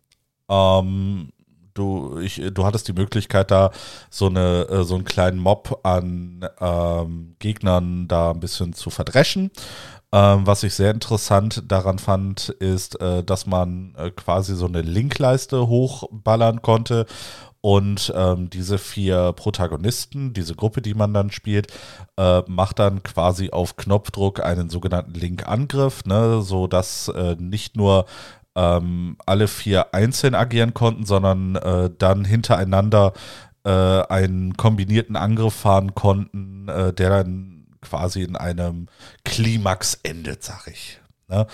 Äh, 0.50 0.54
ähm, 0.54 1.30
du, 1.74 2.20
ich, 2.20 2.42
du 2.54 2.66
hattest 2.66 2.88
die 2.88 2.94
Möglichkeit, 2.94 3.52
da 3.52 3.72
so, 4.10 4.28
eine, 4.28 4.68
äh, 4.70 4.84
so 4.84 4.96
einen 4.96 5.06
kleinen 5.06 5.40
Mob 5.40 5.80
an 5.84 6.46
ähm, 6.60 7.36
Gegnern 7.40 8.08
da 8.08 8.32
ein 8.32 8.40
bisschen 8.40 8.74
zu 8.74 8.90
verdreschen. 8.90 9.52
Ähm, 10.12 10.48
was 10.48 10.64
ich 10.64 10.74
sehr 10.74 10.92
interessant 10.92 11.64
daran 11.68 12.00
fand, 12.00 12.50
ist, 12.50 13.00
äh, 13.00 13.24
dass 13.24 13.46
man 13.46 13.94
äh, 13.96 14.10
quasi 14.10 14.56
so 14.56 14.66
eine 14.66 14.82
Linkleiste 14.82 15.68
hochballern 15.68 16.64
konnte 16.64 17.06
und 17.62 18.14
ähm, 18.16 18.50
diese 18.50 18.78
vier 18.78 19.34
Protagonisten, 19.34 20.34
diese 20.34 20.56
Gruppe, 20.56 20.82
die 20.82 20.94
man 20.94 21.14
dann 21.14 21.30
spielt, 21.30 21.74
äh, 22.18 22.42
macht 22.48 22.80
dann 22.80 23.04
quasi 23.04 23.50
auf 23.50 23.76
Knopfdruck 23.76 24.42
einen 24.42 24.70
sogenannten 24.70 25.14
Link-Angriff, 25.14 26.06
ne, 26.06 26.42
sodass 26.42 27.10
äh, 27.10 27.36
nicht 27.38 27.76
nur 27.76 28.06
ähm, 28.60 29.16
alle 29.26 29.48
vier 29.48 29.94
einzeln 29.94 30.36
agieren 30.36 30.74
konnten, 30.74 31.06
sondern 31.06 31.56
äh, 31.56 31.90
dann 31.98 32.26
hintereinander 32.26 33.14
äh, 33.64 33.70
einen 33.70 34.58
kombinierten 34.58 35.16
Angriff 35.16 35.54
fahren 35.54 35.96
konnten, 35.96 36.68
äh, 36.68 36.92
der 36.94 37.10
dann 37.10 37.68
quasi 37.82 38.24
in 38.24 38.36
einem 38.36 38.88
Klimax 39.24 40.00
endet, 40.04 40.44
sag 40.44 40.68
ich. 40.68 41.00
Ne? 41.30 41.48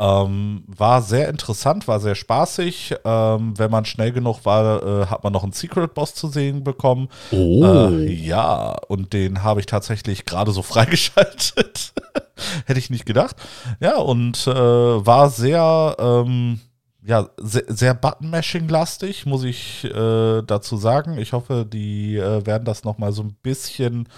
Ähm, 0.00 0.62
war 0.68 1.02
sehr 1.02 1.28
interessant, 1.28 1.88
war 1.88 1.98
sehr 1.98 2.14
spaßig. 2.14 2.94
Ähm, 3.04 3.58
wenn 3.58 3.70
man 3.70 3.84
schnell 3.84 4.12
genug 4.12 4.44
war, 4.44 4.82
äh, 4.82 5.06
hat 5.06 5.24
man 5.24 5.32
noch 5.32 5.42
einen 5.42 5.52
Secret 5.52 5.94
Boss 5.94 6.14
zu 6.14 6.28
sehen 6.28 6.62
bekommen. 6.62 7.08
Oh. 7.32 7.64
Äh, 7.64 8.12
ja, 8.12 8.76
und 8.86 9.12
den 9.12 9.42
habe 9.42 9.58
ich 9.58 9.66
tatsächlich 9.66 10.24
gerade 10.24 10.52
so 10.52 10.62
freigeschaltet. 10.62 11.92
Hätte 12.66 12.78
ich 12.78 12.90
nicht 12.90 13.06
gedacht. 13.06 13.34
Ja, 13.80 13.96
und 13.96 14.46
äh, 14.46 14.52
war 14.54 15.30
sehr, 15.30 15.96
ähm, 15.98 16.60
ja, 17.04 17.28
sehr, 17.36 17.64
sehr 17.66 17.94
Button-Mashing-lastig, 17.94 19.26
muss 19.26 19.42
ich 19.42 19.82
äh, 19.82 20.42
dazu 20.42 20.76
sagen. 20.76 21.18
Ich 21.18 21.32
hoffe, 21.32 21.66
die 21.66 22.16
äh, 22.18 22.46
werden 22.46 22.64
das 22.64 22.84
nochmal 22.84 23.10
so 23.10 23.22
ein 23.22 23.34
bisschen 23.42 24.08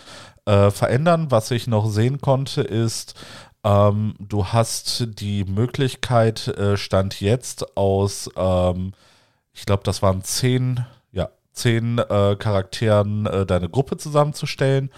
äh, 0.44 0.70
verändern. 0.70 1.30
Was 1.30 1.50
ich 1.52 1.66
noch 1.66 1.88
sehen 1.88 2.20
konnte, 2.20 2.60
ist, 2.60 3.14
ähm, 3.64 4.14
du 4.18 4.46
hast 4.46 5.20
die 5.20 5.44
Möglichkeit, 5.44 6.48
äh, 6.48 6.76
Stand 6.76 7.20
jetzt 7.20 7.76
aus, 7.76 8.30
ähm, 8.36 8.92
ich 9.52 9.66
glaube, 9.66 9.82
das 9.84 10.02
waren 10.02 10.22
zehn, 10.22 10.86
ja, 11.12 11.28
zehn 11.52 11.98
äh, 11.98 12.36
Charakteren 12.36 13.26
äh, 13.26 13.46
deine 13.46 13.68
Gruppe 13.68 13.96
zusammenzustellen. 13.96 14.90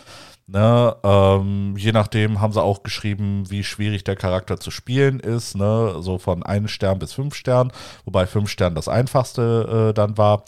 Ne, 0.49 0.97
ähm, 1.05 1.77
je 1.79 1.93
nachdem 1.93 2.41
haben 2.41 2.53
sie 2.53 2.61
auch 2.61 2.83
geschrieben, 2.83 3.49
wie 3.49 3.63
schwierig 3.65 4.05
der 4.05 4.17
Charakter 4.17 4.59
zu 4.59 4.71
spielen 4.71 5.21
ist. 5.21 5.57
Ne, 5.57 5.97
so 6.01 6.19
von 6.19 6.43
einem 6.43 6.69
Stern 6.69 6.99
bis 6.99 7.13
fünf 7.13 7.35
Stern, 7.35 7.73
wobei 8.05 8.27
fünf 8.27 8.51
Stern 8.51 8.75
das 8.75 8.89
einfachste 8.89 9.91
äh, 9.91 9.95
dann 9.95 10.19
war. 10.19 10.45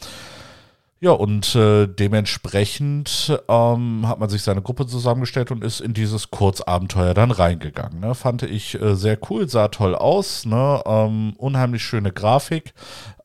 Ja, 1.04 1.10
und 1.10 1.54
äh, 1.54 1.86
dementsprechend 1.86 3.38
ähm, 3.46 4.08
hat 4.08 4.20
man 4.20 4.30
sich 4.30 4.40
seine 4.40 4.62
Gruppe 4.62 4.86
zusammengestellt 4.86 5.50
und 5.50 5.62
ist 5.62 5.82
in 5.82 5.92
dieses 5.92 6.30
Kurzabenteuer 6.30 7.12
dann 7.12 7.30
reingegangen. 7.30 8.00
Ne? 8.00 8.14
Fand 8.14 8.42
ich 8.42 8.80
äh, 8.80 8.96
sehr 8.96 9.18
cool, 9.28 9.46
sah 9.46 9.68
toll 9.68 9.94
aus, 9.94 10.46
ne? 10.46 10.82
ähm, 10.86 11.34
unheimlich 11.36 11.84
schöne 11.84 12.10
Grafik. 12.10 12.72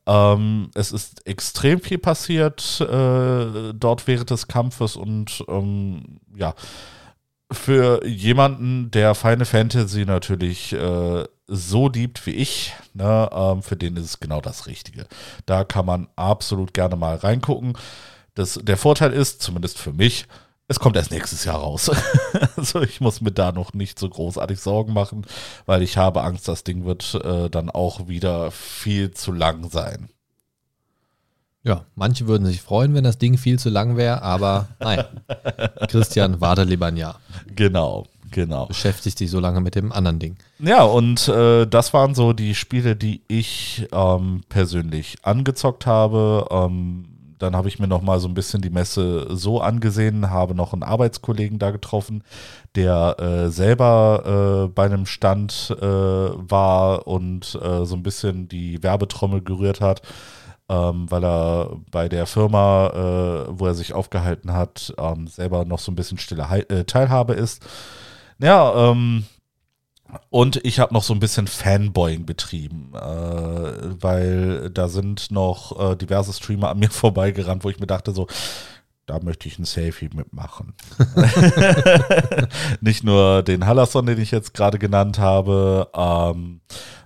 Ähm, 0.06 0.70
es 0.74 0.92
ist 0.92 1.26
extrem 1.26 1.80
viel 1.80 1.96
passiert 1.96 2.82
äh, 2.82 3.72
dort 3.72 4.06
während 4.06 4.28
des 4.28 4.46
Kampfes 4.46 4.94
und 4.96 5.42
ähm, 5.48 6.20
ja, 6.36 6.52
für 7.50 8.06
jemanden, 8.06 8.90
der 8.90 9.14
Final 9.14 9.46
Fantasy 9.46 10.04
natürlich 10.04 10.74
äh, 10.74 11.24
so 11.50 11.88
liebt 11.88 12.24
wie 12.26 12.30
ich, 12.30 12.72
ne, 12.94 13.28
ähm, 13.32 13.62
für 13.62 13.76
den 13.76 13.96
ist 13.96 14.04
es 14.04 14.20
genau 14.20 14.40
das 14.40 14.66
Richtige. 14.66 15.06
Da 15.46 15.64
kann 15.64 15.84
man 15.84 16.08
absolut 16.14 16.72
gerne 16.72 16.94
mal 16.96 17.16
reingucken. 17.16 17.76
Das, 18.34 18.60
der 18.62 18.76
Vorteil 18.76 19.12
ist, 19.12 19.42
zumindest 19.42 19.78
für 19.78 19.92
mich, 19.92 20.26
es 20.68 20.78
kommt 20.78 20.96
erst 20.96 21.10
nächstes 21.10 21.44
Jahr 21.44 21.56
raus. 21.56 21.90
also 22.56 22.80
ich 22.82 23.00
muss 23.00 23.20
mir 23.20 23.32
da 23.32 23.50
noch 23.50 23.74
nicht 23.74 23.98
so 23.98 24.08
großartig 24.08 24.60
Sorgen 24.60 24.92
machen, 24.92 25.26
weil 25.66 25.82
ich 25.82 25.96
habe 25.96 26.22
Angst, 26.22 26.46
das 26.46 26.62
Ding 26.62 26.84
wird 26.84 27.16
äh, 27.16 27.50
dann 27.50 27.68
auch 27.68 28.06
wieder 28.06 28.52
viel 28.52 29.10
zu 29.10 29.32
lang 29.32 29.68
sein. 29.68 30.08
Ja, 31.64 31.84
manche 31.96 32.28
würden 32.28 32.46
sich 32.46 32.62
freuen, 32.62 32.94
wenn 32.94 33.04
das 33.04 33.18
Ding 33.18 33.36
viel 33.36 33.58
zu 33.58 33.68
lang 33.68 33.96
wäre, 33.96 34.22
aber 34.22 34.68
nein. 34.78 35.04
Christian, 35.88 36.40
warte 36.40 36.62
lieber 36.62 36.86
ein 36.86 36.96
Jahr. 36.96 37.20
Genau, 37.54 38.06
genau. 38.30 38.66
Beschäftigt 38.66 39.20
dich 39.20 39.30
so 39.30 39.40
lange 39.40 39.60
mit 39.60 39.74
dem 39.74 39.92
anderen 39.92 40.18
Ding. 40.18 40.36
Ja, 40.58 40.82
und 40.82 41.28
äh, 41.28 41.66
das 41.66 41.92
waren 41.92 42.14
so 42.14 42.32
die 42.32 42.54
Spiele, 42.54 42.96
die 42.96 43.22
ich 43.28 43.88
ähm, 43.92 44.42
persönlich 44.48 45.18
angezockt 45.22 45.86
habe. 45.86 46.46
Ähm, 46.50 47.06
dann 47.38 47.56
habe 47.56 47.68
ich 47.68 47.78
mir 47.78 47.88
noch 47.88 48.02
mal 48.02 48.20
so 48.20 48.28
ein 48.28 48.34
bisschen 48.34 48.60
die 48.60 48.70
Messe 48.70 49.26
so 49.30 49.60
angesehen, 49.62 50.30
habe 50.30 50.54
noch 50.54 50.74
einen 50.74 50.82
Arbeitskollegen 50.82 51.58
da 51.58 51.70
getroffen, 51.70 52.22
der 52.74 53.16
äh, 53.18 53.50
selber 53.50 54.66
äh, 54.66 54.68
bei 54.68 54.84
einem 54.84 55.06
Stand 55.06 55.74
äh, 55.80 55.84
war 55.84 57.06
und 57.06 57.58
äh, 57.62 57.86
so 57.86 57.96
ein 57.96 58.02
bisschen 58.02 58.48
die 58.48 58.82
Werbetrommel 58.82 59.42
gerührt 59.42 59.80
hat 59.80 60.02
ähm, 60.70 61.10
weil 61.10 61.24
er 61.24 61.76
bei 61.90 62.08
der 62.08 62.26
Firma, 62.26 62.86
äh, 62.94 63.58
wo 63.58 63.66
er 63.66 63.74
sich 63.74 63.92
aufgehalten 63.92 64.52
hat, 64.52 64.94
ähm, 64.98 65.26
selber 65.26 65.64
noch 65.64 65.80
so 65.80 65.90
ein 65.90 65.96
bisschen 65.96 66.16
stille 66.16 66.46
äh, 66.68 66.84
Teilhabe 66.84 67.34
ist. 67.34 67.66
Ja, 68.40 68.90
ähm, 68.90 69.24
und 70.30 70.64
ich 70.64 70.80
habe 70.80 70.94
noch 70.94 71.02
so 71.02 71.14
ein 71.14 71.20
bisschen 71.20 71.46
Fanboying 71.46 72.26
betrieben, 72.26 72.92
äh, 72.94 72.98
weil 72.98 74.70
da 74.70 74.88
sind 74.88 75.30
noch 75.30 75.92
äh, 75.92 75.96
diverse 75.96 76.32
Streamer 76.32 76.70
an 76.70 76.78
mir 76.78 76.90
vorbeigerannt, 76.90 77.64
wo 77.64 77.70
ich 77.70 77.78
mir 77.78 77.86
dachte 77.86 78.12
so, 78.12 78.26
da 79.06 79.18
möchte 79.20 79.48
ich 79.48 79.58
ein 79.58 79.64
Selfie 79.64 80.08
mitmachen. 80.14 80.74
Nicht 82.80 83.02
nur 83.02 83.42
den 83.42 83.66
Hallerson, 83.66 84.06
den 84.06 84.20
ich 84.20 84.30
jetzt 84.30 84.54
gerade 84.54 84.78
genannt 84.78 85.18
habe, 85.18 85.88
ähm, 85.94 86.60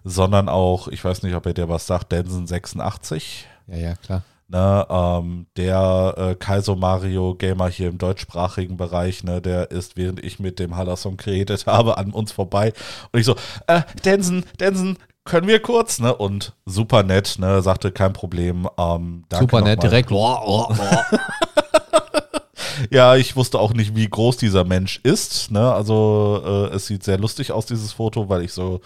sondern 0.05 0.51
auch, 0.51 0.89
ich 0.89 1.03
weiß 1.03 1.22
nicht, 1.22 1.35
ob 1.35 1.47
er 1.47 1.55
dir 1.55 1.70
was 1.70 1.87
sagt, 1.87 2.12
Densen 2.12 2.47
86. 2.47 3.47
Ja, 3.68 3.76
ja, 3.76 3.95
klar. 3.95 4.22
Ne, 4.47 4.86
ähm, 4.90 5.47
der 5.57 6.14
äh, 6.18 6.34
Kaiser 6.34 6.76
Mario 6.76 7.34
Gamer 7.34 7.68
hier 7.68 7.88
im 7.88 7.97
deutschsprachigen 7.97 8.76
Bereich, 8.76 9.24
ne, 9.24 9.40
der 9.40 9.70
ist, 9.70 9.97
während 9.97 10.22
ich 10.22 10.38
mit 10.38 10.59
dem 10.59 10.76
Hallerson 10.76 11.16
geredet 11.16 11.66
habe, 11.66 11.97
an 11.97 12.11
uns 12.11 12.32
vorbei. 12.32 12.72
Und 13.11 13.20
ich 13.20 13.26
so, 13.26 13.36
äh, 13.66 13.82
Densen, 14.05 14.45
Densen, 14.61 14.99
können 15.24 15.49
wir 15.49 15.61
kurz, 15.61 15.99
ne? 15.99 16.14
Und 16.14 16.53
super 16.66 17.03
nett, 17.03 17.36
ne? 17.38 17.62
Sagte 17.62 17.90
kein 17.90 18.12
Problem. 18.12 18.68
Ähm, 18.76 19.24
super 19.32 19.62
nett, 19.62 19.82
direkt. 19.82 20.12
Oh, 20.12 20.36
oh, 20.45 20.66
oh. 20.68 21.16
ja, 22.90 23.16
ich 23.16 23.36
wusste 23.36 23.59
auch 23.59 23.72
nicht, 23.72 23.97
wie 23.97 24.09
groß 24.09 24.36
dieser 24.36 24.64
Mensch 24.64 25.01
ist. 25.03 25.51
Ne? 25.51 25.72
Also 25.72 26.42
äh, 26.45 26.74
es 26.74 26.86
sieht 26.86 27.05
sehr 27.05 27.18
lustig 27.18 27.53
aus, 27.53 27.66
dieses 27.66 27.92
Foto, 27.92 28.28
weil 28.28 28.42
ich 28.42 28.53
so 28.53 28.80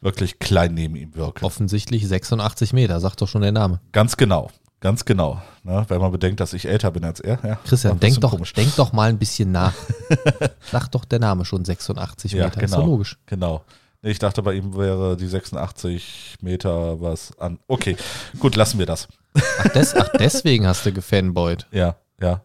wirklich 0.00 0.38
klein 0.38 0.74
neben 0.74 0.96
ihm 0.96 1.14
wirke. 1.14 1.44
Offensichtlich 1.44 2.06
86 2.06 2.72
Meter, 2.72 3.00
sagt 3.00 3.20
doch 3.20 3.28
schon 3.28 3.42
der 3.42 3.52
Name. 3.52 3.80
Ganz 3.92 4.16
genau. 4.16 4.50
Ganz 4.80 5.04
genau. 5.04 5.42
Ne? 5.62 5.84
Wenn 5.88 6.00
man 6.00 6.10
bedenkt, 6.10 6.40
dass 6.40 6.54
ich 6.54 6.66
älter 6.66 6.90
bin 6.90 7.04
als 7.04 7.20
er. 7.20 7.38
Ja, 7.44 7.56
Christian, 7.64 8.00
denk 8.00 8.18
doch, 8.20 8.34
denk 8.52 8.74
doch 8.76 8.92
mal 8.92 9.10
ein 9.10 9.18
bisschen 9.18 9.52
nach. 9.52 9.74
Sag 10.72 10.88
doch 10.88 11.04
der 11.04 11.18
Name 11.18 11.44
schon 11.44 11.64
86 11.64 12.32
Meter. 12.32 12.44
Ja, 12.44 12.50
genau, 12.50 12.64
ist 12.64 12.74
doch 12.74 12.86
logisch. 12.86 13.18
Genau. 13.26 13.62
Ich 14.02 14.18
dachte, 14.18 14.42
bei 14.42 14.54
ihm 14.54 14.74
wäre 14.74 15.18
die 15.18 15.26
86 15.26 16.36
Meter 16.40 17.00
was 17.02 17.38
an. 17.38 17.58
Okay, 17.68 17.96
gut, 18.38 18.56
lassen 18.56 18.78
wir 18.78 18.86
das. 18.86 19.08
Ach, 19.34 19.68
des, 19.68 19.94
ach 19.94 20.08
deswegen 20.18 20.66
hast 20.66 20.86
du 20.86 20.92
gefanboyt. 20.92 21.66
Ja, 21.70 21.96
ja. 22.18 22.40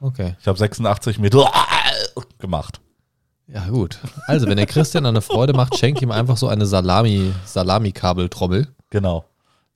Okay. 0.00 0.36
Ich 0.38 0.46
habe 0.46 0.58
86 0.58 1.18
Meter 1.18 1.50
gemacht. 2.38 2.80
Ja, 3.46 3.66
gut. 3.68 3.98
Also, 4.26 4.46
wenn 4.46 4.58
der 4.58 4.66
Christian 4.66 5.06
eine 5.06 5.22
Freude 5.22 5.54
macht, 5.54 5.76
schenk 5.76 6.00
ihm 6.02 6.10
einfach 6.10 6.36
so 6.36 6.48
eine 6.48 6.66
Salami, 6.66 7.32
Salami-Kabeltrommel. 7.46 8.68
Genau. 8.90 9.24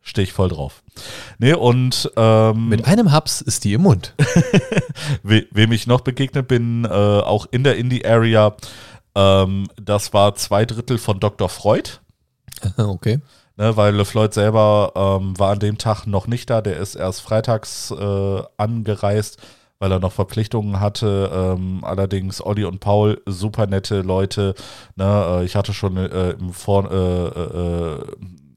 Stehe 0.06 0.24
ich 0.24 0.34
voll 0.34 0.50
drauf. 0.50 0.82
Nee, 1.38 1.54
und 1.54 2.12
ähm, 2.16 2.68
mit 2.68 2.84
einem 2.84 3.10
Haps 3.10 3.40
ist 3.40 3.64
die 3.64 3.72
im 3.72 3.82
Mund. 3.82 4.14
We 5.22 5.46
wem 5.50 5.72
ich 5.72 5.86
noch 5.86 6.02
begegnet 6.02 6.46
bin, 6.46 6.84
äh, 6.84 6.88
auch 6.88 7.46
in 7.50 7.64
der 7.64 7.78
Indie-Area, 7.78 8.54
ähm, 9.14 9.66
das 9.80 10.12
war 10.12 10.34
zwei 10.34 10.66
Drittel 10.66 10.98
von 10.98 11.20
Dr. 11.20 11.48
Freud. 11.48 12.00
Okay. 12.76 13.20
Ne, 13.56 13.76
weil 13.76 13.94
LeFloid 13.94 14.34
selber 14.34 14.92
ähm, 14.94 15.38
war 15.38 15.52
an 15.52 15.58
dem 15.58 15.78
Tag 15.78 16.06
noch 16.06 16.26
nicht 16.26 16.50
da, 16.50 16.60
der 16.60 16.76
ist 16.76 16.96
erst 16.96 17.20
freitags 17.20 17.90
äh, 17.90 18.42
angereist 18.56 19.38
weil 19.78 19.92
er 19.92 20.00
noch 20.00 20.12
Verpflichtungen 20.12 20.80
hatte. 20.80 21.30
Ähm, 21.30 21.80
allerdings 21.82 22.40
Olli 22.40 22.64
und 22.64 22.80
Paul, 22.80 23.20
super 23.26 23.66
nette 23.66 24.00
Leute. 24.00 24.54
Ne? 24.96 25.04
Äh, 25.04 25.44
ich 25.44 25.56
hatte 25.56 25.74
schon 25.74 25.98
äh, 25.98 26.30
im, 26.30 26.54
Vor 26.54 26.90
äh, 26.90 26.96
äh, 26.96 27.98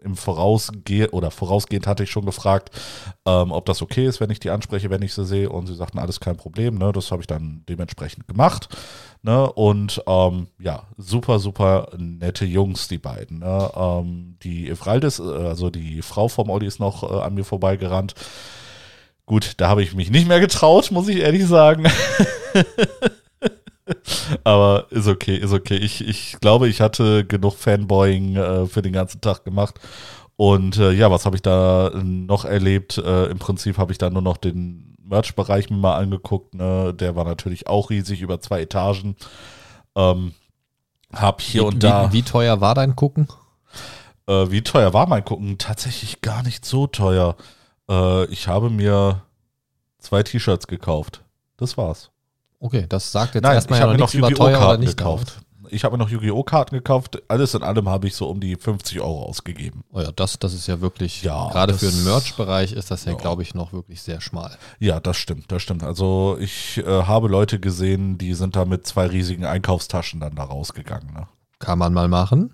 im 0.03 0.15
Vorausgehen 0.15 1.09
oder 1.09 1.31
vorausgehend 1.31 1.87
hatte 1.87 2.03
ich 2.03 2.11
schon 2.11 2.25
gefragt, 2.25 2.71
ähm, 3.25 3.51
ob 3.51 3.65
das 3.65 3.81
okay 3.81 4.05
ist, 4.05 4.19
wenn 4.19 4.29
ich 4.29 4.39
die 4.39 4.49
anspreche, 4.49 4.89
wenn 4.89 5.01
ich 5.01 5.13
sie 5.13 5.25
sehe. 5.25 5.49
Und 5.49 5.67
sie 5.67 5.75
sagten, 5.75 5.99
alles 5.99 6.19
kein 6.19 6.37
Problem. 6.37 6.77
Ne? 6.77 6.91
Das 6.91 7.11
habe 7.11 7.21
ich 7.21 7.27
dann 7.27 7.63
dementsprechend 7.67 8.27
gemacht. 8.27 8.69
Ne? 9.23 9.51
Und 9.51 10.01
ähm, 10.07 10.47
ja, 10.59 10.83
super, 10.97 11.39
super 11.39 11.89
nette 11.97 12.45
Jungs, 12.45 12.87
die 12.87 12.99
beiden. 12.99 13.39
Ne? 13.39 13.71
Ähm, 13.75 14.37
die 14.43 14.69
Evraldis, 14.69 15.19
also 15.19 15.69
die 15.69 16.01
Frau 16.01 16.27
vom 16.27 16.49
Olli 16.49 16.67
ist 16.67 16.79
noch 16.79 17.03
äh, 17.03 17.21
an 17.21 17.33
mir 17.33 17.43
vorbeigerannt 17.43 18.13
Gut, 19.27 19.55
da 19.57 19.67
habe 19.67 19.83
ich 19.83 19.93
mich 19.93 20.09
nicht 20.09 20.25
mehr 20.25 20.39
getraut, 20.39 20.89
muss 20.91 21.09
ich 21.09 21.17
ehrlich 21.17 21.45
sagen. 21.45 21.83
Aber 24.43 24.87
ist 24.89 25.07
okay, 25.07 25.37
ist 25.37 25.53
okay. 25.53 25.77
Ich, 25.77 26.07
ich 26.07 26.39
glaube, 26.39 26.67
ich 26.67 26.81
hatte 26.81 27.25
genug 27.25 27.55
Fanboying 27.55 28.35
äh, 28.35 28.65
für 28.67 28.81
den 28.81 28.93
ganzen 28.93 29.21
Tag 29.21 29.43
gemacht. 29.43 29.79
Und 30.35 30.77
äh, 30.77 30.91
ja, 30.91 31.09
was 31.09 31.25
habe 31.25 31.35
ich 31.35 31.41
da 31.41 31.91
noch 32.03 32.45
erlebt? 32.45 32.97
Äh, 32.97 33.25
Im 33.25 33.39
Prinzip 33.39 33.77
habe 33.77 33.91
ich 33.91 33.97
da 33.97 34.09
nur 34.09 34.21
noch 34.21 34.37
den 34.37 34.95
Merch-Bereich 35.03 35.69
mir 35.69 35.77
mal 35.77 35.97
angeguckt. 35.97 36.53
Ne? 36.53 36.93
Der 36.93 37.15
war 37.15 37.25
natürlich 37.25 37.67
auch 37.67 37.89
riesig, 37.89 38.21
über 38.21 38.39
zwei 38.39 38.61
Etagen. 38.61 39.15
Ähm, 39.95 40.33
hab 41.13 41.41
hier 41.41 41.61
wie, 41.61 41.65
und 41.65 41.83
da. 41.83 42.11
Wie, 42.11 42.17
wie 42.17 42.23
teuer 42.23 42.61
war 42.61 42.75
dein 42.75 42.95
Gucken? 42.95 43.27
Äh, 44.27 44.51
wie 44.51 44.61
teuer 44.61 44.93
war 44.93 45.07
mein 45.07 45.25
Gucken? 45.25 45.57
Tatsächlich 45.57 46.21
gar 46.21 46.43
nicht 46.43 46.65
so 46.65 46.85
teuer. 46.85 47.35
Äh, 47.89 48.25
ich 48.25 48.47
habe 48.47 48.69
mir 48.69 49.23
zwei 49.99 50.21
T-Shirts 50.21 50.67
gekauft. 50.67 51.23
Das 51.57 51.77
war's. 51.77 52.11
Okay, 52.59 52.85
das 52.89 53.11
sagt 53.11 53.35
jetzt 53.35 53.43
Nein, 53.43 53.55
erstmal 53.55 53.77
ich 53.77 53.81
ja 53.81 53.87
habe 53.87 53.97
noch 53.97 54.05
nichts 54.05 54.13
über 54.15 54.29
Yu-Gi-Oh! 54.29 54.43
teuer 54.45 54.57
oder 54.57 54.65
Karten 54.67 54.83
nicht 54.83 54.97
gekauft. 54.97 55.39
Ich 55.69 55.83
habe 55.83 55.97
mir 55.97 56.03
noch 56.03 56.09
Yu-Gi-Oh! 56.09 56.43
Karten 56.43 56.75
gekauft. 56.75 57.21
Alles 57.27 57.53
in 57.53 57.61
allem 57.61 57.89
habe 57.89 58.07
ich 58.07 58.15
so 58.15 58.27
um 58.29 58.39
die 58.39 58.55
50 58.55 59.01
Euro 59.01 59.23
ausgegeben. 59.23 59.83
Oh 59.91 59.99
ja, 59.99 60.11
das, 60.11 60.39
das 60.39 60.53
ist 60.53 60.65
ja 60.67 60.79
wirklich, 60.79 61.23
Ja, 61.23 61.49
gerade 61.49 61.73
für 61.73 61.91
den 61.91 62.03
Merch-Bereich 62.05 62.71
ist 62.71 62.89
das 62.89 63.05
ja, 63.05 63.11
Ja. 63.11 63.17
glaube 63.17 63.43
ich, 63.43 63.53
noch 63.53 63.73
wirklich 63.73 64.01
sehr 64.01 64.21
schmal. 64.21 64.57
Ja, 64.79 64.99
das 64.99 65.17
stimmt, 65.17 65.51
das 65.51 65.61
stimmt. 65.61 65.83
Also 65.83 66.37
ich 66.39 66.77
äh, 66.77 67.03
habe 67.03 67.27
Leute 67.27 67.59
gesehen, 67.59 68.17
die 68.17 68.33
sind 68.33 68.55
da 68.55 68.65
mit 68.65 68.87
zwei 68.87 69.07
riesigen 69.07 69.45
Einkaufstaschen 69.45 70.19
dann 70.21 70.35
da 70.35 70.43
rausgegangen. 70.43 71.13
Ne? 71.13 71.27
Kann 71.59 71.79
man 71.79 71.93
mal 71.93 72.07
machen. 72.07 72.53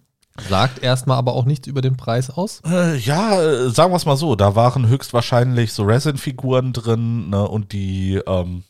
Sagt 0.50 0.82
erstmal 0.82 1.18
aber 1.18 1.34
auch 1.36 1.46
nichts 1.46 1.68
über 1.68 1.82
den 1.82 1.96
Preis 1.96 2.32
aus. 2.32 2.62
Äh, 2.66 2.98
ja, 2.98 3.40
äh, 3.40 3.70
sagen 3.70 3.92
wir 3.94 3.98
es 3.98 4.08
mal 4.08 4.18
so, 4.18 4.36
da 4.36 4.56
waren 4.56 4.88
höchstwahrscheinlich 4.88 5.72
so 5.74 5.84
Resin-Figuren 5.84 6.74
drin 6.74 7.30
ne, 7.30 7.48
und 7.48 7.72
die 7.72 8.20
ähm, 8.26 8.64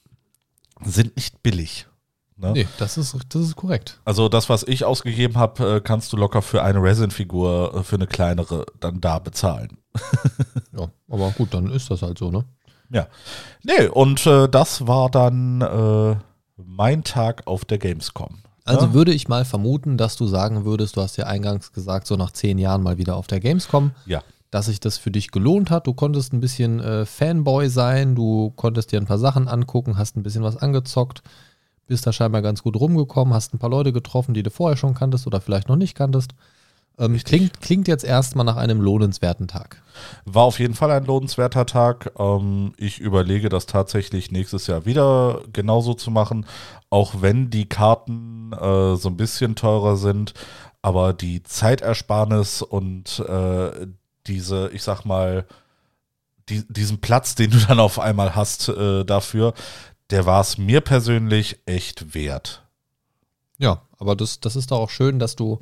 sind 0.85 1.15
nicht 1.15 1.43
billig. 1.43 1.87
Ne? 2.35 2.51
Nee, 2.51 2.67
das 2.77 2.97
ist, 2.97 3.15
das 3.29 3.41
ist 3.41 3.55
korrekt. 3.55 3.99
Also 4.05 4.27
das, 4.27 4.49
was 4.49 4.63
ich 4.63 4.85
ausgegeben 4.85 5.37
habe, 5.37 5.75
äh, 5.75 5.81
kannst 5.81 6.11
du 6.13 6.17
locker 6.17 6.41
für 6.41 6.63
eine 6.63 6.81
Resin-Figur, 6.81 7.73
äh, 7.75 7.83
für 7.83 7.95
eine 7.95 8.07
kleinere, 8.07 8.65
dann 8.79 9.01
da 9.01 9.19
bezahlen. 9.19 9.77
Ja, 10.75 10.87
aber 11.07 11.29
gut, 11.29 11.53
dann 11.53 11.69
ist 11.69 11.91
das 11.91 12.01
halt 12.01 12.17
so, 12.17 12.31
ne? 12.31 12.45
Ja. 12.89 13.05
Nee, 13.61 13.85
und 13.85 14.25
äh, 14.25 14.49
das 14.49 14.87
war 14.87 15.07
dann 15.11 15.61
äh, 15.61 16.15
mein 16.57 17.03
Tag 17.03 17.45
auf 17.45 17.63
der 17.63 17.77
Gamescom. 17.77 18.39
Also 18.65 18.87
ja? 18.87 18.93
würde 18.93 19.13
ich 19.13 19.27
mal 19.27 19.45
vermuten, 19.45 19.97
dass 19.97 20.15
du 20.15 20.25
sagen 20.25 20.65
würdest, 20.65 20.97
du 20.97 21.01
hast 21.01 21.17
ja 21.17 21.25
eingangs 21.25 21.73
gesagt, 21.73 22.07
so 22.07 22.15
nach 22.15 22.31
zehn 22.31 22.57
Jahren 22.57 22.81
mal 22.81 22.97
wieder 22.97 23.17
auf 23.17 23.27
der 23.27 23.39
Gamescom, 23.39 23.91
Ja. 24.07 24.23
Dass 24.53 24.67
sich 24.67 24.79
das 24.79 24.99
für 24.99 25.09
dich 25.09 25.31
gelohnt 25.31 25.71
hat. 25.71 25.87
Du 25.87 25.95
konntest 25.95 26.31
ein 26.31 26.39
bisschen 26.39 26.79
äh, 26.79 27.07
Fanboy 27.07 27.69
sein, 27.69 28.13
du 28.13 28.53
konntest 28.55 28.91
dir 28.91 29.01
ein 29.01 29.07
paar 29.07 29.17
Sachen 29.17 29.47
angucken, 29.47 29.97
hast 29.97 30.15
ein 30.15 30.21
bisschen 30.21 30.43
was 30.43 30.57
angezockt, 30.57 31.23
bist 31.87 32.05
da 32.05 32.13
scheinbar 32.13 32.43
ganz 32.43 32.61
gut 32.61 32.79
rumgekommen, 32.79 33.33
hast 33.33 33.55
ein 33.55 33.57
paar 33.57 33.71
Leute 33.71 33.91
getroffen, 33.91 34.35
die 34.35 34.43
du 34.43 34.51
vorher 34.51 34.77
schon 34.77 34.93
kanntest 34.93 35.25
oder 35.25 35.41
vielleicht 35.41 35.69
noch 35.69 35.75
nicht 35.75 35.95
kanntest. 35.95 36.35
Ähm, 36.99 37.17
klingt, 37.17 37.61
klingt 37.61 37.87
jetzt 37.87 38.03
erstmal 38.03 38.45
nach 38.45 38.57
einem 38.57 38.79
lohnenswerten 38.79 39.47
Tag. 39.47 39.81
War 40.25 40.43
auf 40.43 40.59
jeden 40.59 40.75
Fall 40.75 40.91
ein 40.91 41.05
lohnenswerter 41.05 41.65
Tag. 41.65 42.11
Ähm, 42.19 42.73
ich 42.77 42.99
überlege 42.99 43.49
das 43.49 43.65
tatsächlich 43.65 44.31
nächstes 44.31 44.67
Jahr 44.67 44.85
wieder 44.85 45.41
genauso 45.51 45.95
zu 45.95 46.11
machen, 46.11 46.45
auch 46.91 47.23
wenn 47.23 47.49
die 47.49 47.67
Karten 47.67 48.53
äh, 48.53 48.97
so 48.97 49.09
ein 49.09 49.17
bisschen 49.17 49.55
teurer 49.55 49.97
sind, 49.97 50.35
aber 50.83 51.13
die 51.13 51.41
Zeitersparnis 51.41 52.61
und 52.61 53.17
äh, 53.27 53.87
diese, 54.27 54.69
ich 54.73 54.83
sag 54.83 55.05
mal, 55.05 55.45
die, 56.49 56.65
diesen 56.67 56.99
Platz, 57.01 57.35
den 57.35 57.51
du 57.51 57.57
dann 57.57 57.79
auf 57.79 57.99
einmal 57.99 58.35
hast 58.35 58.69
äh, 58.69 59.03
dafür, 59.03 59.53
der 60.09 60.25
war 60.25 60.41
es 60.41 60.57
mir 60.57 60.81
persönlich 60.81 61.59
echt 61.65 62.13
wert. 62.13 62.63
Ja, 63.57 63.81
aber 63.97 64.15
das, 64.15 64.39
das 64.39 64.55
ist 64.55 64.71
doch 64.71 64.79
auch 64.79 64.89
schön, 64.89 65.19
dass 65.19 65.35
du, 65.35 65.61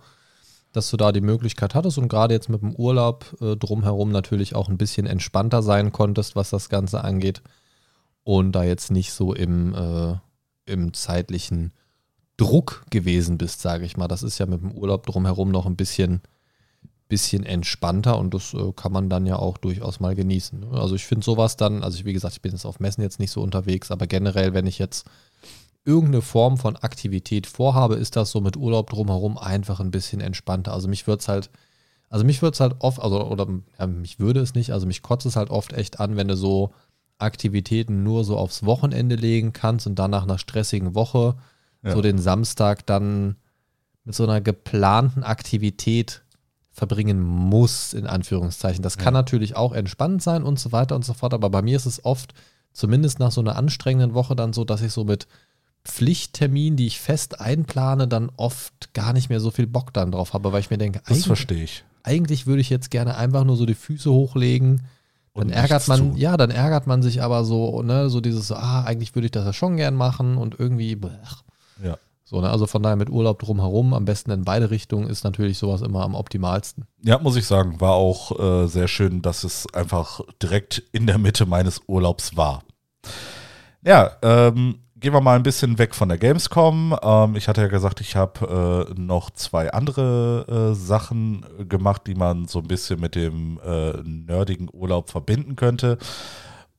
dass 0.71 0.89
du 0.89 0.97
da 0.97 1.11
die 1.11 1.21
Möglichkeit 1.21 1.75
hattest 1.75 1.97
und 1.97 2.07
gerade 2.07 2.33
jetzt 2.33 2.49
mit 2.49 2.61
dem 2.61 2.75
Urlaub 2.75 3.25
äh, 3.41 3.55
drumherum 3.55 4.11
natürlich 4.11 4.55
auch 4.55 4.69
ein 4.69 4.77
bisschen 4.77 5.05
entspannter 5.05 5.61
sein 5.61 5.91
konntest, 5.91 6.35
was 6.35 6.49
das 6.49 6.69
Ganze 6.69 7.03
angeht. 7.03 7.41
Und 8.23 8.51
da 8.53 8.63
jetzt 8.63 8.91
nicht 8.91 9.13
so 9.13 9.33
im, 9.33 9.73
äh, 9.73 10.15
im 10.65 10.93
zeitlichen 10.93 11.73
Druck 12.37 12.85
gewesen 12.89 13.37
bist, 13.37 13.61
sage 13.61 13.85
ich 13.85 13.97
mal. 13.97 14.07
Das 14.07 14.23
ist 14.23 14.37
ja 14.37 14.45
mit 14.45 14.61
dem 14.61 14.71
Urlaub 14.71 15.05
drumherum 15.05 15.51
noch 15.51 15.65
ein 15.65 15.75
bisschen, 15.75 16.21
bisschen 17.11 17.43
entspannter 17.43 18.17
und 18.17 18.33
das 18.33 18.53
äh, 18.53 18.71
kann 18.73 18.93
man 18.93 19.09
dann 19.09 19.25
ja 19.25 19.35
auch 19.35 19.57
durchaus 19.57 19.99
mal 19.99 20.15
genießen. 20.15 20.61
ne? 20.61 20.67
Also 20.71 20.95
ich 20.95 21.05
finde 21.05 21.25
sowas 21.25 21.57
dann, 21.57 21.83
also 21.83 21.97
ich, 21.97 22.05
wie 22.05 22.13
gesagt, 22.13 22.35
ich 22.35 22.41
bin 22.41 22.53
jetzt 22.53 22.65
auf 22.65 22.79
Messen 22.79 23.01
jetzt 23.01 23.19
nicht 23.19 23.31
so 23.31 23.41
unterwegs, 23.41 23.91
aber 23.91 24.07
generell, 24.07 24.53
wenn 24.53 24.65
ich 24.65 24.79
jetzt 24.79 25.05
irgendeine 25.83 26.21
Form 26.21 26.57
von 26.57 26.77
Aktivität 26.77 27.47
vorhabe, 27.47 27.95
ist 27.95 28.15
das 28.15 28.31
so 28.31 28.39
mit 28.39 28.55
Urlaub 28.55 28.89
drumherum 28.89 29.37
einfach 29.37 29.81
ein 29.81 29.91
bisschen 29.91 30.21
entspannter. 30.21 30.71
Also 30.71 30.87
mich 30.87 31.05
würde 31.05 31.19
es 31.19 31.27
halt, 31.27 31.49
also 32.07 32.23
mich 32.23 32.41
würde 32.41 32.53
es 32.53 32.61
halt 32.61 32.75
oft, 32.79 33.01
also 33.01 33.25
oder 33.25 33.45
ja, 33.77 33.87
mich 33.87 34.19
würde 34.19 34.39
es 34.39 34.53
nicht, 34.53 34.71
also 34.71 34.87
mich 34.87 35.01
kotzt 35.01 35.25
es 35.25 35.35
halt 35.35 35.49
oft 35.49 35.73
echt 35.73 35.99
an, 35.99 36.15
wenn 36.15 36.29
du 36.29 36.37
so 36.37 36.71
Aktivitäten 37.17 38.03
nur 38.03 38.23
so 38.23 38.37
aufs 38.37 38.65
Wochenende 38.65 39.15
legen 39.15 39.51
kannst 39.51 39.85
und 39.85 39.99
dann 39.99 40.11
nach 40.11 40.23
einer 40.23 40.37
stressigen 40.39 40.95
Woche 40.95 41.35
Ja. 41.83 41.93
so 41.93 42.01
den 42.01 42.19
Samstag 42.19 42.85
dann 42.85 43.35
mit 44.05 44.15
so 44.15 44.23
einer 44.23 44.39
geplanten 44.39 45.23
Aktivität 45.23 46.23
verbringen 46.71 47.21
muss, 47.21 47.93
in 47.93 48.07
Anführungszeichen. 48.07 48.81
Das 48.81 48.97
kann 48.97 49.13
Ja. 49.13 49.19
natürlich 49.19 49.55
auch 49.55 49.73
entspannt 49.73 50.23
sein 50.23 50.43
und 50.43 50.59
so 50.59 50.71
weiter 50.71 50.95
und 50.95 51.03
so 51.05 51.13
fort, 51.13 51.33
aber 51.33 51.49
bei 51.49 51.61
mir 51.61 51.75
ist 51.75 51.85
es 51.85 52.05
oft, 52.05 52.33
zumindest 52.73 53.19
nach 53.19 53.31
so 53.31 53.41
einer 53.41 53.57
anstrengenden 53.57 54.13
Woche, 54.13 54.35
dann 54.35 54.53
so, 54.53 54.63
dass 54.63 54.81
ich 54.81 54.93
so 54.93 55.03
mit 55.03 55.27
Pflichtterminen, 55.83 56.77
die 56.77 56.87
ich 56.87 56.99
fest 56.99 57.41
einplane, 57.41 58.07
dann 58.07 58.31
oft 58.37 58.93
gar 58.93 59.13
nicht 59.13 59.29
mehr 59.29 59.39
so 59.39 59.51
viel 59.51 59.67
Bock 59.67 59.93
dann 59.93 60.11
drauf 60.11 60.33
habe, 60.33 60.53
weil 60.53 60.59
ich 60.61 60.69
mir 60.69 60.77
denke, 60.77 60.99
Das 60.99 61.09
eigentlich, 61.11 61.25
verstehe 61.27 61.63
ich. 61.63 61.83
eigentlich 62.03 62.45
würde 62.47 62.61
ich 62.61 62.69
jetzt 62.69 62.91
gerne 62.91 63.15
einfach 63.17 63.43
nur 63.43 63.57
so 63.57 63.65
die 63.65 63.73
Füße 63.75 64.09
hochlegen. 64.11 64.81
Dann 65.33 65.49
ärgert 65.49 65.87
man, 65.87 65.99
tun. 65.99 66.17
ja, 66.17 66.35
dann 66.37 66.51
ärgert 66.51 66.87
man 66.87 67.01
sich 67.01 67.21
aber 67.23 67.45
so, 67.45 67.81
ne, 67.83 68.09
so 68.09 68.21
dieses, 68.21 68.51
ah, 68.51 68.83
eigentlich 68.83 69.15
würde 69.15 69.25
ich 69.25 69.31
das 69.31 69.45
ja 69.45 69.53
schon 69.53 69.77
gern 69.77 69.95
machen 69.95 70.37
und 70.37 70.59
irgendwie, 70.59 70.95
blech. 70.95 71.11
Ja. 71.83 71.97
So, 72.31 72.39
ne, 72.39 72.49
also 72.49 72.65
von 72.65 72.81
daher 72.81 72.95
mit 72.95 73.09
Urlaub 73.09 73.39
drumherum, 73.39 73.93
am 73.93 74.05
besten 74.05 74.31
in 74.31 74.45
beide 74.45 74.71
Richtungen, 74.71 75.09
ist 75.09 75.25
natürlich 75.25 75.57
sowas 75.57 75.81
immer 75.81 76.01
am 76.01 76.15
optimalsten. 76.15 76.85
Ja, 77.03 77.19
muss 77.19 77.35
ich 77.35 77.45
sagen, 77.45 77.81
war 77.81 77.91
auch 77.91 78.39
äh, 78.39 78.67
sehr 78.67 78.87
schön, 78.87 79.21
dass 79.21 79.43
es 79.43 79.67
einfach 79.73 80.21
direkt 80.41 80.81
in 80.93 81.07
der 81.07 81.17
Mitte 81.17 81.45
meines 81.45 81.81
Urlaubs 81.87 82.37
war. 82.37 82.63
Ja, 83.85 84.11
ähm, 84.21 84.79
gehen 84.95 85.11
wir 85.11 85.19
mal 85.19 85.35
ein 85.35 85.43
bisschen 85.43 85.77
weg 85.77 85.93
von 85.93 86.07
der 86.07 86.17
Gamescom. 86.17 86.95
Ähm, 87.03 87.35
ich 87.35 87.49
hatte 87.49 87.59
ja 87.59 87.67
gesagt, 87.67 87.99
ich 87.99 88.15
habe 88.15 88.87
äh, 88.89 88.93
noch 88.97 89.31
zwei 89.31 89.73
andere 89.73 90.71
äh, 90.71 90.73
Sachen 90.73 91.45
gemacht, 91.67 92.03
die 92.07 92.15
man 92.15 92.47
so 92.47 92.59
ein 92.59 92.67
bisschen 92.67 93.01
mit 93.01 93.15
dem 93.15 93.59
äh, 93.59 93.91
nerdigen 94.03 94.69
Urlaub 94.71 95.09
verbinden 95.09 95.57
könnte. 95.57 95.97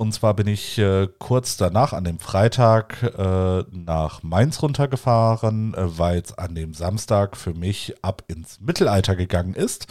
Und 0.02 0.10
zwar 0.10 0.34
bin 0.34 0.48
ich 0.48 0.78
äh, 0.78 1.06
kurz 1.20 1.56
danach 1.56 1.92
an 1.92 2.02
dem 2.02 2.18
Freitag 2.18 3.04
äh, 3.04 3.64
nach 3.70 4.24
Mainz 4.24 4.60
runtergefahren, 4.60 5.74
äh, 5.74 5.96
weil 5.96 6.18
es 6.18 6.36
an 6.36 6.56
dem 6.56 6.74
Samstag 6.74 7.36
für 7.36 7.54
mich 7.54 7.94
ab 8.02 8.24
ins 8.26 8.58
Mittelalter 8.58 9.14
gegangen 9.14 9.54
ist. 9.54 9.86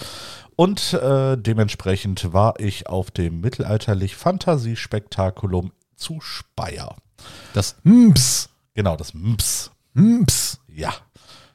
Und 0.57 0.91
äh, 0.91 1.37
dementsprechend 1.37 2.33
war 2.33 2.59
ich 2.59 2.87
auf 2.87 3.09
dem 3.09 3.39
mittelalterlich 3.39 4.17
Fantasiespektakulum 4.17 5.71
zu 5.95 6.19
Speyer. 6.19 6.97
Das 7.53 7.77
Mps, 7.85 8.49
Genau, 8.73 8.97
das 8.97 9.13
MPS. 9.13 9.71
Mps, 9.93 10.59
Ja, 10.67 10.93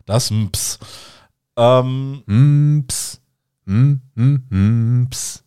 das 0.07 0.30
MPS. 0.30 0.78
Ähm, 1.59 2.22
Mps, 2.24 3.20
Mps. 3.66 5.44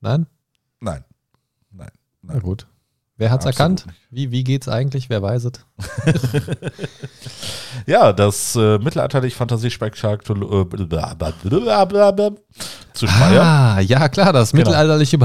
Nein, 0.00 0.26
Na 2.22 2.38
gut. 2.38 2.66
Wer 3.16 3.30
hat's 3.30 3.46
Absolut 3.46 3.58
erkannt? 3.78 3.86
nicht. 3.86 3.98
Wie, 4.10 4.30
wie 4.32 4.42
geht's 4.44 4.68
eigentlich? 4.68 5.08
Wer 5.10 5.22
weiß 5.22 5.44
es? 5.44 5.52
Ja, 7.86 8.12
das 8.12 8.56
äh, 8.56 8.78
mittelalterlich 8.78 9.34
Fantasiespektakulum 9.34 10.68
äh, 10.72 12.30
zu 12.94 13.06
Speyer. 13.06 13.42
Ah, 13.42 13.80
ja 13.80 14.08
klar, 14.08 14.32
das 14.32 14.50
Genau. 14.52 14.60
mittelalterliche. 14.70 15.18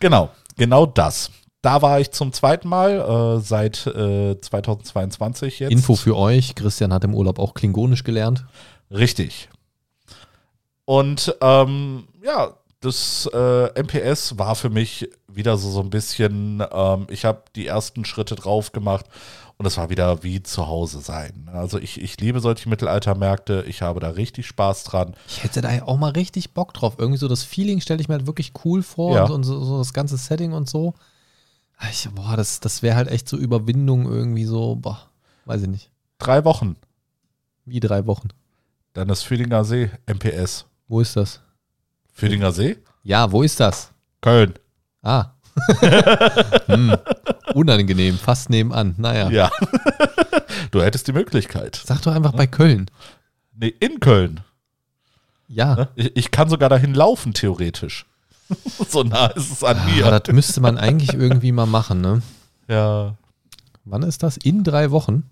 Genau, 0.00 0.30
genau 0.56 0.86
das. 0.86 1.30
Da 1.62 1.82
war 1.82 2.00
ich 2.00 2.10
zum 2.12 2.32
zweiten 2.32 2.68
Mal 2.68 3.36
äh, 3.38 3.40
seit 3.40 3.86
äh, 3.86 4.40
2022 4.40 5.60
jetzt. 5.60 5.72
Info 5.72 5.96
für 5.96 6.16
euch, 6.16 6.54
Christian 6.54 6.92
hat 6.92 7.04
im 7.04 7.14
Urlaub 7.14 7.38
auch 7.38 7.54
Klingonisch 7.54 8.04
gelernt. 8.04 8.44
Richtig. 8.90 9.48
Und 10.84 11.34
ähm, 11.40 12.06
ja, 12.24 12.50
das 12.80 13.28
äh, 13.32 13.80
MPS 13.82 14.38
war 14.38 14.54
für 14.54 14.70
mich 14.70 15.08
wieder 15.28 15.56
so, 15.56 15.70
so 15.70 15.80
ein 15.80 15.90
bisschen, 15.90 16.62
ähm, 16.72 17.06
ich 17.10 17.24
habe 17.24 17.42
die 17.56 17.66
ersten 17.66 18.04
Schritte 18.04 18.34
drauf 18.34 18.72
gemacht 18.72 19.06
und 19.56 19.64
es 19.66 19.76
war 19.78 19.88
wieder 19.88 20.22
wie 20.22 20.42
zu 20.42 20.66
Hause 20.66 21.00
sein. 21.00 21.48
Also 21.52 21.78
ich, 21.78 22.00
ich 22.00 22.20
liebe 22.20 22.40
solche 22.40 22.68
Mittelaltermärkte, 22.68 23.64
ich 23.66 23.82
habe 23.82 24.00
da 24.00 24.10
richtig 24.10 24.46
Spaß 24.46 24.84
dran. 24.84 25.14
Ich 25.26 25.42
hätte 25.42 25.62
da 25.62 25.70
auch 25.84 25.96
mal 25.96 26.10
richtig 26.12 26.52
Bock 26.52 26.74
drauf. 26.74 26.94
Irgendwie 26.98 27.18
so 27.18 27.28
das 27.28 27.42
Feeling 27.42 27.80
stelle 27.80 28.00
ich 28.00 28.08
mir 28.08 28.14
halt 28.16 28.26
wirklich 28.26 28.52
cool 28.64 28.82
vor 28.82 29.14
Ja. 29.14 29.24
und, 29.24 29.44
so, 29.44 29.64
so, 29.64 29.78
das 29.78 29.92
ganze 29.94 30.16
Setting 30.18 30.52
und 30.52 30.68
so. 30.68 30.94
Ich, 31.90 32.08
boah, 32.14 32.36
das, 32.36 32.60
das 32.60 32.82
wäre 32.82 32.96
halt 32.96 33.08
echt 33.08 33.28
so 33.28 33.36
Überwindung 33.36 34.06
irgendwie 34.06 34.44
so, 34.44 34.76
boah, 34.76 35.00
weiß 35.46 35.62
ich 35.62 35.68
nicht. 35.68 35.90
Drei 36.18 36.44
Wochen, 36.44 36.76
Wie 37.64 37.80
drei 37.80 38.06
Wochen. 38.06 38.28
dann 38.94 39.08
das 39.08 39.22
Fühlinger 39.22 39.64
See, 39.64 39.90
MPS. 40.06 40.66
Wo 40.88 41.00
ist 41.00 41.16
das? 41.16 41.40
Fühlinger 42.16 42.50
See? 42.50 42.78
Ja, 43.02 43.30
wo 43.30 43.42
ist 43.42 43.60
das? 43.60 43.90
Köln. 44.22 44.54
Ah. 45.02 45.32
hm. 46.66 46.96
Unangenehm, 47.52 48.16
fast 48.16 48.48
nebenan. 48.48 48.94
Naja. 48.96 49.28
Ja. 49.28 49.50
du 50.70 50.80
hättest 50.80 51.06
die 51.08 51.12
Möglichkeit. 51.12 51.76
Sag 51.84 52.00
doch 52.02 52.14
einfach 52.14 52.32
bei 52.32 52.46
Köln. 52.46 52.90
Nee, 53.54 53.74
in 53.80 54.00
Köln. 54.00 54.40
Ja. 55.46 55.74
Ne? 55.74 55.88
Ich, 55.94 56.16
ich 56.16 56.30
kann 56.30 56.48
sogar 56.48 56.70
dahin 56.70 56.94
laufen, 56.94 57.34
theoretisch. 57.34 58.06
so 58.88 59.02
nah 59.02 59.26
ist 59.26 59.52
es 59.52 59.62
an 59.62 59.76
Ah, 59.78 59.84
mir. 59.84 60.18
das 60.18 60.34
müsste 60.34 60.62
man 60.62 60.78
eigentlich 60.78 61.12
irgendwie 61.12 61.52
mal 61.52 61.66
machen, 61.66 62.00
ne? 62.00 62.22
Ja. 62.66 63.16
Wann 63.84 64.04
ist 64.04 64.22
das? 64.22 64.38
In 64.38 64.64
drei 64.64 64.90
Wochen? 64.90 65.24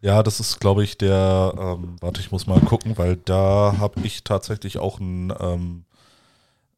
Ja, 0.00 0.22
das 0.22 0.38
ist, 0.38 0.60
glaube 0.60 0.84
ich, 0.84 0.96
der, 0.96 1.54
ähm, 1.58 1.96
warte, 2.00 2.20
ich 2.20 2.30
muss 2.30 2.46
mal 2.46 2.60
gucken, 2.60 2.96
weil 2.98 3.16
da 3.16 3.74
habe 3.78 4.00
ich 4.04 4.22
tatsächlich 4.22 4.78
auch 4.78 5.00
einen 5.00 5.32
ähm, 5.40 5.84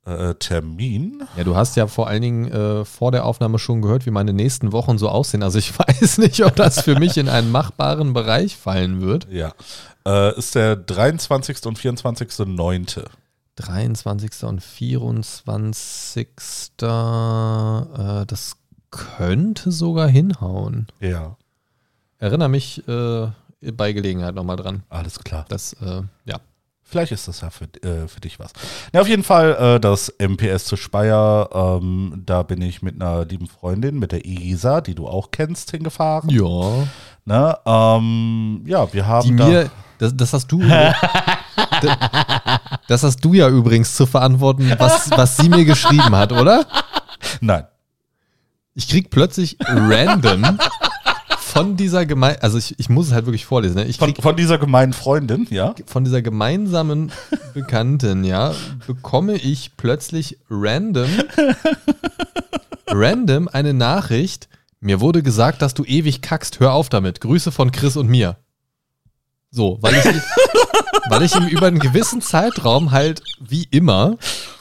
äh, 0.05 0.35
Termin. 0.35 1.23
Ja, 1.37 1.45
du 1.45 1.55
hast 1.57 1.77
ja 1.77 1.87
vor 1.87 2.09
allen 2.09 2.23
Dingen 2.23 2.51
äh, 2.51 2.85
vor 2.85 3.13
der 3.13 3.25
Aufnahme 3.25 3.59
schon 3.59 3.83
gehört, 3.83 4.07
wie 4.07 4.11
meine 4.11 4.33
nächsten 4.33 4.73
Wochen 4.73 4.99
so 4.99 5.09
aussehen. 5.09 5.43
Also 5.43 5.59
ich 5.59 5.79
weiß 5.79 6.19
nicht, 6.19 6.45
ob 6.45 6.57
das 6.57 6.83
für 6.83 6.99
mich 6.99 7.17
in 7.17 7.29
einen 7.29 7.51
machbaren 7.51 8.13
Bereich 8.13 8.57
fallen 8.57 9.01
wird. 9.01 9.29
Ja. 9.31 9.53
Äh, 10.07 10.37
ist 10.39 10.55
der 10.55 10.77
23. 10.77 11.65
und 11.67 11.79
24.9. 11.79 13.05
23. 13.57 14.45
und 14.45 14.63
24. 14.63 16.29
Äh, 16.29 16.87
das 18.27 18.57
könnte 18.91 19.71
sogar 19.73 20.09
hinhauen. 20.09 20.89
Ja, 21.01 21.37
Erinnere 22.23 22.49
mich 22.49 22.87
äh, 22.87 23.27
bei 23.73 23.93
Gelegenheit 23.93 24.37
nochmal 24.37 24.55
dran. 24.55 24.85
alles 24.89 25.19
klar. 25.19 25.45
Das, 25.49 25.73
äh, 25.73 26.03
ja. 26.25 26.39
Vielleicht 26.93 27.13
ist 27.13 27.27
das 27.27 27.41
ja 27.41 27.49
für, 27.49 27.65
äh, 27.65 28.07
für 28.07 28.21
dich 28.21 28.39
was. 28.39 28.53
Ja, 28.93 29.01
auf 29.01 29.09
jeden 29.09 29.23
Fall 29.23 29.57
äh, 29.59 29.81
das 29.81 30.13
MPS 30.19 30.67
zu 30.67 30.77
Speyer. 30.77 31.49
Ähm, 31.55 32.23
da 32.27 32.43
bin 32.43 32.61
ich 32.61 32.83
mit 32.83 33.01
einer 33.01 33.25
lieben 33.25 33.49
Freundin, 33.49 33.99
mit 33.99 34.13
der 34.13 34.27
Isa, 34.27 34.83
die 34.83 34.95
du 34.95 35.09
auch 35.09 35.31
kennst, 35.31 35.71
hingefahren. 35.71 36.29
Ja. 36.29 36.85
Ne? 37.25 37.59
Ähm, 37.65 38.63
ja, 38.67 38.93
wir 38.93 39.07
haben 39.07 39.27
Die 39.27 39.37
da. 39.37 39.47
mir, 39.47 39.71
das, 39.97 40.15
das 40.15 40.35
hast 40.35 40.53
du. 40.53 40.61
das 42.89 43.03
hast 43.03 43.25
du 43.25 43.33
ja 43.33 43.49
übrigens 43.49 43.97
zu 43.97 44.05
verantworten, 44.05 44.71
was, 44.77 45.11
was 45.13 45.39
sie 45.39 45.49
mir 45.49 45.65
geschrieben 45.65 46.15
hat, 46.15 46.33
oder? 46.33 46.67
Nein. 47.41 47.65
Ich 48.75 48.87
krieg 48.87 49.09
plötzlich 49.09 49.57
random 49.67 50.43
von 51.53 51.77
dieser 51.77 52.07
gemein, 52.07 52.37
also 52.41 52.57
ich, 52.57 52.79
ich 52.79 52.89
muss 52.89 53.09
es 53.09 53.13
halt 53.13 53.27
wirklich 53.27 53.45
vorlesen, 53.45 53.75
ne? 53.75 53.85
Ich 53.85 53.99
Von, 53.99 54.15
krieg 54.15 54.23
von 54.23 54.37
dieser 54.37 54.57
gemeinen 54.57 54.95
Freundin, 54.95 55.47
ja. 55.51 55.75
von 55.85 56.03
dieser 56.03 56.23
gemeinsamen 56.23 57.13
Bekannten, 57.55 58.25
ja, 58.25 58.55
bekomme 58.87 59.35
ich 59.35 59.73
plötzlich 59.77 60.39
random, 60.49 61.11
random 62.89 63.49
eine 63.49 63.75
Nachricht. 63.75 64.49
Mir 64.81 65.01
wurde 65.03 65.23
gesagt, 65.23 65.61
dass 65.61 65.75
du 65.75 65.85
ewig 65.85 66.23
kackst. 66.23 66.59
Hör 66.59 66.73
auf 66.73 66.89
damit. 66.89 67.21
Grüße 67.21 67.53
von 67.53 67.71
Chris 67.71 67.97
und 67.99 68.09
mir. 68.09 68.39
So, 69.51 69.77
weil 69.83 69.95
ich, 69.95 70.05
weil 71.11 71.23
ich 71.23 71.37
ihm 71.37 71.47
über 71.49 71.67
einen 71.67 71.79
gewissen 71.79 72.23
Zeitraum 72.23 72.93
halt 72.93 73.23
wie 73.39 73.65
immer, 73.65 74.17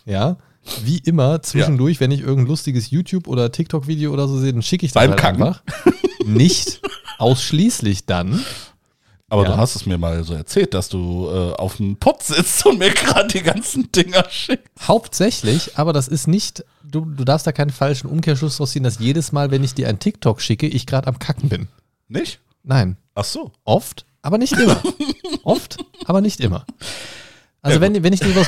ja, 0.05 0.35
wie 0.83 0.97
immer 0.97 1.41
zwischendurch, 1.41 2.01
wenn 2.01 2.11
ich 2.11 2.19
irgendein 2.19 2.47
lustiges 2.47 2.91
YouTube- 2.91 3.29
oder 3.29 3.49
TikTok-Video 3.51 4.11
oder 4.11 4.27
so 4.27 4.37
sehe, 4.37 4.51
dann 4.51 4.61
schicke 4.61 4.85
ich 4.85 4.91
das 4.91 5.01
Beim 5.01 5.11
halt 5.11 5.19
Kacken? 5.21 5.43
einfach. 5.43 5.63
Nicht 6.25 6.81
ausschließlich 7.17 8.05
dann. 8.05 8.43
Aber 9.29 9.43
Ja. 9.43 9.51
du 9.51 9.57
hast 9.57 9.75
es 9.75 9.85
mir 9.85 9.97
mal 9.97 10.23
so 10.25 10.33
erzählt, 10.33 10.73
dass 10.73 10.89
du 10.89 11.29
äh, 11.29 11.53
auf 11.53 11.77
dem 11.77 11.95
Pott 11.95 12.21
sitzt 12.21 12.65
und 12.65 12.79
mir 12.79 12.89
gerade 12.89 13.29
die 13.29 13.41
ganzen 13.41 13.89
Dinger 13.91 14.25
schickst. 14.29 14.67
Hauptsächlich, 14.87 15.77
aber 15.77 15.93
das 15.93 16.09
ist 16.09 16.27
nicht, 16.27 16.65
du, 16.83 17.05
du 17.05 17.23
darfst 17.23 17.47
da 17.47 17.53
keinen 17.53 17.69
falschen 17.69 18.07
Umkehrschluss 18.07 18.57
draus 18.57 18.71
ziehen, 18.71 18.83
dass 18.83 18.99
jedes 18.99 19.31
Mal, 19.31 19.49
wenn 19.51 19.63
ich 19.63 19.73
dir 19.73 19.87
ein 19.87 19.99
TikTok 19.99 20.41
schicke, 20.41 20.67
ich 20.67 20.85
gerade 20.85 21.07
am 21.07 21.17
Kacken 21.17 21.47
bin. 21.47 21.69
Nicht? 22.09 22.39
Nein. 22.63 22.97
Ach 23.15 23.23
so. 23.23 23.51
Oft, 23.63 24.05
aber 24.21 24.37
nicht 24.37 24.53
immer. 24.53 24.81
Oft, 25.43 25.77
aber 26.05 26.19
nicht 26.19 26.41
immer. 26.41 26.65
Also 27.61 27.75
Ja, 27.75 27.81
wenn, 27.81 28.03
wenn 28.03 28.11
ich 28.13 28.19
dir 28.19 28.35
was 28.35 28.47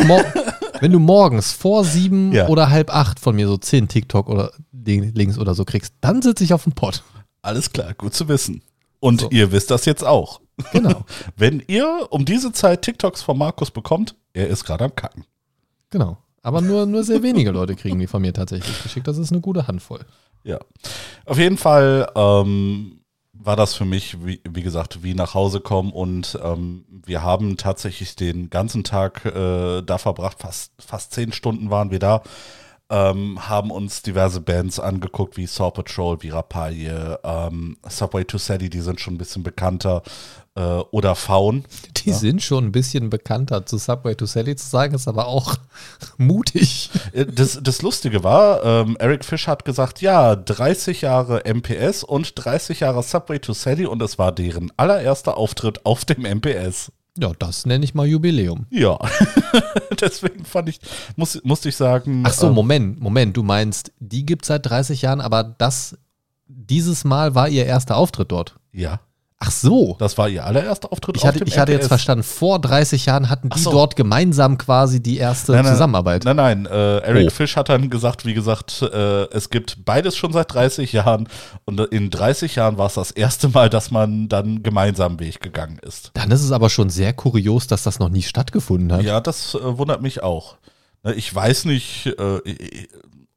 wenn 0.81 0.91
du 0.91 0.99
morgens 0.99 1.53
vor 1.53 1.85
sieben 1.85 2.33
Ja. 2.33 2.47
oder 2.47 2.69
halb 2.69 2.93
acht 2.93 3.21
von 3.21 3.35
mir 3.37 3.47
so 3.47 3.55
zehn 3.55 3.87
TikTok 3.87 4.27
oder 4.27 4.51
Links 4.73 5.37
oder 5.37 5.55
so 5.55 5.63
kriegst, 5.63 5.93
dann 6.01 6.21
sitze 6.21 6.43
ich 6.43 6.53
auf 6.53 6.63
dem 6.63 6.73
Pott. 6.73 7.03
Alles 7.43 7.71
klar, 7.71 7.93
gut 7.93 8.15
zu 8.15 8.27
wissen. 8.27 8.63
Und 8.99 9.21
So. 9.21 9.29
ihr 9.29 9.51
wisst 9.51 9.69
das 9.69 9.85
jetzt 9.85 10.03
auch. 10.03 10.41
Genau, 10.71 11.03
Wenn 11.35 11.63
ihr 11.67 12.07
um 12.09 12.25
diese 12.25 12.51
Zeit 12.51 12.81
TikToks 12.83 13.21
von 13.23 13.37
Markus 13.37 13.69
bekommt, 13.71 14.15
er 14.33 14.47
ist 14.47 14.63
gerade 14.65 14.85
am 14.85 14.95
Kacken. 14.95 15.25
genau. 15.91 16.17
Aber 16.45 16.59
nur, 16.59 16.85
nur 16.85 17.05
sehr 17.05 17.23
wenige 17.23 17.51
Leute 17.51 17.73
kriegen 17.73 17.99
die 17.99 18.07
von 18.07 18.21
mir 18.21 18.33
tatsächlich 18.33 18.83
geschickt. 18.83 19.07
Das 19.07 19.17
ist 19.17 19.31
eine 19.31 19.39
gute 19.39 19.65
Handvoll. 19.65 20.01
Ja. 20.43 20.59
Auf 21.25 21.37
jeden 21.37 21.55
Fall 21.57 22.11
ähm, 22.15 22.99
war 23.31 23.55
das 23.55 23.75
für 23.75 23.85
mich, 23.85 24.25
wie, 24.25 24.41
wie 24.49 24.61
gesagt, 24.61 25.03
wie 25.03 25.13
nach 25.13 25.35
Hause 25.35 25.61
kommen 25.61 25.93
und 25.93 26.37
ähm, 26.43 26.83
wir 27.05 27.23
haben 27.23 27.55
tatsächlich 27.55 28.17
den 28.17 28.49
ganzen 28.49 28.83
Tag 28.83 29.23
äh, 29.25 29.81
da 29.83 29.97
verbracht, 29.97 30.39
fast, 30.41 30.73
fast 30.85 31.13
zehn 31.13 31.31
Stunden 31.31 31.69
waren 31.69 31.91
wir 31.91 31.99
da, 31.99 32.23
ähm, 32.89 33.47
haben 33.47 33.71
uns 33.71 34.01
diverse 34.01 34.41
Bands 34.41 34.79
angeguckt, 34.79 35.37
wie 35.37 35.47
Saw 35.47 35.71
Patrol, 35.71 36.21
wie 36.21 36.29
Rapalje, 36.29 37.19
ähm, 37.23 37.77
Subway 37.87 38.23
to 38.25 38.37
Sally, 38.37 38.69
die 38.69 38.81
sind 38.81 38.99
schon 38.99 39.15
ein 39.15 39.17
bisschen 39.17 39.43
bekannter, 39.43 40.03
äh, 40.55 40.61
oder 40.91 41.15
Faun. 41.15 41.65
Die 42.05 42.11
sind 42.11 42.43
schon 42.43 42.65
ein 42.65 42.71
bisschen 42.71 43.09
bekannter. 43.09 43.65
Zu 43.65 43.77
Subway 43.77 44.13
to 44.15 44.25
Sally 44.25 44.55
zu 44.55 44.67
sagen, 44.67 44.93
ist 44.93 45.07
aber 45.07 45.27
auch 45.27 45.55
mutig. 46.17 46.89
Äh, 47.13 47.25
Das, 47.25 47.59
das 47.61 47.81
Lustige 47.81 48.23
war, 48.23 48.63
ähm, 48.63 48.97
Eric 48.99 49.25
Fish 49.25 49.47
hat 49.47 49.65
gesagt, 49.65 50.01
ja, 50.01 50.35
30 50.35 51.01
Jahre 51.01 51.43
MPS 51.45 52.03
und 52.03 52.33
30 52.35 52.81
Jahre 52.81 53.03
Subway 53.03 53.39
to 53.39 53.53
Sally 53.53 53.85
und 53.85 54.01
es 54.01 54.19
war 54.19 54.31
deren 54.31 54.71
allererster 54.77 55.37
Auftritt 55.37 55.85
auf 55.85 56.05
dem 56.05 56.23
MPS. 56.23 56.91
Ja, 57.17 57.31
das 57.37 57.65
nenne 57.65 57.85
ich 57.85 57.93
mal 57.93 58.07
Jubiläum. 58.07 58.65
Ja, 58.71 58.97
deswegen 60.01 60.45
fand 60.45 60.69
ich, 60.69 60.79
muss, 61.15 61.39
musste 61.43 61.69
ich 61.69 61.75
sagen. 61.75 62.23
Ach 62.25 62.33
so, 62.33 62.47
ähm, 62.47 62.53
Moment, 62.53 62.99
Moment. 62.99 63.37
Du 63.37 63.43
meinst, 63.43 63.91
die 63.99 64.25
gibt 64.25 64.43
es 64.43 64.47
seit 64.47 64.65
30 64.65 65.03
Jahren, 65.03 65.21
aber 65.21 65.43
das, 65.43 65.97
dieses 66.47 67.03
Mal 67.03 67.35
war 67.35 67.49
ihr 67.49 67.65
erster 67.65 67.97
Auftritt 67.97 68.31
dort. 68.31 68.55
Ja, 68.71 68.99
Ach 69.45 69.51
so. 69.51 69.95
das 69.99 70.17
war 70.17 70.29
ihr 70.29 70.45
allererster 70.45 70.89
Auftritt 70.91 71.17
Ich 71.17 71.23
hatte, 71.25 71.35
auf 71.35 71.39
dem 71.43 71.47
ich 71.47 71.57
hatte 71.59 71.71
jetzt 71.73 71.87
verstanden, 71.87 72.23
vor 72.23 72.59
30 72.59 73.05
Jahren 73.05 73.29
hatten 73.29 73.49
die 73.49 73.59
so. 73.59 73.71
dort 73.71 73.95
gemeinsam 73.97 74.57
quasi 74.57 75.03
die 75.03 75.17
erste 75.17 75.51
Nein, 75.51 75.65
nein, 75.65 75.73
Zusammenarbeit. 75.73 76.23
Nein, 76.23 76.35
nein, 76.37 76.65
äh, 76.65 76.99
Eric 76.99 77.27
Oh. 77.27 77.29
Fish 77.29 77.55
hat 77.57 77.67
dann 77.67 77.89
gesagt, 77.89 78.25
wie 78.25 78.33
gesagt, 78.33 78.81
äh, 78.81 79.23
es 79.31 79.49
gibt 79.49 79.83
beides 79.83 80.15
schon 80.15 80.31
seit 80.31 80.53
30 80.53 80.93
Jahren 80.93 81.27
und 81.65 81.79
in 81.79 82.09
30 82.09 82.55
Jahren 82.55 82.77
war 82.77 82.87
es 82.87 82.93
das 82.93 83.11
erste 83.11 83.49
Mal, 83.49 83.69
dass 83.69 83.91
man 83.91 84.29
dann 84.29 84.63
gemeinsam 84.63 85.19
Weg 85.19 85.41
gegangen 85.41 85.79
ist. 85.81 86.11
Dann 86.13 86.31
ist 86.31 86.41
es 86.41 86.51
aber 86.51 86.69
schon 86.69 86.89
sehr 86.89 87.11
kurios, 87.13 87.67
dass 87.67 87.83
das 87.83 87.99
noch 87.99 88.09
nie 88.09 88.21
stattgefunden 88.21 88.93
hat. 88.93 89.03
Ja, 89.03 89.19
das 89.19 89.55
äh, 89.55 89.77
wundert 89.77 90.01
mich 90.01 90.23
auch. 90.23 90.55
Ne, 91.03 91.13
Ich 91.15 91.33
weiß 91.33 91.65
nicht, 91.65 92.05
äh, 92.07 92.37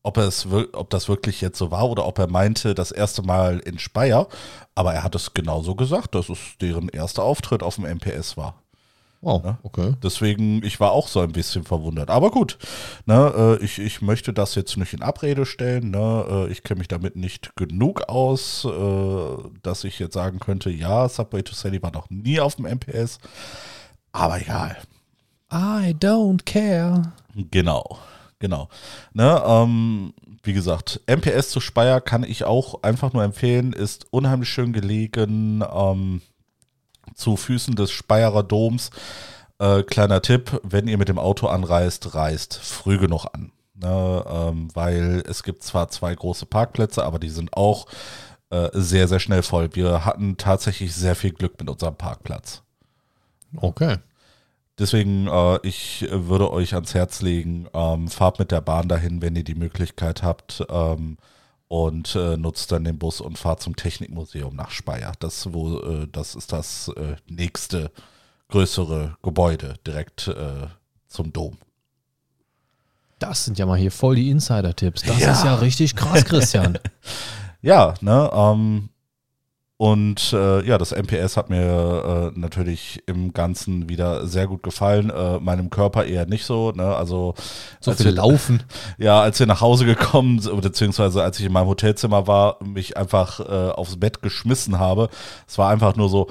ob, 0.06 0.18
es, 0.18 0.46
ob 0.46 0.88
das 0.90 1.08
wirklich 1.08 1.40
jetzt 1.40 1.58
so 1.58 1.72
war 1.72 1.90
oder 1.90 2.06
ob 2.06 2.18
er 2.18 2.28
meinte, 2.28 2.74
das 2.74 2.92
erste 2.92 3.22
Mal 3.22 3.58
in 3.58 3.78
Speyer, 3.80 4.28
aber 4.76 4.94
er 4.94 5.02
hat 5.02 5.16
es 5.16 5.34
genauso 5.34 5.74
gesagt, 5.74 6.14
dass 6.14 6.28
es 6.28 6.38
deren 6.60 6.88
erster 6.88 7.24
Auftritt 7.24 7.62
auf 7.62 7.74
dem 7.74 7.84
MPS 7.84 8.36
war. 8.36 8.54
Wow, 9.20 9.56
okay. 9.64 9.94
Deswegen, 10.02 10.62
ich 10.62 10.78
war 10.78 10.92
auch 10.92 11.08
so 11.08 11.20
ein 11.20 11.32
bisschen 11.32 11.64
verwundert. 11.64 12.10
Aber 12.10 12.30
gut, 12.30 12.58
ne, 13.06 13.58
äh, 13.60 13.64
ich, 13.64 13.80
ich 13.80 14.00
möchte 14.00 14.32
das 14.32 14.54
jetzt 14.54 14.76
nicht 14.76 14.92
in 14.92 15.02
Abrede 15.02 15.46
stellen. 15.46 15.90
Ne, 15.90 16.24
äh, 16.28 16.52
ich 16.52 16.62
kenne 16.62 16.78
mich 16.78 16.88
damit 16.88 17.16
nicht 17.16 17.56
genug 17.56 18.08
aus, 18.08 18.64
äh, 18.64 19.36
dass 19.62 19.82
ich 19.82 19.98
jetzt 19.98 20.14
sagen 20.14 20.38
könnte, 20.38 20.70
ja, 20.70 21.08
Subway 21.08 21.42
to 21.42 21.54
Sally 21.54 21.82
war 21.82 21.90
noch 21.90 22.08
nie 22.10 22.38
auf 22.38 22.56
dem 22.56 22.66
MPS. 22.66 23.18
Aber 24.12 24.40
egal. 24.40 24.76
I 25.50 25.96
don't 25.98 26.44
care. 26.44 27.12
Genau, 27.50 27.98
genau. 28.38 28.68
Ne, 29.12 29.42
ähm, 29.46 30.14
wie 30.42 30.52
gesagt, 30.52 31.00
MPS 31.06 31.50
zu 31.50 31.60
Speyer 31.60 32.00
kann 32.00 32.22
ich 32.22 32.44
auch 32.44 32.82
einfach 32.82 33.12
nur 33.12 33.24
empfehlen, 33.24 33.72
ist 33.72 34.06
unheimlich 34.12 34.48
schön 34.48 34.72
gelegen 34.72 35.64
ähm, 35.72 36.22
zu 37.14 37.36
Füßen 37.36 37.74
des 37.74 37.90
Speyerer 37.90 38.42
Doms. 38.42 38.90
Äh, 39.58 39.82
kleiner 39.82 40.22
Tipp, 40.22 40.60
wenn 40.62 40.86
ihr 40.86 40.98
mit 40.98 41.08
dem 41.08 41.18
Auto 41.18 41.46
anreist, 41.46 42.14
reist 42.14 42.56
früh 42.56 42.98
genug 42.98 43.26
an. 43.32 43.52
Ne, 43.74 44.24
ähm, 44.26 44.68
weil 44.74 45.22
es 45.28 45.42
gibt 45.42 45.62
zwar 45.62 45.90
zwei 45.90 46.14
große 46.14 46.46
Parkplätze, 46.46 47.04
aber 47.04 47.18
die 47.18 47.28
sind 47.28 47.54
auch 47.54 47.86
äh, 48.48 48.70
sehr, 48.72 49.06
sehr 49.08 49.20
schnell 49.20 49.42
voll. 49.42 49.68
Wir 49.74 50.04
hatten 50.04 50.36
tatsächlich 50.36 50.94
sehr 50.94 51.14
viel 51.14 51.32
Glück 51.32 51.58
mit 51.58 51.68
unserem 51.68 51.96
Parkplatz. 51.96 52.62
Okay. 53.56 53.98
Deswegen, 54.78 55.26
äh, 55.26 55.58
ich 55.62 56.06
würde 56.10 56.50
euch 56.52 56.74
ans 56.74 56.92
Herz 56.94 57.22
legen, 57.22 57.66
ähm, 57.72 58.08
fahrt 58.08 58.38
mit 58.38 58.50
der 58.50 58.60
Bahn 58.60 58.88
dahin, 58.88 59.22
wenn 59.22 59.34
ihr 59.36 59.44
die 59.44 59.54
Möglichkeit 59.54 60.22
habt. 60.22 60.64
Ähm, 60.68 61.16
und 61.68 62.14
äh, 62.14 62.36
nutzt 62.36 62.70
dann 62.70 62.84
den 62.84 62.96
Bus 62.98 63.20
und 63.20 63.38
fahrt 63.38 63.60
zum 63.60 63.74
Technikmuseum 63.74 64.54
nach 64.54 64.70
Speyer. 64.70 65.12
Das, 65.18 65.52
wo, 65.52 65.80
äh, 65.80 66.06
das 66.12 66.36
ist 66.36 66.52
das 66.52 66.88
äh, 66.96 67.16
nächste 67.26 67.90
größere 68.50 69.16
Gebäude 69.22 69.74
direkt 69.84 70.28
äh, 70.28 70.68
zum 71.08 71.32
Dom. 71.32 71.58
Das 73.18 73.46
sind 73.46 73.58
ja 73.58 73.66
mal 73.66 73.78
hier 73.78 73.90
voll 73.90 74.14
die 74.14 74.30
Insider-Tipps. 74.30 75.02
Das 75.02 75.18
Ja. 75.18 75.32
ist 75.32 75.44
ja 75.44 75.54
richtig 75.56 75.96
krass, 75.96 76.24
Christian. 76.24 76.78
Ja, 77.62 77.94
ne, 78.00 78.30
ähm, 78.32 78.90
und 79.78 80.32
äh, 80.32 80.64
ja, 80.66 80.78
das 80.78 80.92
MPS 80.92 81.36
hat 81.36 81.50
mir 81.50 82.32
äh, 82.34 82.38
natürlich 82.38 83.02
im 83.06 83.32
Ganzen 83.34 83.88
wieder 83.90 84.26
sehr 84.26 84.46
gut 84.46 84.62
gefallen. 84.62 85.10
Äh, 85.10 85.38
meinem 85.40 85.68
Körper 85.68 86.04
eher 86.06 86.24
nicht 86.26 86.46
so. 86.46 86.72
Ne? 86.72 86.96
Also 86.96 87.34
So 87.80 87.90
als 87.90 87.98
viel 88.00 88.06
wir- 88.12 88.16
Laufen. 88.16 88.62
Ja, 88.98 89.20
als 89.20 89.38
wir 89.38 89.46
nach 89.46 89.60
Hause 89.60 89.84
gekommen 89.84 90.38
sind, 90.38 90.58
beziehungsweise 90.62 91.22
als 91.22 91.38
ich 91.38 91.44
in 91.46 91.52
meinem 91.52 91.66
Hotelzimmer 91.68 92.26
war, 92.26 92.56
mich 92.64 92.96
einfach 92.96 93.40
äh, 93.40 93.70
aufs 93.72 93.98
Bett 94.00 94.22
geschmissen 94.22 94.78
habe. 94.78 95.10
Es 95.46 95.58
war 95.58 95.68
einfach 95.70 95.94
nur 95.96 96.08
so, 96.08 96.28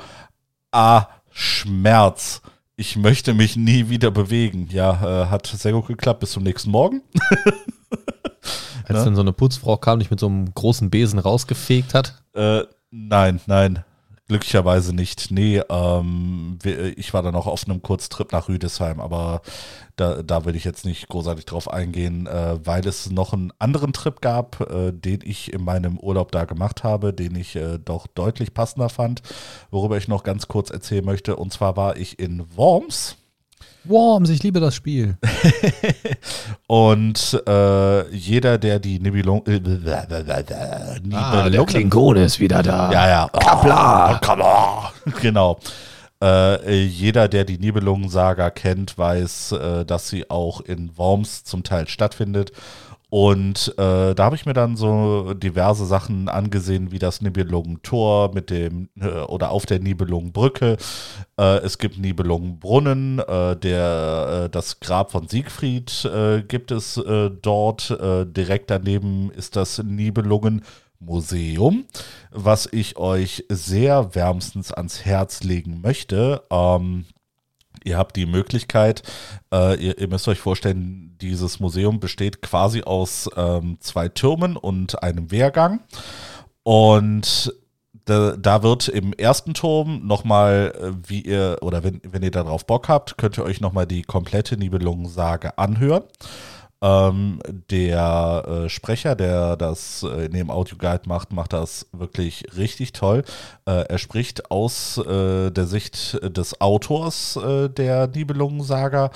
ah, 0.72 1.06
Schmerz. 1.32 2.41
Ich 2.78 2.96
möchte 2.98 3.34
mich 3.36 3.56
nie 3.56 3.89
wieder 3.89 4.10
bewegen. 4.12 4.68
Ja, 4.72 5.24
äh, 5.24 5.28
hat 5.28 5.46
sehr 5.48 5.72
gut 5.74 5.86
geklappt. 5.88 6.22
Bis 6.22 6.32
zum 6.32 6.41
nächsten 6.43 6.72
Morgen. 6.72 7.02
Als 8.88 9.04
dann 9.04 9.16
so 9.16 9.22
eine 9.22 9.34
Putzfrau 9.34 9.78
kam, 9.78 10.00
dich 10.00 10.12
mit 10.12 10.20
so 10.20 10.28
einem 10.28 10.54
großen 10.54 10.89
Besen 10.91 11.18
rausgefegt 11.20 11.93
hat. 11.93 12.22
Äh, 12.34 12.64
nein, 12.92 13.42
nein. 13.48 13.84
Glücklicherweise 14.28 14.96
nicht. 14.96 15.30
Nee, 15.30 15.62
ähm, 15.70 16.58
ich 16.96 17.14
war 17.14 17.22
dann 17.22 17.36
auch 17.36 17.46
auf 17.46 17.66
einem 17.68 17.84
Kurztrip 17.84 18.32
nach 18.32 18.50
Rüdesheim, 18.50 19.00
aber 19.00 19.44
da, 19.98 20.24
da 20.24 20.46
will 20.46 20.56
ich 20.56 20.64
jetzt 20.64 20.84
nicht 20.84 21.08
großartig 21.10 21.46
drauf 21.46 21.72
eingehen, 21.72 22.26
äh, 22.26 22.58
weil 22.66 22.88
es 22.88 23.12
noch 23.12 23.34
einen 23.34 23.54
anderen 23.60 23.94
Trip 23.94 24.22
gab, 24.22 24.62
äh, 24.62 24.92
den 24.92 25.20
ich 25.24 25.54
in 25.54 25.64
meinem 25.64 26.00
Urlaub 26.00 26.32
da 26.32 26.46
gemacht 26.46 26.84
habe, 26.84 27.14
den 27.14 27.36
ich 27.36 27.56
äh, 27.56 27.78
doch 27.78 28.08
deutlich 28.08 28.56
passender 28.56 28.90
fand, 28.90 29.22
worüber 29.70 29.96
ich 29.98 30.08
noch 30.08 30.24
ganz 30.24 30.48
kurz 30.48 30.72
erzählen 30.72 31.06
möchte. 31.06 31.36
Und 31.36 31.54
zwar 31.54 31.78
war 31.78 31.96
ich 31.96 32.18
in 32.18 32.46
Worms. 32.56 33.18
Worms, 33.88 34.30
ich 34.30 34.44
liebe 34.44 34.60
das 34.60 34.76
Spiel. 34.76 35.18
Und 36.68 37.42
äh, 37.48 38.16
jeder, 38.16 38.58
der 38.58 38.80
die 38.80 39.00
Nibelung, 39.00 39.46
äh, 39.46 39.60
Nibelungen 41.04 41.66
Klingone 41.66 42.24
ist 42.24 42.40
wieder 42.40 42.64
da. 42.64 42.92
Ja, 42.92 43.08
ja. 43.08 43.30
Kapla. 43.30 44.20
Kapla. 44.22 44.92
Genau. 45.22 45.60
Äh, 46.22 46.84
jeder, 46.86 47.28
der 47.28 47.44
die 47.44 47.58
Nibelungen-Saga 47.58 48.50
kennt, 48.50 48.98
weiß, 48.98 49.52
äh, 49.52 49.86
dass 49.86 50.08
sie 50.08 50.30
auch 50.30 50.62
in 50.62 50.98
Worms 50.98 51.44
zum 51.44 51.64
Teil 51.64 51.88
stattfindet. 51.88 52.52
Und 53.16 53.74
äh, 53.78 54.13
da 54.13 54.26
habe 54.26 54.36
ich 54.36 54.45
mir 54.45 54.51
dann 54.51 54.76
so 54.76 55.34
diverse 55.36 55.86
Sachen 55.86 56.28
angesehen, 56.28 56.91
wie 56.91 56.99
das 56.99 57.22
Nibelungen-Tor 57.22 58.34
mit 58.34 58.49
dem 58.49 58.89
äh, 58.99 59.07
oder 59.07 59.51
auf 59.51 59.66
der 59.66 59.80
Nibelungen-Brücke. 59.80 60.76
Äh, 61.39 61.57
es 61.59 61.78
gibt 61.78 61.97
Nibelungen-Brunnen, 61.97 63.20
äh, 63.20 63.55
der 63.55 64.43
äh, 64.47 64.49
das 64.49 64.82
Grab 64.82 65.11
von 65.11 65.30
Siegfried 65.30 66.03
äh, 66.03 66.41
gibt 66.41 66.72
es 66.72 67.01
dort. 67.41 67.97
Direkt 68.36 68.70
daneben 68.70 69.32
ist 69.32 69.55
das 69.55 69.82
Nibelungen 69.82 70.66
Museum, 70.99 71.86
was 72.32 72.68
ich 72.70 72.97
euch 72.97 73.45
sehr 73.47 74.13
wärmstens 74.13 74.74
ans 74.74 75.05
Herz 75.05 75.41
legen 75.43 75.80
möchte. 75.80 76.41
Ähm, 76.51 77.05
ihr 77.86 77.98
habt 77.98 78.16
die 78.16 78.26
Möglichkeit, 78.26 79.04
äh, 79.54 79.76
ihr, 79.76 79.98
ihr 79.98 80.08
müsst 80.08 80.28
euch 80.28 80.40
vorstellen, 80.40 81.16
dieses 81.22 81.60
Museum 81.60 82.00
besteht 82.00 82.42
quasi 82.42 82.84
aus 82.84 83.30
ähm, 83.38 83.78
zwei 83.80 84.10
Türmen 84.10 84.58
und 84.58 85.02
einem 85.02 85.32
Wehrgang. 85.32 85.82
Und 86.64 87.54
da, 88.06 88.36
da 88.38 88.64
wird 88.64 88.88
im 88.88 89.14
ersten 89.14 89.54
Turm 89.54 90.06
nochmal, 90.06 90.74
äh, 90.80 91.10
wie 91.10 91.22
ihr, 91.22 91.58
oder 91.62 91.84
wenn, 91.84 92.02
wenn 92.04 92.24
ihr 92.24 92.32
darauf 92.32 92.66
Bock 92.66 92.88
habt, 92.88 93.18
könnt 93.18 93.38
ihr 93.38 93.44
euch 93.44 93.62
nochmal 93.62 93.88
die 93.88 94.04
komplette 94.04 94.58
Nibelungensage 94.58 95.58
anhören. 95.58 96.04
Ähm, 96.82 97.40
der 97.72 98.44
äh, 98.66 98.70
Sprecher, 98.70 99.16
der 99.16 99.56
das 99.56 100.04
äh, 100.04 100.26
in 100.26 100.34
dem 100.34 100.52
Audioguide 100.52 101.08
macht, 101.08 101.32
macht 101.32 101.54
das 101.54 101.88
wirklich 101.94 102.46
richtig 102.58 102.94
toll. 102.94 103.24
Äh, 103.66 103.86
er 103.88 103.98
spricht 103.98 104.52
aus 104.52 104.98
äh, 104.98 105.52
der 105.52 105.66
Sicht 105.66 106.20
des 106.22 106.60
Autors 106.62 107.38
äh, 107.38 107.70
der 107.70 108.08
Nibelungensaga. 108.08 109.12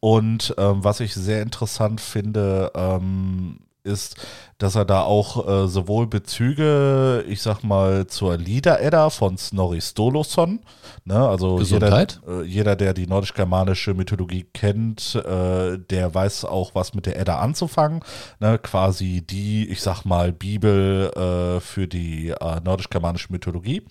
Und 0.00 0.54
ähm, 0.58 0.82
was 0.82 1.00
ich 1.00 1.14
sehr 1.14 1.42
interessant 1.42 2.00
finde, 2.00 2.72
ähm, 2.74 3.60
ist, 3.84 4.16
dass 4.58 4.76
er 4.76 4.84
da 4.84 5.02
auch 5.02 5.46
äh, 5.46 5.68
sowohl 5.68 6.06
Bezüge, 6.06 7.24
ich 7.26 7.42
sag 7.42 7.62
mal, 7.64 8.06
zur 8.06 8.36
Lieder-Edda 8.36 9.10
von 9.10 9.36
Snorri 9.36 9.80
Sturluson, 9.80 10.60
ne, 11.04 11.28
also 11.28 11.56
Gesundheit. 11.56 12.20
Jeder, 12.26 12.40
äh, 12.40 12.44
jeder, 12.44 12.76
der 12.76 12.94
die 12.94 13.06
nordisch-germanische 13.06 13.94
Mythologie 13.94 14.46
kennt, 14.52 15.16
äh, 15.16 15.78
der 15.78 16.14
weiß 16.14 16.44
auch, 16.44 16.74
was 16.74 16.94
mit 16.94 17.06
der 17.06 17.18
Edda 17.18 17.40
anzufangen, 17.40 18.00
ne, 18.38 18.58
quasi 18.58 19.22
die, 19.22 19.68
ich 19.68 19.82
sag 19.82 20.04
mal, 20.04 20.32
Bibel 20.32 21.10
äh, 21.16 21.60
für 21.60 21.88
die 21.88 22.28
äh, 22.28 22.60
nordisch-germanische 22.62 23.32
Mythologie 23.32 23.82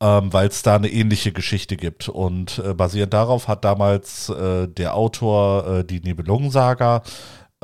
ähm, 0.00 0.32
weil 0.32 0.48
es 0.48 0.62
da 0.62 0.74
eine 0.74 0.88
ähnliche 0.88 1.30
Geschichte 1.30 1.76
gibt. 1.76 2.08
Und 2.08 2.58
äh, 2.58 2.74
basierend 2.74 3.14
darauf 3.14 3.46
hat 3.46 3.64
damals 3.64 4.26
der 4.26 4.94
Autor 4.94 5.84
die 5.84 6.00
Nibelungensaga 6.00 7.02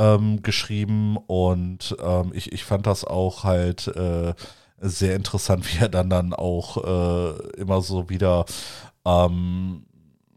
ähm, 0.01 0.43
geschrieben 0.43 1.19
und 1.19 1.95
ähm, 2.03 2.33
ich, 2.35 2.53
ich 2.53 2.65
fand 2.65 2.87
das 2.87 3.05
auch 3.05 3.45
halt 3.45 3.87
äh, 3.89 4.33
sehr 4.81 5.15
interessant, 5.15 5.67
wie 5.73 5.83
er 5.83 5.91
dann 5.91 6.09
dann 6.09 6.33
auch 6.33 6.79
äh, 6.79 7.61
immer 7.61 7.83
so 7.83 8.09
wieder 8.09 8.47
ähm, 9.05 9.85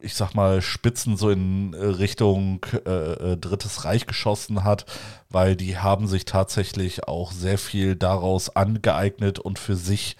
ich 0.03 0.16
sag 0.16 0.36
mal, 0.36 0.61
Spitzen 0.61 1.16
so 1.16 1.30
in 1.30 1.74
äh, 1.74 1.86
Richtung 1.86 2.66
äh, 2.86 2.89
äh, 2.89 3.38
Drittes 3.38 3.86
Reich 3.86 4.05
geschossen 4.05 4.66
hat, 4.66 4.86
weil 5.30 5.55
die 5.55 5.78
haben 5.78 6.07
sich 6.07 6.26
tatsächlich 6.26 7.07
auch 7.07 7.32
sehr 7.32 7.57
viel 7.57 7.95
daraus 7.95 8.53
angeeignet 8.53 9.39
und 9.39 9.59
für 9.59 9.78
sich 9.78 10.18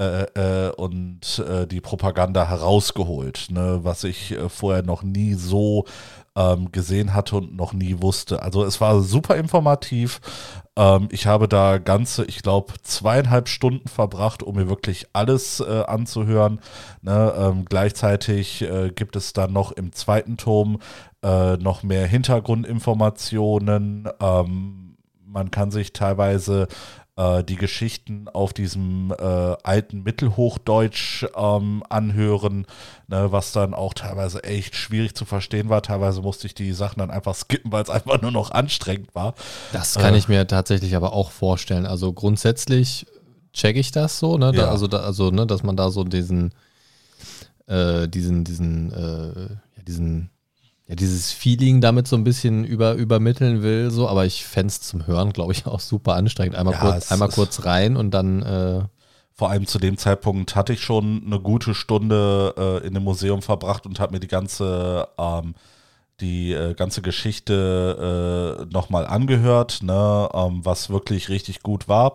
äh, 0.00 0.22
äh, 0.68 0.70
und 0.70 1.40
äh, 1.40 1.66
die 1.66 1.82
Propaganda 1.82 2.48
herausgeholt, 2.48 3.48
ne, 3.50 3.80
was 3.82 4.04
ich 4.04 4.32
äh, 4.32 4.48
vorher 4.48 4.82
noch 4.82 5.02
nie 5.02 5.34
so 5.34 5.84
ähm, 6.38 6.70
gesehen 6.70 7.14
hatte 7.14 7.36
und 7.36 7.56
noch 7.56 7.72
nie 7.72 8.00
wusste. 8.00 8.42
Also 8.42 8.64
es 8.64 8.80
war 8.80 9.00
super 9.00 9.34
informativ. 9.36 10.20
Ähm, 10.76 11.08
ich 11.10 11.26
habe 11.26 11.48
da 11.48 11.78
ganze, 11.78 12.24
ich 12.26 12.42
glaube, 12.42 12.74
zweieinhalb 12.82 13.48
Stunden 13.48 13.88
verbracht, 13.88 14.44
um 14.44 14.54
mir 14.54 14.68
wirklich 14.68 15.06
alles 15.12 15.58
äh, 15.60 15.82
anzuhören. 15.86 16.60
Ne, 17.02 17.34
ähm, 17.36 17.64
gleichzeitig 17.64 18.62
äh, 18.62 18.92
gibt 18.94 19.16
es 19.16 19.32
dann 19.32 19.52
noch 19.52 19.72
im 19.72 19.92
zweiten 19.92 20.36
Turm 20.36 20.78
äh, 21.22 21.56
noch 21.56 21.82
mehr 21.82 22.06
Hintergrundinformationen. 22.06 24.08
Ähm, 24.20 24.96
man 25.26 25.50
kann 25.50 25.72
sich 25.72 25.92
teilweise 25.92 26.68
äh, 27.18 27.42
die 27.42 27.56
Geschichten 27.56 28.28
auf 28.28 28.52
diesem 28.54 29.10
äh, 29.10 29.22
alten 29.62 30.04
Mittelhochdeutsch 30.04 31.26
ähm, 31.36 31.82
anhören, 31.90 32.64
ne, 33.08 33.32
was 33.32 33.50
dann 33.52 33.74
auch 33.74 33.92
teilweise 33.92 34.44
echt 34.44 34.76
schwierig 34.76 35.14
zu 35.14 35.24
verstehen 35.24 35.68
war. 35.68 35.82
Teilweise 35.82 36.22
musste 36.22 36.46
ich 36.46 36.54
die 36.54 36.72
Sachen 36.72 37.00
dann 37.00 37.10
einfach 37.10 37.34
skippen, 37.34 37.72
weil 37.72 37.82
es 37.82 37.90
einfach 37.90 38.22
nur 38.22 38.30
noch 38.30 38.52
anstrengend 38.52 39.14
war. 39.14 39.34
Das 39.72 39.96
kann 39.96 40.14
Äh. 40.14 40.18
ich 40.18 40.28
mir 40.28 40.46
tatsächlich 40.46 40.94
aber 40.94 41.12
auch 41.12 41.32
vorstellen. 41.32 41.84
Also 41.86 42.12
grundsätzlich 42.12 43.04
check 43.52 43.76
ich 43.76 43.90
das 43.90 44.18
so, 44.20 44.38
ne? 44.38 44.52
Da, 44.52 44.62
Ja. 44.62 44.68
also, 44.70 44.86
da, 44.86 44.98
also 44.98 45.30
ne, 45.32 45.44
dass 45.46 45.62
man 45.64 45.76
da 45.76 45.90
so 45.90 46.04
diesen, 46.04 46.54
äh, 47.66 48.06
diesen, 48.08 48.44
diesen, 48.44 48.92
äh, 48.92 49.52
ja, 49.76 49.82
diesen, 49.86 50.30
ja, 50.88 50.94
dieses 50.94 51.32
Feeling 51.32 51.80
damit 51.82 52.08
so 52.08 52.16
ein 52.16 52.24
bisschen 52.24 52.64
über, 52.64 52.94
übermitteln 52.94 53.62
will, 53.62 53.90
so, 53.90 54.08
aber 54.08 54.24
ich 54.24 54.44
fände 54.44 54.68
es 54.68 54.80
zum 54.80 55.06
Hören, 55.06 55.32
glaube 55.32 55.52
ich, 55.52 55.66
auch 55.66 55.80
super 55.80 56.14
anstrengend. 56.14 56.56
Einmal, 56.56 56.74
Ja, 56.74 56.80
kurz, 56.80 57.12
einmal 57.12 57.28
kurz 57.28 57.64
rein 57.64 57.96
und 57.96 58.10
dann, 58.12 58.42
äh, 58.42 58.82
Vor 59.34 59.50
allem 59.50 59.66
zu 59.66 59.78
dem 59.78 59.98
Zeitpunkt 59.98 60.56
hatte 60.56 60.72
ich 60.72 60.80
schon 60.80 61.22
eine 61.24 61.38
gute 61.38 61.74
Stunde 61.74 62.54
äh, 62.56 62.86
in 62.86 62.94
dem 62.94 63.04
Museum 63.04 63.42
verbracht 63.42 63.86
und 63.86 64.00
habe 64.00 64.14
mir 64.14 64.20
die 64.20 64.26
ganze 64.26 65.06
ähm, 65.16 65.54
die 66.20 66.52
äh, 66.52 66.74
ganze 66.74 67.02
Geschichte 67.02 68.66
äh, 68.68 68.72
nochmal 68.72 69.06
angehört, 69.06 69.82
ne, 69.82 70.28
ähm, 70.34 70.64
was 70.64 70.90
wirklich 70.90 71.28
richtig 71.28 71.62
gut 71.62 71.88
war. 71.88 72.14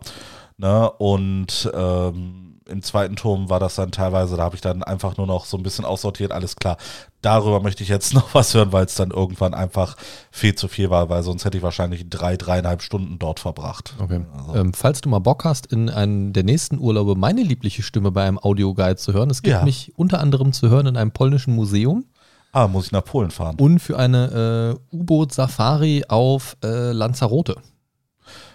Ne, 0.57 0.91
und 0.91 1.71
ähm, 1.73 2.42
im 2.67 2.81
zweiten 2.81 3.15
Turm 3.15 3.49
war 3.49 3.59
das 3.59 3.75
dann 3.75 3.91
teilweise, 3.91 4.37
da 4.37 4.43
habe 4.43 4.55
ich 4.55 4.61
dann 4.61 4.83
einfach 4.83 5.17
nur 5.17 5.27
noch 5.27 5.45
so 5.45 5.57
ein 5.57 5.63
bisschen 5.63 5.85
aussortiert, 5.85 6.31
alles 6.31 6.55
klar. 6.55 6.77
Darüber 7.21 7.59
möchte 7.61 7.83
ich 7.83 7.89
jetzt 7.89 8.13
noch 8.13 8.33
was 8.33 8.53
hören, 8.53 8.71
weil 8.71 8.85
es 8.85 8.95
dann 8.95 9.11
irgendwann 9.11 9.53
einfach 9.53 9.95
viel 10.31 10.55
zu 10.55 10.67
viel 10.67 10.89
war, 10.89 11.09
weil 11.09 11.23
sonst 11.23 11.45
hätte 11.45 11.57
ich 11.57 11.63
wahrscheinlich 11.63 12.09
drei, 12.09 12.37
dreieinhalb 12.37 12.81
Stunden 12.81 13.19
dort 13.19 13.39
verbracht. 13.39 13.95
Okay. 13.99 14.25
Also. 14.37 14.55
Ähm, 14.55 14.73
falls 14.73 15.01
du 15.01 15.09
mal 15.09 15.19
Bock 15.19 15.45
hast, 15.45 15.67
in 15.67 15.89
einem 15.89 16.33
der 16.33 16.43
nächsten 16.43 16.79
Urlaube 16.79 17.15
meine 17.15 17.43
liebliche 17.43 17.83
Stimme 17.83 18.11
bei 18.11 18.23
einem 18.23 18.39
Audioguide 18.39 18.97
zu 18.97 19.13
hören, 19.13 19.29
es 19.29 19.41
gibt 19.41 19.55
ja. 19.55 19.63
mich 19.63 19.93
unter 19.95 20.19
anderem 20.19 20.53
zu 20.53 20.69
hören 20.69 20.87
in 20.87 20.97
einem 20.97 21.11
polnischen 21.11 21.55
Museum. 21.55 22.05
Ah, 22.51 22.67
muss 22.67 22.85
ich 22.87 22.91
nach 22.91 23.03
Polen 23.03 23.31
fahren. 23.31 23.55
Und 23.59 23.79
für 23.79 23.97
eine 23.97 24.77
äh, 24.91 24.95
U-Boot-Safari 24.95 26.05
auf 26.07 26.55
äh, 26.63 26.91
Lanzarote. 26.91 27.55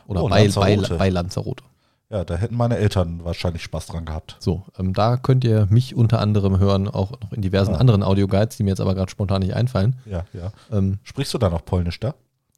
Oder 0.07 0.23
oh, 0.23 0.29
bei, 0.29 0.45
Lanzarote. 0.45 0.89
Bei, 0.91 0.97
bei 0.97 1.09
Lanzarote. 1.11 1.65
Ja, 2.11 2.25
da 2.25 2.37
hätten 2.37 2.57
meine 2.57 2.79
Eltern 2.79 3.23
wahrscheinlich 3.23 3.63
Spaß 3.63 3.87
dran 3.87 4.07
gehabt. 4.07 4.37
So, 4.39 4.65
ähm, 4.79 4.95
da 4.95 5.19
könnt 5.19 5.45
ihr 5.45 5.67
mich 5.69 5.95
unter 5.95 6.21
anderem 6.21 6.59
hören, 6.59 6.89
auch 6.89 7.13
noch 7.21 7.33
in 7.33 7.43
diversen 7.43 7.75
ja. 7.75 7.79
anderen 7.79 8.03
Audioguides, 8.03 8.57
die 8.57 8.63
mir 8.63 8.71
jetzt 8.71 8.81
aber 8.81 8.95
gerade 8.95 9.11
spontan 9.11 9.43
nicht 9.43 9.55
einfallen. 9.55 9.97
Ja, 10.07 10.25
ja. 10.33 10.53
Ähm, 10.73 10.99
Sprichst 11.03 11.35
du 11.35 11.39
da 11.39 11.51
noch 11.51 11.65
Polnisch 11.67 12.01
da? 12.01 12.15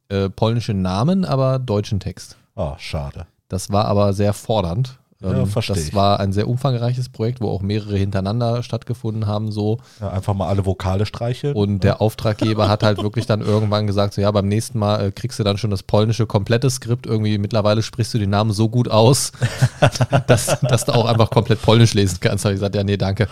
Äh, 0.07 0.29
polnische 0.29 0.73
Namen, 0.73 1.25
aber 1.25 1.59
deutschen 1.59 1.99
Text. 1.99 2.37
Ah, 2.55 2.73
oh, 2.73 2.75
schade. 2.77 3.27
Das 3.49 3.71
war 3.71 3.85
aber 3.85 4.13
sehr 4.13 4.31
fordernd. 4.31 4.99
Ja, 5.21 5.33
ähm, 5.33 5.47
verstehe 5.47 5.75
das 5.75 5.93
war 5.93 6.19
ein 6.19 6.33
sehr 6.33 6.47
umfangreiches 6.47 7.09
Projekt, 7.09 7.41
wo 7.41 7.49
auch 7.49 7.61
mehrere 7.61 7.95
hintereinander 7.95 8.63
stattgefunden 8.63 9.27
haben. 9.27 9.51
So. 9.51 9.79
Ja, 9.99 10.09
einfach 10.09 10.33
mal 10.33 10.47
alle 10.47 10.65
Vokale 10.65 11.05
streicheln. 11.05 11.55
Und 11.55 11.83
der 11.83 12.01
Auftraggeber 12.01 12.67
hat 12.67 12.83
halt 12.83 13.03
wirklich 13.03 13.27
dann 13.27 13.41
irgendwann 13.41 13.85
gesagt, 13.85 14.13
so 14.13 14.21
ja, 14.21 14.31
beim 14.31 14.47
nächsten 14.47 14.79
Mal 14.79 15.07
äh, 15.07 15.11
kriegst 15.11 15.37
du 15.37 15.43
dann 15.43 15.57
schon 15.57 15.69
das 15.69 15.83
polnische 15.83 16.25
komplette 16.25 16.69
Skript. 16.69 17.05
Irgendwie 17.05 17.37
mittlerweile 17.37 17.83
sprichst 17.83 18.13
du 18.13 18.17
den 18.17 18.31
Namen 18.31 18.51
so 18.51 18.67
gut 18.69 18.89
aus, 18.89 19.31
dass, 20.27 20.59
dass 20.61 20.85
du 20.85 20.93
auch 20.93 21.05
einfach 21.05 21.29
komplett 21.29 21.61
polnisch 21.61 21.93
lesen 21.93 22.17
kannst. 22.19 22.43
Da 22.43 22.49
habe 22.49 22.55
ich 22.55 22.59
gesagt, 22.59 22.75
ja, 22.75 22.83
nee, 22.83 22.97
danke. 22.97 23.27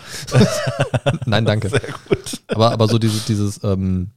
Nein, 1.26 1.46
danke. 1.46 1.70
Sehr 1.70 1.82
gut. 2.08 2.42
Aber, 2.48 2.72
aber 2.72 2.88
so 2.88 3.00
dieses, 3.00 3.26
dieses 3.26 3.64
ähm, 3.64 4.12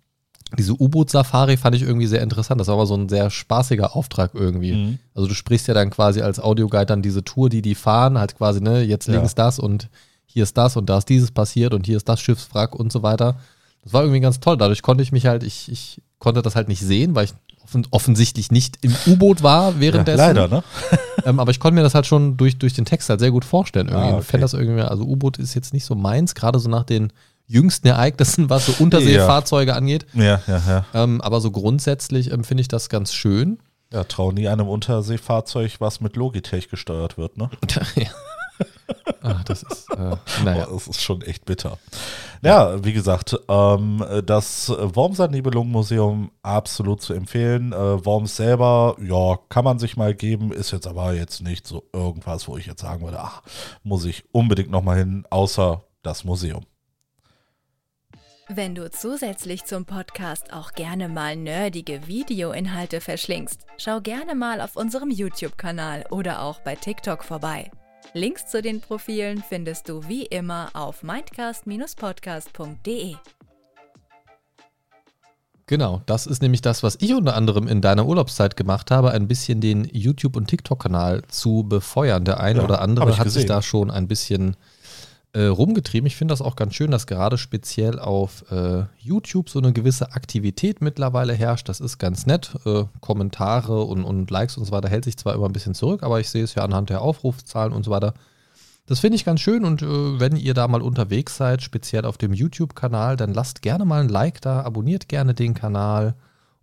diese 0.58 0.80
U-Boot-Safari 0.80 1.56
fand 1.56 1.76
ich 1.76 1.82
irgendwie 1.82 2.06
sehr 2.06 2.22
interessant. 2.22 2.60
Das 2.60 2.68
war 2.68 2.74
aber 2.74 2.86
so 2.86 2.94
ein 2.94 3.08
sehr 3.08 3.30
spaßiger 3.30 3.96
Auftrag 3.96 4.32
irgendwie. 4.34 4.72
Mhm. 4.72 4.98
Also 5.14 5.28
du 5.28 5.34
sprichst 5.34 5.68
ja 5.68 5.74
dann 5.74 5.90
quasi 5.90 6.20
als 6.20 6.40
Audioguide 6.40 6.86
dann 6.86 7.02
diese 7.02 7.24
Tour, 7.24 7.48
die 7.48 7.62
die 7.62 7.74
fahren, 7.74 8.18
halt 8.18 8.36
quasi, 8.36 8.60
ne, 8.60 8.82
jetzt 8.82 9.08
ja. 9.08 9.14
links 9.14 9.34
das 9.34 9.58
und 9.58 9.88
hier 10.26 10.42
ist 10.42 10.56
das 10.56 10.76
und 10.76 10.88
da 10.88 10.98
ist 10.98 11.08
dieses 11.08 11.30
passiert 11.30 11.74
und 11.74 11.86
hier 11.86 11.96
ist 11.96 12.08
das 12.08 12.20
Schiffswrack 12.20 12.74
und 12.74 12.92
so 12.92 13.02
weiter. 13.02 13.36
Das 13.82 13.92
war 13.92 14.02
irgendwie 14.02 14.20
ganz 14.20 14.40
toll. 14.40 14.56
Dadurch 14.56 14.82
konnte 14.82 15.02
ich 15.02 15.12
mich 15.12 15.26
halt, 15.26 15.42
ich, 15.42 15.70
ich 15.70 16.00
konnte 16.18 16.42
das 16.42 16.56
halt 16.56 16.68
nicht 16.68 16.80
sehen, 16.80 17.14
weil 17.14 17.24
ich 17.24 17.34
offen, 17.64 17.86
offensichtlich 17.90 18.50
nicht 18.50 18.78
im 18.82 18.94
U-Boot 19.06 19.42
war 19.42 19.80
währenddessen. 19.80 20.18
Ja, 20.18 20.26
leider, 20.28 20.48
ne? 20.48 20.64
ähm, 21.24 21.40
aber 21.40 21.50
ich 21.50 21.60
konnte 21.60 21.74
mir 21.74 21.82
das 21.82 21.94
halt 21.94 22.06
schon 22.06 22.36
durch, 22.36 22.58
durch 22.58 22.74
den 22.74 22.84
Text 22.84 23.08
halt 23.08 23.20
sehr 23.20 23.30
gut 23.30 23.44
vorstellen. 23.44 23.88
Irgendwie. 23.88 24.06
Ah, 24.06 24.12
okay. 24.12 24.20
Ich 24.20 24.26
fände 24.26 24.44
das 24.44 24.54
irgendwie, 24.54 24.82
also 24.82 25.04
U-Boot 25.04 25.38
ist 25.38 25.54
jetzt 25.54 25.72
nicht 25.72 25.84
so 25.84 25.94
meins, 25.94 26.34
gerade 26.34 26.58
so 26.58 26.68
nach 26.68 26.84
den 26.84 27.12
jüngsten 27.46 27.88
Ereignissen, 27.88 28.50
was 28.50 28.66
so 28.66 28.82
Unterseefahrzeuge 28.82 29.72
ja. 29.72 29.76
angeht. 29.76 30.06
Ja, 30.14 30.40
ja, 30.46 30.62
ja. 30.66 30.84
Ähm, 30.94 31.20
aber 31.20 31.40
so 31.40 31.50
grundsätzlich 31.50 32.32
ähm, 32.32 32.44
finde 32.44 32.62
ich 32.62 32.68
das 32.68 32.88
ganz 32.88 33.12
schön. 33.12 33.58
Ja, 33.92 34.04
trau 34.04 34.32
nie 34.32 34.48
einem 34.48 34.68
Unterseefahrzeug, 34.68 35.80
was 35.80 36.00
mit 36.00 36.16
Logitech 36.16 36.68
gesteuert 36.68 37.18
wird, 37.18 37.36
ne? 37.36 37.50
ja. 37.96 38.08
Ach, 39.22 39.44
das 39.44 39.62
ist, 39.62 39.90
äh, 39.90 40.16
naja. 40.44 40.66
das 40.70 40.88
ist 40.88 41.02
schon 41.02 41.22
echt 41.22 41.44
bitter. 41.44 41.78
Ja, 42.42 42.84
wie 42.84 42.92
gesagt, 42.92 43.38
ähm, 43.48 44.04
das 44.24 44.68
Wormser 44.68 45.28
Nibelungenmuseum 45.28 46.30
absolut 46.42 47.02
zu 47.02 47.12
empfehlen. 47.14 47.72
Äh, 47.72 48.04
Worms 48.04 48.36
selber, 48.36 48.96
ja, 49.00 49.38
kann 49.48 49.64
man 49.64 49.78
sich 49.78 49.96
mal 49.96 50.14
geben, 50.14 50.52
ist 50.52 50.72
jetzt 50.72 50.86
aber 50.86 51.14
jetzt 51.14 51.40
nicht 51.40 51.66
so 51.66 51.84
irgendwas, 51.92 52.48
wo 52.48 52.56
ich 52.56 52.66
jetzt 52.66 52.80
sagen 52.80 53.04
würde, 53.04 53.20
ach, 53.20 53.42
muss 53.82 54.04
ich 54.04 54.24
unbedingt 54.32 54.70
nochmal 54.70 54.98
hin, 54.98 55.24
außer 55.30 55.84
das 56.02 56.24
Museum. 56.24 56.64
Wenn 58.54 58.74
du 58.74 58.90
zusätzlich 58.90 59.64
zum 59.64 59.86
Podcast 59.86 60.52
auch 60.52 60.72
gerne 60.72 61.08
mal 61.08 61.36
nerdige 61.36 62.06
Videoinhalte 62.06 63.00
verschlingst, 63.00 63.62
schau 63.78 64.02
gerne 64.02 64.34
mal 64.34 64.60
auf 64.60 64.76
unserem 64.76 65.10
YouTube-Kanal 65.10 66.04
oder 66.10 66.42
auch 66.42 66.60
bei 66.60 66.74
TikTok 66.74 67.24
vorbei. 67.24 67.70
Links 68.12 68.48
zu 68.48 68.60
den 68.60 68.82
Profilen 68.82 69.42
findest 69.48 69.88
du 69.88 70.06
wie 70.06 70.26
immer 70.26 70.68
auf 70.74 71.02
mindcast-podcast.de. 71.02 73.14
Genau, 75.64 76.02
das 76.04 76.26
ist 76.26 76.42
nämlich 76.42 76.60
das, 76.60 76.82
was 76.82 76.98
ich 77.00 77.14
unter 77.14 77.34
anderem 77.34 77.66
in 77.68 77.80
deiner 77.80 78.04
Urlaubszeit 78.04 78.58
gemacht 78.58 78.90
habe, 78.90 79.12
ein 79.12 79.28
bisschen 79.28 79.62
den 79.62 79.88
YouTube- 79.90 80.36
und 80.36 80.48
TikTok-Kanal 80.48 81.22
zu 81.28 81.64
befeuern. 81.66 82.26
Der 82.26 82.40
eine 82.40 82.58
ja, 82.58 82.66
oder 82.66 82.82
andere 82.82 83.16
hat 83.16 83.24
gesehen. 83.24 83.40
sich 83.40 83.48
da 83.48 83.62
schon 83.62 83.90
ein 83.90 84.08
bisschen 84.08 84.58
äh, 85.34 85.44
rumgetrieben. 85.44 86.06
Ich 86.06 86.16
finde 86.16 86.32
das 86.32 86.42
auch 86.42 86.56
ganz 86.56 86.74
schön, 86.74 86.90
dass 86.90 87.06
gerade 87.06 87.38
speziell 87.38 87.98
auf 87.98 88.44
äh, 88.50 88.84
YouTube 88.98 89.48
so 89.48 89.58
eine 89.58 89.72
gewisse 89.72 90.12
Aktivität 90.12 90.82
mittlerweile 90.82 91.32
herrscht. 91.32 91.68
Das 91.68 91.80
ist 91.80 91.98
ganz 91.98 92.26
nett. 92.26 92.54
Äh, 92.66 92.84
Kommentare 93.00 93.82
und, 93.82 94.04
und 94.04 94.30
Likes 94.30 94.58
und 94.58 94.66
so 94.66 94.72
weiter 94.72 94.88
hält 94.88 95.04
sich 95.04 95.16
zwar 95.16 95.34
immer 95.34 95.46
ein 95.46 95.54
bisschen 95.54 95.74
zurück, 95.74 96.02
aber 96.02 96.20
ich 96.20 96.28
sehe 96.28 96.44
es 96.44 96.54
ja 96.54 96.64
anhand 96.64 96.90
der 96.90 97.00
Aufrufzahlen 97.00 97.72
und 97.72 97.84
so 97.84 97.90
weiter. 97.90 98.14
Das 98.86 99.00
finde 99.00 99.16
ich 99.16 99.24
ganz 99.24 99.40
schön 99.40 99.64
und 99.64 99.80
äh, 99.82 100.20
wenn 100.20 100.36
ihr 100.36 100.54
da 100.54 100.68
mal 100.68 100.82
unterwegs 100.82 101.36
seid, 101.36 101.62
speziell 101.62 102.04
auf 102.04 102.18
dem 102.18 102.34
YouTube-Kanal, 102.34 103.16
dann 103.16 103.32
lasst 103.32 103.62
gerne 103.62 103.84
mal 103.84 104.02
ein 104.02 104.08
Like 104.08 104.40
da, 104.40 104.62
abonniert 104.62 105.08
gerne 105.08 105.34
den 105.34 105.54
Kanal 105.54 106.14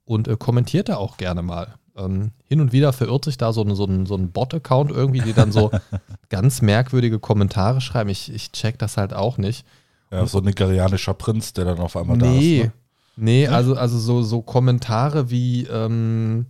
und 0.05 0.27
äh, 0.27 0.35
kommentiert 0.37 0.89
da 0.89 0.97
auch 0.97 1.17
gerne 1.17 1.41
mal. 1.41 1.75
Ähm, 1.99 2.31
hin 2.45 2.61
und 2.61 2.71
wieder 2.71 2.93
verirrt 2.93 3.25
sich 3.25 3.37
da 3.37 3.51
so 3.51 3.61
ein, 3.61 3.75
so 3.75 3.85
ein, 3.85 4.05
so 4.05 4.15
ein 4.15 4.31
Bot-Account 4.31 4.89
irgendwie, 4.89 5.19
die 5.21 5.33
dann 5.33 5.51
so 5.51 5.71
ganz 6.29 6.61
merkwürdige 6.61 7.19
Kommentare 7.19 7.81
schreiben. 7.81 8.09
Ich, 8.09 8.33
ich 8.33 8.51
check 8.51 8.79
das 8.79 8.97
halt 8.97 9.13
auch 9.13 9.37
nicht. 9.37 9.65
Ja, 10.11 10.25
so 10.25 10.39
ein 10.39 10.45
nigerianischer 10.45 11.13
Prinz, 11.13 11.53
der 11.53 11.65
dann 11.65 11.79
auf 11.79 11.95
einmal 11.95 12.17
nee, 12.17 12.23
da 12.23 12.63
ist. 12.63 12.65
Ne? 12.65 12.73
Nee, 13.21 13.47
also, 13.47 13.75
also 13.75 13.99
so, 13.99 14.21
so 14.21 14.41
Kommentare 14.41 15.29
wie 15.29 15.65
ähm, 15.65 16.45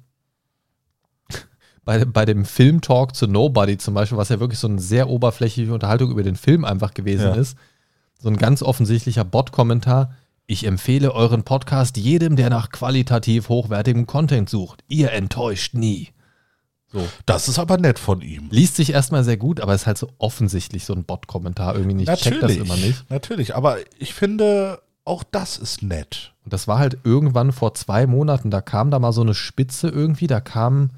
bei, 1.83 2.05
bei 2.05 2.25
dem 2.25 2.45
Film-Talk 2.45 3.15
zu 3.15 3.25
Nobody 3.25 3.77
zum 3.77 3.95
Beispiel, 3.95 4.17
was 4.17 4.29
ja 4.29 4.39
wirklich 4.39 4.59
so 4.59 4.67
eine 4.67 4.79
sehr 4.79 5.09
oberflächliche 5.09 5.73
Unterhaltung 5.73 6.11
über 6.11 6.21
den 6.21 6.35
Film 6.35 6.63
einfach 6.63 6.93
gewesen 6.93 7.29
ja. 7.29 7.33
ist. 7.33 7.57
So 8.19 8.29
ein 8.29 8.37
ganz 8.37 8.61
offensichtlicher 8.61 9.23
Bot-Kommentar. 9.23 10.13
Ich 10.51 10.65
empfehle 10.65 11.13
euren 11.13 11.43
Podcast 11.43 11.95
jedem, 11.95 12.35
der 12.35 12.49
nach 12.49 12.71
qualitativ 12.71 13.49
hochwertigem 13.49 14.07
Content 14.07 14.49
sucht. 14.49 14.83
Ihr 14.87 15.11
enttäuscht 15.11 15.75
nie. 15.75 16.09
So. 16.91 17.07
Das 17.27 17.47
ist 17.47 17.59
aber 17.59 17.77
nett 17.77 17.99
von 17.99 18.21
ihm. 18.21 18.47
Liest 18.49 18.75
sich 18.75 18.91
erstmal 18.93 19.23
sehr 19.23 19.37
gut, 19.37 19.61
aber 19.61 19.75
ist 19.75 19.85
halt 19.85 19.99
so 19.99 20.09
offensichtlich 20.17 20.85
so 20.85 20.93
ein 20.93 21.03
Bot-Kommentar 21.03 21.75
irgendwie 21.75 21.93
nicht. 21.93 22.07
Natürlich, 22.07 22.57
das 22.57 22.65
immer 22.65 22.77
nicht. 22.77 23.07
Natürlich, 23.11 23.55
aber 23.55 23.77
ich 23.99 24.15
finde, 24.15 24.81
auch 25.05 25.23
das 25.23 25.59
ist 25.59 25.83
nett. 25.83 26.33
Und 26.43 26.51
das 26.51 26.67
war 26.67 26.79
halt 26.79 26.97
irgendwann 27.03 27.51
vor 27.51 27.75
zwei 27.75 28.07
Monaten, 28.07 28.49
da 28.49 28.61
kam 28.61 28.89
da 28.89 28.97
mal 28.97 29.13
so 29.13 29.21
eine 29.21 29.35
Spitze 29.35 29.87
irgendwie, 29.87 30.25
da 30.25 30.41
kamen 30.41 30.93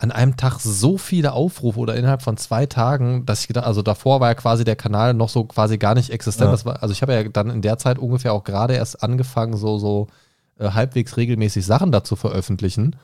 an 0.00 0.10
einem 0.10 0.36
Tag 0.38 0.60
so 0.60 0.96
viele 0.96 1.32
Aufrufe 1.34 1.78
oder 1.78 1.94
innerhalb 1.94 2.22
von 2.22 2.38
zwei 2.38 2.64
Tagen, 2.64 3.26
dass 3.26 3.42
ich 3.42 3.48
gedacht, 3.48 3.66
also 3.66 3.82
davor 3.82 4.20
war 4.20 4.28
ja 4.28 4.34
quasi 4.34 4.64
der 4.64 4.76
Kanal 4.76 5.12
noch 5.12 5.28
so 5.28 5.44
quasi 5.44 5.76
gar 5.76 5.94
nicht 5.94 6.08
existent. 6.08 6.50
Ja. 6.50 6.64
War, 6.64 6.82
also 6.82 6.92
ich 6.92 7.02
habe 7.02 7.12
ja 7.12 7.22
dann 7.24 7.50
in 7.50 7.60
der 7.60 7.76
Zeit 7.76 7.98
ungefähr 7.98 8.32
auch 8.32 8.44
gerade 8.44 8.74
erst 8.74 9.02
angefangen, 9.02 9.58
so, 9.58 9.76
so 9.76 10.08
äh, 10.58 10.70
halbwegs 10.70 11.18
regelmäßig 11.18 11.66
Sachen 11.66 11.92
dazu 11.92 12.16
veröffentlichen. 12.16 12.96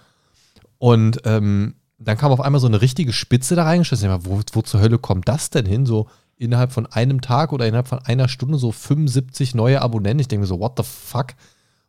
Und 0.78 1.20
ähm, 1.24 1.74
dann 1.98 2.16
kam 2.16 2.32
auf 2.32 2.40
einmal 2.40 2.60
so 2.62 2.66
eine 2.66 2.80
richtige 2.80 3.12
Spitze 3.12 3.56
da 3.56 3.64
reingeschissen. 3.64 4.10
Wo, 4.24 4.40
wo 4.52 4.62
zur 4.62 4.80
Hölle 4.80 4.98
kommt 4.98 5.28
das 5.28 5.50
denn 5.50 5.66
hin? 5.66 5.84
So 5.84 6.08
innerhalb 6.38 6.72
von 6.72 6.86
einem 6.86 7.20
Tag 7.20 7.52
oder 7.52 7.66
innerhalb 7.66 7.88
von 7.88 7.98
einer 7.98 8.28
Stunde 8.28 8.56
so 8.56 8.72
75 8.72 9.54
neue 9.54 9.82
Abonnenten. 9.82 10.20
Ich 10.20 10.28
denke 10.28 10.42
mir 10.42 10.46
so, 10.46 10.60
what 10.60 10.78
the 10.78 10.82
fuck? 10.82 11.34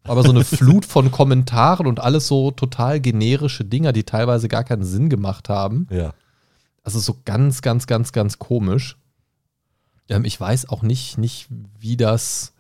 Aber 0.08 0.24
so 0.24 0.30
eine 0.30 0.43
Flut 0.43 0.86
von 0.86 1.12
Kommentaren 1.12 1.88
und 1.88 1.99
alles 1.99 2.28
so 2.28 2.51
total 2.51 2.99
generische 2.99 3.66
Dinger, 3.66 3.93
die 3.93 4.03
teilweise 4.03 4.47
gar 4.47 4.64
keinen 4.64 4.84
Sinn 4.84 5.10
gemacht 5.10 5.49
haben. 5.49 5.88
Ja. 5.89 6.14
Also 6.84 6.99
so 6.99 7.18
ganz, 7.26 7.62
ganz, 7.62 7.88
ganz, 7.88 8.12
ganz 8.12 8.39
komisch. 8.39 8.97
Ähm, 10.10 10.26
ich 10.26 10.39
weiß 10.39 10.70
auch 10.70 10.82
nicht, 10.82 11.18
nicht, 11.18 11.47
wie 11.80 11.97
das, 11.97 12.53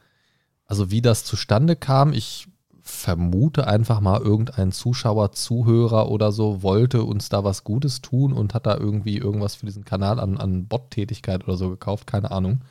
also 0.65 0.91
wie 0.91 1.01
das 1.01 1.23
zustande 1.23 1.75
kam. 1.75 2.13
Ich 2.13 2.47
vermute 2.81 3.67
einfach 3.67 3.99
mal, 3.99 4.21
irgendein 4.21 4.71
Zuschauer, 4.71 5.31
Zuhörer 5.33 6.09
oder 6.09 6.31
so 6.31 6.63
wollte 6.63 7.03
uns 7.03 7.29
da 7.29 7.43
was 7.43 7.63
Gutes 7.63 8.01
tun 8.01 8.33
und 8.33 8.53
hat 8.53 8.65
da 8.65 8.77
irgendwie 8.77 9.17
irgendwas 9.17 9.55
für 9.55 9.65
diesen 9.65 9.85
Kanal 9.85 10.19
an, 10.19 10.37
an 10.37 10.67
Bot-Tätigkeit 10.67 11.43
oder 11.45 11.57
so 11.57 11.69
gekauft, 11.69 12.07
keine 12.07 12.31
Ahnung. 12.31 12.61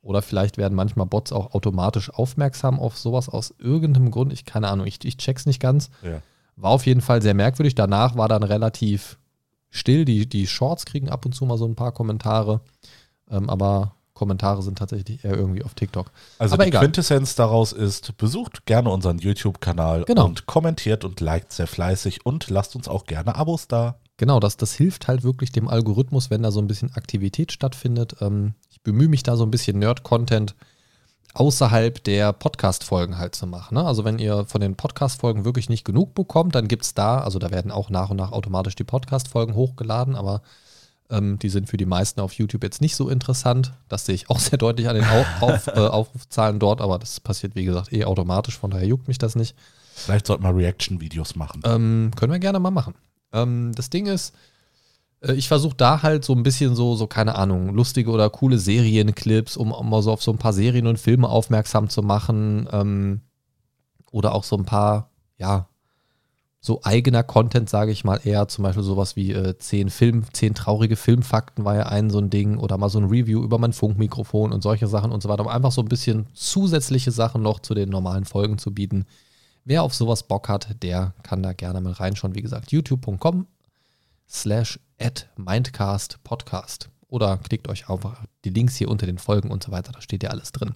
Oder 0.00 0.22
vielleicht 0.22 0.56
werden 0.58 0.74
manchmal 0.74 1.06
Bots 1.06 1.32
auch 1.32 1.54
automatisch 1.54 2.10
aufmerksam 2.10 2.78
auf 2.78 2.96
sowas 2.96 3.28
aus 3.28 3.54
irgendeinem 3.58 4.10
Grund. 4.10 4.32
Ich 4.32 4.44
keine 4.44 4.68
Ahnung, 4.68 4.86
ich, 4.86 5.04
ich 5.04 5.16
check's 5.16 5.44
nicht 5.46 5.60
ganz. 5.60 5.90
Ja. 6.02 6.20
War 6.56 6.70
auf 6.70 6.86
jeden 6.86 7.00
Fall 7.00 7.20
sehr 7.22 7.34
merkwürdig. 7.34 7.74
Danach 7.74 8.16
war 8.16 8.28
dann 8.28 8.42
relativ 8.42 9.18
still. 9.70 10.04
Die, 10.04 10.28
die 10.28 10.46
Shorts 10.46 10.86
kriegen 10.86 11.08
ab 11.08 11.24
und 11.26 11.34
zu 11.34 11.44
mal 11.46 11.58
so 11.58 11.66
ein 11.66 11.74
paar 11.76 11.92
Kommentare. 11.92 12.60
Ähm, 13.30 13.50
aber 13.50 13.94
Kommentare 14.14 14.62
sind 14.62 14.78
tatsächlich 14.78 15.24
eher 15.24 15.34
irgendwie 15.36 15.62
auf 15.62 15.74
TikTok. 15.74 16.10
Also 16.38 16.54
Aber 16.54 16.64
die 16.64 16.70
egal. 16.70 16.82
Quintessenz 16.84 17.36
daraus 17.36 17.72
ist, 17.72 18.16
besucht 18.16 18.66
gerne 18.66 18.90
unseren 18.90 19.18
YouTube-Kanal 19.18 20.04
Genau. 20.04 20.24
und 20.24 20.46
kommentiert 20.46 21.04
und 21.04 21.20
liked 21.20 21.52
sehr 21.52 21.68
fleißig 21.68 22.26
und 22.26 22.50
lasst 22.50 22.74
uns 22.74 22.88
auch 22.88 23.04
gerne 23.04 23.36
Abos 23.36 23.68
da. 23.68 24.00
Genau, 24.18 24.40
das, 24.40 24.56
das 24.56 24.74
hilft 24.74 25.08
halt 25.08 25.22
wirklich 25.22 25.52
dem 25.52 25.68
Algorithmus, 25.68 26.28
wenn 26.28 26.42
da 26.42 26.50
so 26.50 26.60
ein 26.60 26.66
bisschen 26.66 26.92
Aktivität 26.94 27.52
stattfindet. 27.52 28.16
Ähm, 28.20 28.54
ich 28.70 28.82
bemühe 28.82 29.08
mich 29.08 29.22
da 29.22 29.36
so 29.36 29.44
ein 29.44 29.50
bisschen 29.50 29.78
Nerd-Content 29.78 30.56
außerhalb 31.34 32.02
der 32.02 32.32
Podcast-Folgen 32.32 33.16
halt 33.16 33.36
zu 33.36 33.46
machen. 33.46 33.76
Ne? 33.76 33.84
Also 33.84 34.04
wenn 34.04 34.18
ihr 34.18 34.44
von 34.46 34.60
den 34.60 34.74
Podcast-Folgen 34.74 35.44
wirklich 35.44 35.68
nicht 35.68 35.84
genug 35.84 36.14
bekommt, 36.14 36.56
dann 36.56 36.66
gibt 36.66 36.84
es 36.84 36.94
da, 36.94 37.18
also 37.18 37.38
da 37.38 37.52
werden 37.52 37.70
auch 37.70 37.90
nach 37.90 38.10
und 38.10 38.16
nach 38.16 38.32
automatisch 38.32 38.74
die 38.74 38.84
Podcast-Folgen 38.84 39.54
hochgeladen, 39.54 40.16
aber 40.16 40.42
ähm, 41.10 41.38
die 41.38 41.48
sind 41.48 41.68
für 41.68 41.76
die 41.76 41.86
meisten 41.86 42.20
auf 42.20 42.32
YouTube 42.32 42.64
jetzt 42.64 42.80
nicht 42.80 42.96
so 42.96 43.08
interessant. 43.08 43.72
Das 43.88 44.04
sehe 44.04 44.16
ich 44.16 44.30
auch 44.30 44.38
sehr 44.40 44.58
deutlich 44.58 44.88
an 44.88 44.96
den 44.96 45.04
Au 45.04 45.24
auf, 45.42 45.68
äh, 45.68 45.78
Aufrufzahlen 45.78 46.58
dort, 46.58 46.80
aber 46.80 46.98
das 46.98 47.20
passiert, 47.20 47.54
wie 47.54 47.64
gesagt, 47.64 47.92
eh 47.92 48.04
automatisch, 48.04 48.58
von 48.58 48.72
daher 48.72 48.86
juckt 48.88 49.06
mich 49.06 49.18
das 49.18 49.36
nicht. 49.36 49.54
Vielleicht 49.94 50.26
sollten 50.26 50.42
wir 50.42 50.56
Reaction-Videos 50.56 51.36
machen. 51.36 51.62
Ähm, 51.64 52.10
können 52.16 52.32
wir 52.32 52.40
gerne 52.40 52.58
mal 52.58 52.72
machen. 52.72 52.94
Ähm, 53.32 53.72
das 53.74 53.90
Ding 53.90 54.06
ist, 54.06 54.34
äh, 55.20 55.34
ich 55.34 55.48
versuche 55.48 55.76
da 55.76 56.02
halt 56.02 56.24
so 56.24 56.34
ein 56.34 56.42
bisschen 56.42 56.74
so, 56.74 56.94
so, 56.96 57.06
keine 57.06 57.36
Ahnung, 57.36 57.74
lustige 57.74 58.10
oder 58.10 58.30
coole 58.30 58.58
Serienclips, 58.58 59.56
um, 59.56 59.68
mal 59.88 60.02
so 60.02 60.12
auf 60.12 60.22
so 60.22 60.32
ein 60.32 60.38
paar 60.38 60.52
Serien 60.52 60.86
und 60.86 60.98
Filme 60.98 61.28
aufmerksam 61.28 61.88
zu 61.88 62.02
machen. 62.02 62.68
Ähm, 62.72 63.20
oder 64.10 64.34
auch 64.34 64.44
so 64.44 64.56
ein 64.56 64.64
paar, 64.64 65.10
ja, 65.36 65.68
so 66.60 66.80
eigener 66.82 67.22
Content, 67.22 67.70
sage 67.70 67.92
ich 67.92 68.04
mal 68.04 68.20
eher. 68.24 68.48
Zum 68.48 68.64
Beispiel 68.64 68.82
sowas 68.82 69.16
wie 69.16 69.32
äh, 69.32 69.56
zehn 69.58 69.90
Film, 69.90 70.24
zehn 70.32 70.54
traurige 70.54 70.96
Filmfakten 70.96 71.64
war 71.64 71.76
ja 71.76 71.86
ein 71.86 72.10
so 72.10 72.18
ein 72.18 72.30
Ding. 72.30 72.58
Oder 72.58 72.78
mal 72.78 72.88
so 72.88 72.98
ein 72.98 73.04
Review 73.04 73.42
über 73.42 73.58
mein 73.58 73.72
Funkmikrofon 73.72 74.52
und 74.52 74.62
solche 74.62 74.88
Sachen 74.88 75.12
und 75.12 75.22
so 75.22 75.28
weiter. 75.28 75.42
Um 75.42 75.48
einfach 75.48 75.72
so 75.72 75.82
ein 75.82 75.88
bisschen 75.88 76.26
zusätzliche 76.34 77.12
Sachen 77.12 77.42
noch 77.42 77.60
zu 77.60 77.74
den 77.74 77.90
normalen 77.90 78.24
Folgen 78.24 78.58
zu 78.58 78.74
bieten. 78.74 79.06
Wer 79.64 79.82
auf 79.82 79.94
sowas 79.94 80.22
Bock 80.22 80.48
hat, 80.48 80.82
der 80.82 81.14
kann 81.22 81.42
da 81.42 81.52
gerne 81.52 81.80
mal 81.80 81.92
reinschauen. 81.92 82.34
Wie 82.34 82.42
gesagt, 82.42 82.72
youtube.com 82.72 83.46
slash 84.28 84.78
at 84.98 85.28
Mindcast 85.36 86.22
Podcast. 86.24 86.88
Oder 87.08 87.38
klickt 87.38 87.68
euch 87.68 87.88
einfach 87.88 88.24
die 88.44 88.50
Links 88.50 88.76
hier 88.76 88.88
unter 88.90 89.06
den 89.06 89.18
Folgen 89.18 89.50
und 89.50 89.62
so 89.62 89.70
weiter. 89.72 89.92
Da 89.92 90.00
steht 90.00 90.22
ja 90.22 90.30
alles 90.30 90.52
drin. 90.52 90.74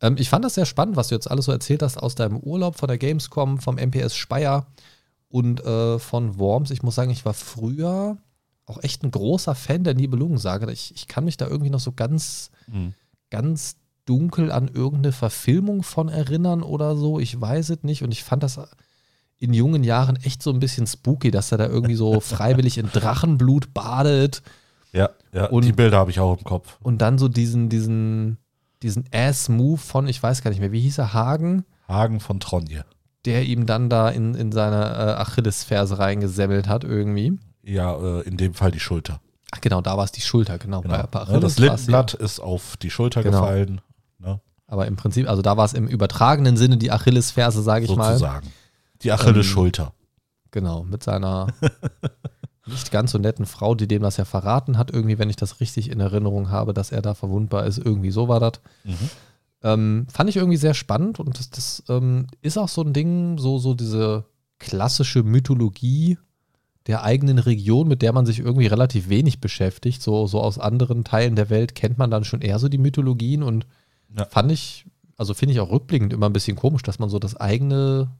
Ähm, 0.00 0.16
ich 0.18 0.28
fand 0.28 0.44
das 0.44 0.54
sehr 0.54 0.66
spannend, 0.66 0.96
was 0.96 1.08
du 1.08 1.14
jetzt 1.14 1.30
alles 1.30 1.44
so 1.44 1.52
erzählt 1.52 1.82
hast 1.82 1.96
aus 1.98 2.14
deinem 2.16 2.38
Urlaub 2.38 2.76
von 2.76 2.88
der 2.88 2.98
Gamescom, 2.98 3.58
vom 3.58 3.76
MPS 3.76 4.14
Speyer 4.16 4.66
und 5.28 5.64
äh, 5.64 5.98
von 5.98 6.38
Worms. 6.38 6.70
Ich 6.70 6.82
muss 6.82 6.94
sagen, 6.96 7.10
ich 7.10 7.24
war 7.24 7.34
früher 7.34 8.16
auch 8.66 8.82
echt 8.82 9.04
ein 9.04 9.12
großer 9.12 9.54
Fan 9.54 9.84
der 9.84 9.94
Nibelungensage. 9.94 10.70
Ich, 10.72 10.92
ich 10.94 11.06
kann 11.06 11.24
mich 11.24 11.36
da 11.36 11.46
irgendwie 11.46 11.70
noch 11.70 11.80
so 11.80 11.92
ganz, 11.92 12.50
Mhm. 12.66 12.94
ganz 13.30 13.76
dunkel 14.06 14.50
an 14.50 14.68
irgendeine 14.68 15.12
Verfilmung 15.12 15.82
von 15.82 16.08
erinnern 16.08 16.62
oder 16.62 16.96
so. 16.96 17.20
Ich 17.20 17.38
weiß 17.40 17.70
es 17.70 17.82
nicht. 17.82 18.02
Und 18.02 18.12
ich 18.12 18.24
fand 18.24 18.42
das 18.42 18.58
in 19.38 19.52
jungen 19.52 19.84
Jahren 19.84 20.16
echt 20.16 20.42
so 20.42 20.50
ein 20.50 20.60
bisschen 20.60 20.86
spooky, 20.86 21.30
dass 21.30 21.52
er 21.52 21.58
da 21.58 21.66
irgendwie 21.66 21.94
so 21.96 22.20
freiwillig 22.20 22.78
in 22.78 22.88
Drachenblut 22.90 23.74
badet 23.74 24.42
Ja, 24.92 25.10
ja 25.32 25.46
Und- 25.46 25.64
die 25.66 25.72
Bilder 25.72 25.98
habe 25.98 26.10
ich 26.10 26.20
auch 26.20 26.38
im 26.38 26.44
Kopf. 26.44 26.78
und 26.82 27.02
dann 27.02 27.18
so 27.18 27.28
diesen, 27.28 27.68
diesen, 27.68 28.38
diesen 28.82 29.04
Ass-Move 29.12 29.76
von, 29.78 30.06
ich 30.08 30.22
weiß 30.22 30.42
gar 30.42 30.50
nicht 30.50 30.60
mehr, 30.60 30.72
wie 30.72 30.80
hieß 30.80 30.98
er, 30.98 31.12
Hagen, 31.12 31.64
Hagen 31.88 32.20
von 32.20 32.40
Tronje. 32.40 32.84
der 33.26 33.44
ihm 33.44 33.66
dann 33.66 33.90
da 33.90 34.08
in, 34.08 34.34
in 34.34 34.52
seine 34.52 34.84
äh, 34.86 35.20
Achillesferse 35.20 35.98
reingesemmelt 35.98 36.68
hat 36.68 36.84
irgendwie. 36.84 37.38
Ja, 37.62 37.94
äh, 37.96 38.22
in 38.22 38.36
dem 38.36 38.54
Fall 38.54 38.70
die 38.70 38.80
Schulter. 38.80 39.20
Ach 39.52 39.60
genau, 39.60 39.80
da 39.80 39.96
war 39.96 40.04
es 40.04 40.12
die 40.12 40.20
Schulter, 40.22 40.56
genau. 40.58 40.80
Genau. 40.80 40.94
Bei, 40.96 41.02
bei 41.02 41.18
Ja, 41.18 41.24
Achilles 41.24 41.40
das 41.42 41.52
es 41.54 41.58
Lindenblatt 41.58 42.14
ist 42.14 42.40
auf 42.40 42.76
die 42.78 42.90
Schulter 42.90 43.22
Genau. 43.22 43.40
gefallen, 43.40 43.74
ne? 43.74 43.76
Ja, 43.76 43.82
aber 44.66 44.86
im 44.86 44.96
Prinzip, 44.96 45.28
also 45.28 45.42
da 45.42 45.56
war 45.56 45.64
es 45.64 45.74
im 45.74 45.86
übertragenen 45.86 46.56
Sinne 46.56 46.76
die 46.76 46.90
Achillesferse, 46.90 47.62
sage 47.62 47.84
ich 47.84 47.94
mal. 47.94 48.12
sozusagen. 48.12 48.48
Die 49.02 49.12
Achilles-Schulter. 49.12 49.92
Genau, 50.50 50.84
mit 50.84 51.02
seiner 51.02 51.48
nicht 52.66 52.90
ganz 52.90 53.12
so 53.12 53.18
netten 53.18 53.46
Frau, 53.46 53.74
die 53.74 53.86
dem 53.86 54.02
das 54.02 54.16
ja 54.16 54.24
verraten 54.24 54.78
hat, 54.78 54.90
irgendwie, 54.90 55.18
wenn 55.18 55.30
ich 55.30 55.36
das 55.36 55.60
richtig 55.60 55.90
in 55.90 56.00
Erinnerung 56.00 56.50
habe, 56.50 56.74
dass 56.74 56.92
er 56.92 57.02
da 57.02 57.14
verwundbar 57.14 57.66
ist. 57.66 57.78
Irgendwie 57.78 58.10
so 58.10 58.28
war 58.28 58.40
das. 58.40 58.60
Mhm. 58.84 59.10
Ähm, 59.62 60.06
fand 60.12 60.30
ich 60.30 60.36
irgendwie 60.36 60.58
sehr 60.58 60.74
spannend 60.74 61.18
und 61.18 61.38
das, 61.38 61.50
das 61.50 61.82
ähm, 61.88 62.26
ist 62.42 62.58
auch 62.58 62.68
so 62.68 62.82
ein 62.82 62.92
Ding, 62.92 63.38
so, 63.38 63.58
so 63.58 63.74
diese 63.74 64.24
klassische 64.58 65.22
Mythologie 65.22 66.18
der 66.86 67.02
eigenen 67.02 67.38
Region, 67.38 67.88
mit 67.88 68.02
der 68.02 68.12
man 68.12 68.26
sich 68.26 68.38
irgendwie 68.38 68.66
relativ 68.66 69.08
wenig 69.08 69.40
beschäftigt. 69.40 70.02
So, 70.02 70.26
so 70.26 70.40
aus 70.40 70.58
anderen 70.58 71.04
Teilen 71.04 71.36
der 71.36 71.50
Welt 71.50 71.74
kennt 71.74 71.98
man 71.98 72.10
dann 72.10 72.24
schon 72.24 72.42
eher 72.42 72.58
so 72.58 72.68
die 72.68 72.78
Mythologien 72.78 73.42
und 73.42 73.66
Ja. 74.16 74.26
fand 74.26 74.50
ich, 74.52 74.86
also 75.16 75.34
finde 75.34 75.52
ich 75.54 75.60
auch 75.60 75.70
rückblickend 75.70 76.12
immer 76.12 76.26
ein 76.26 76.32
bisschen 76.32 76.56
komisch, 76.56 76.82
dass 76.82 76.98
man 76.98 77.08
so 77.08 77.18
das 77.18 77.36
eigene 77.36 78.10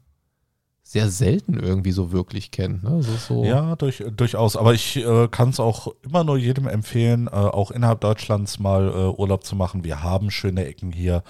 sehr 0.87 1.09
selten 1.09 1.59
irgendwie 1.59 1.91
so 1.91 2.13
wirklich 2.13 2.49
kennt. 2.51 2.83
Ne? 2.83 3.03
So, 3.03 3.11
so, 3.17 3.43
Ja, 3.43 3.75
durch, 3.75 4.05
durchaus. 4.15 4.55
Aber 4.55 4.73
ich 4.73 4.95
äh, 4.95 5.27
kann 5.27 5.49
es 5.49 5.59
auch 5.59 5.93
immer 6.01 6.23
nur 6.23 6.37
jedem 6.37 6.65
empfehlen, 6.65 7.27
äh, 7.27 7.31
auch 7.31 7.71
innerhalb 7.71 7.99
Deutschlands 7.99 8.57
mal 8.57 8.87
äh, 8.87 9.19
Urlaub 9.19 9.43
zu 9.43 9.57
machen. 9.57 9.83
Wir 9.83 10.01
haben 10.01 10.31
schöne 10.31 10.65
Ecken 10.65 10.93
hier. 10.93 11.23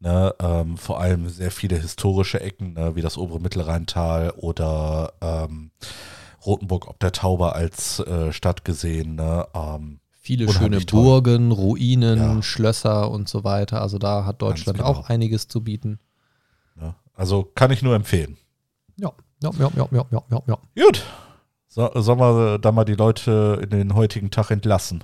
Ne, 0.00 0.34
ähm, 0.40 0.78
vor 0.78 0.98
allem 0.98 1.28
sehr 1.28 1.52
viele 1.52 1.76
historische 1.76 2.40
Ecken, 2.40 2.72
ne, 2.72 2.96
wie 2.96 3.02
das 3.02 3.16
obere 3.16 3.38
Mittelrheintal 3.38 4.30
oder 4.30 5.12
ähm, 5.20 5.70
Rothenburg 6.44 6.88
ob 6.88 6.98
der 6.98 7.12
Tauber 7.12 7.54
als 7.54 8.00
äh, 8.00 8.32
Stadt 8.32 8.64
gesehen. 8.64 9.14
Ne, 9.14 9.46
ähm, 9.54 10.00
Viele 10.24 10.50
schöne 10.52 10.78
toll. 10.86 11.02
Burgen, 11.02 11.50
Ruinen, 11.50 12.18
Ja. 12.18 12.42
Schlösser 12.42 13.10
und 13.10 13.28
so 13.28 13.42
weiter. 13.42 13.82
Also 13.82 13.98
da 13.98 14.24
hat 14.24 14.40
Deutschland 14.40 14.78
genau. 14.78 14.90
auch 14.90 15.08
einiges 15.08 15.48
zu 15.48 15.62
bieten. 15.64 15.98
ne. 16.76 16.94
Also 17.14 17.42
kann 17.56 17.72
ich 17.72 17.82
nur 17.82 17.94
empfehlen. 17.96 18.36
Ja, 18.96 19.10
ja, 19.42 19.50
ja, 19.58 19.70
ja, 19.74 19.88
ja, 19.90 20.04
ja, 20.12 20.22
ja. 20.30 20.42
ja. 20.76 20.84
Gut. 20.86 21.02
So, 21.66 21.90
sollen 21.96 22.20
wir 22.20 22.58
da 22.58 22.70
mal 22.70 22.84
die 22.84 22.94
Leute 22.94 23.58
in 23.62 23.70
den 23.70 23.94
heutigen 23.96 24.30
Tag 24.30 24.50
entlassen? 24.52 25.02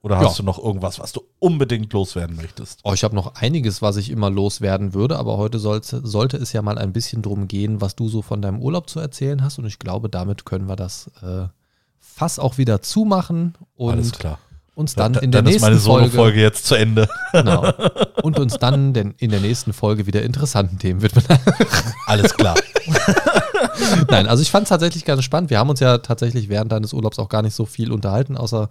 Oder 0.00 0.18
hast 0.18 0.38
Ja. 0.38 0.42
du 0.42 0.46
noch 0.46 0.58
irgendwas, 0.58 0.98
was 0.98 1.12
du 1.12 1.20
unbedingt 1.38 1.92
loswerden 1.92 2.34
möchtest? 2.36 2.80
Oh, 2.84 2.92
ich 2.94 3.04
habe 3.04 3.14
noch 3.14 3.34
einiges, 3.36 3.82
was 3.82 3.96
ich 3.96 4.10
immer 4.10 4.30
loswerden 4.30 4.94
würde, 4.94 5.16
aber 5.18 5.36
heute 5.36 5.58
sollte, 5.58 6.04
sollte 6.06 6.36
es 6.38 6.52
ja 6.52 6.62
mal 6.62 6.78
ein 6.78 6.92
bisschen 6.92 7.22
drum 7.22 7.46
gehen, 7.46 7.80
was 7.80 7.94
du 7.96 8.08
so 8.08 8.22
von 8.22 8.40
deinem 8.42 8.60
Urlaub 8.60 8.88
zu 8.90 8.98
erzählen 9.00 9.42
hast. 9.44 9.58
Und 9.58 9.66
ich 9.66 9.78
glaube, 9.78 10.08
damit 10.08 10.44
können 10.44 10.68
wir 10.68 10.76
das 10.76 11.08
äh, 11.22 11.46
Fass 12.00 12.38
auch 12.38 12.58
wieder 12.58 12.82
zumachen 12.82 13.54
und 13.76 14.12
uns 14.74 14.94
dann 14.94 15.14
Da- 15.14 15.20
in 15.20 15.32
der 15.32 15.42
dann 15.42 15.52
ist 15.52 15.62
nächsten 15.62 15.90
meine 15.92 16.10
Folge 16.10 16.40
jetzt 16.40 16.66
zu 16.66 16.74
Ende. 16.74 17.08
genau, 17.32 17.72
und 18.22 18.38
uns 18.38 18.58
dann 18.58 18.92
denn 18.92 19.14
in 19.18 19.30
der 19.30 19.40
nächsten 19.40 19.72
Folge 19.72 20.06
wieder 20.06 20.22
interessanten 20.22 20.78
Themen 20.78 21.02
widmen. 21.02 21.24
Alles 22.06 22.34
klar. 22.34 22.56
Nein, 24.10 24.26
also 24.26 24.42
ich 24.42 24.50
fand 24.50 24.64
es 24.64 24.68
tatsächlich 24.68 25.04
ganz 25.04 25.24
spannend. 25.24 25.50
Wir 25.50 25.58
haben 25.58 25.70
uns 25.70 25.80
ja 25.80 25.98
tatsächlich 25.98 26.48
während 26.48 26.72
deines 26.72 26.92
Urlaubs 26.92 27.18
auch 27.18 27.28
gar 27.28 27.42
nicht 27.42 27.54
so 27.54 27.66
viel 27.66 27.92
unterhalten, 27.92 28.36
außer 28.36 28.68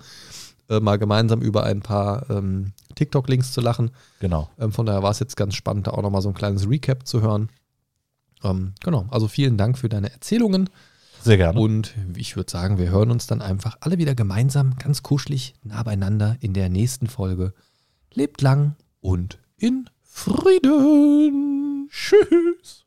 äh, 0.70 0.80
mal 0.80 0.98
gemeinsam 0.98 1.42
über 1.42 1.64
ein 1.64 1.82
paar 1.82 2.30
ähm, 2.30 2.74
TikTok-Links 2.96 3.52
zu 3.52 3.62
lachen. 3.62 3.92
genau. 4.20 4.50
Ähm, 4.60 4.72
von 4.72 4.86
daher 4.86 5.04
war 5.04 5.12
es 5.12 5.20
jetzt 5.20 5.36
ganz 5.38 5.56
spannend, 5.56 5.88
da 5.88 5.92
auch 5.92 6.02
nochmal 6.02 6.22
so 6.22 6.30
ein 6.30 6.36
kleines 6.36 6.70
Recap 6.70 7.06
zu 7.08 7.22
hören. 7.22 7.50
Ähm, 8.44 8.74
genau, 8.84 9.06
also 9.10 9.28
vielen 9.28 9.58
Dank 9.58 9.78
für 9.78 9.90
deine 9.90 10.12
Erzählungen. 10.12 10.70
Sehr 11.28 11.36
gerne. 11.36 11.60
Und 11.60 11.94
ich 12.16 12.38
würde 12.38 12.50
sagen, 12.50 12.78
wir 12.78 12.90
hören 12.90 13.12
uns 13.12 13.28
dann 13.28 13.42
einfach 13.42 13.76
alle 13.82 13.98
wieder 13.98 14.16
gemeinsam, 14.16 14.78
ganz 14.78 15.04
kuschelig, 15.04 15.56
nah 15.62 15.84
beieinander 15.84 16.38
in 16.40 16.54
der 16.54 16.70
nächsten 16.70 17.08
Folge. 17.08 17.54
Lebt 18.14 18.42
lang 18.42 18.78
und 19.02 19.38
in 19.58 19.90
Frieden. 20.04 21.90
Tschüss. 21.90 22.87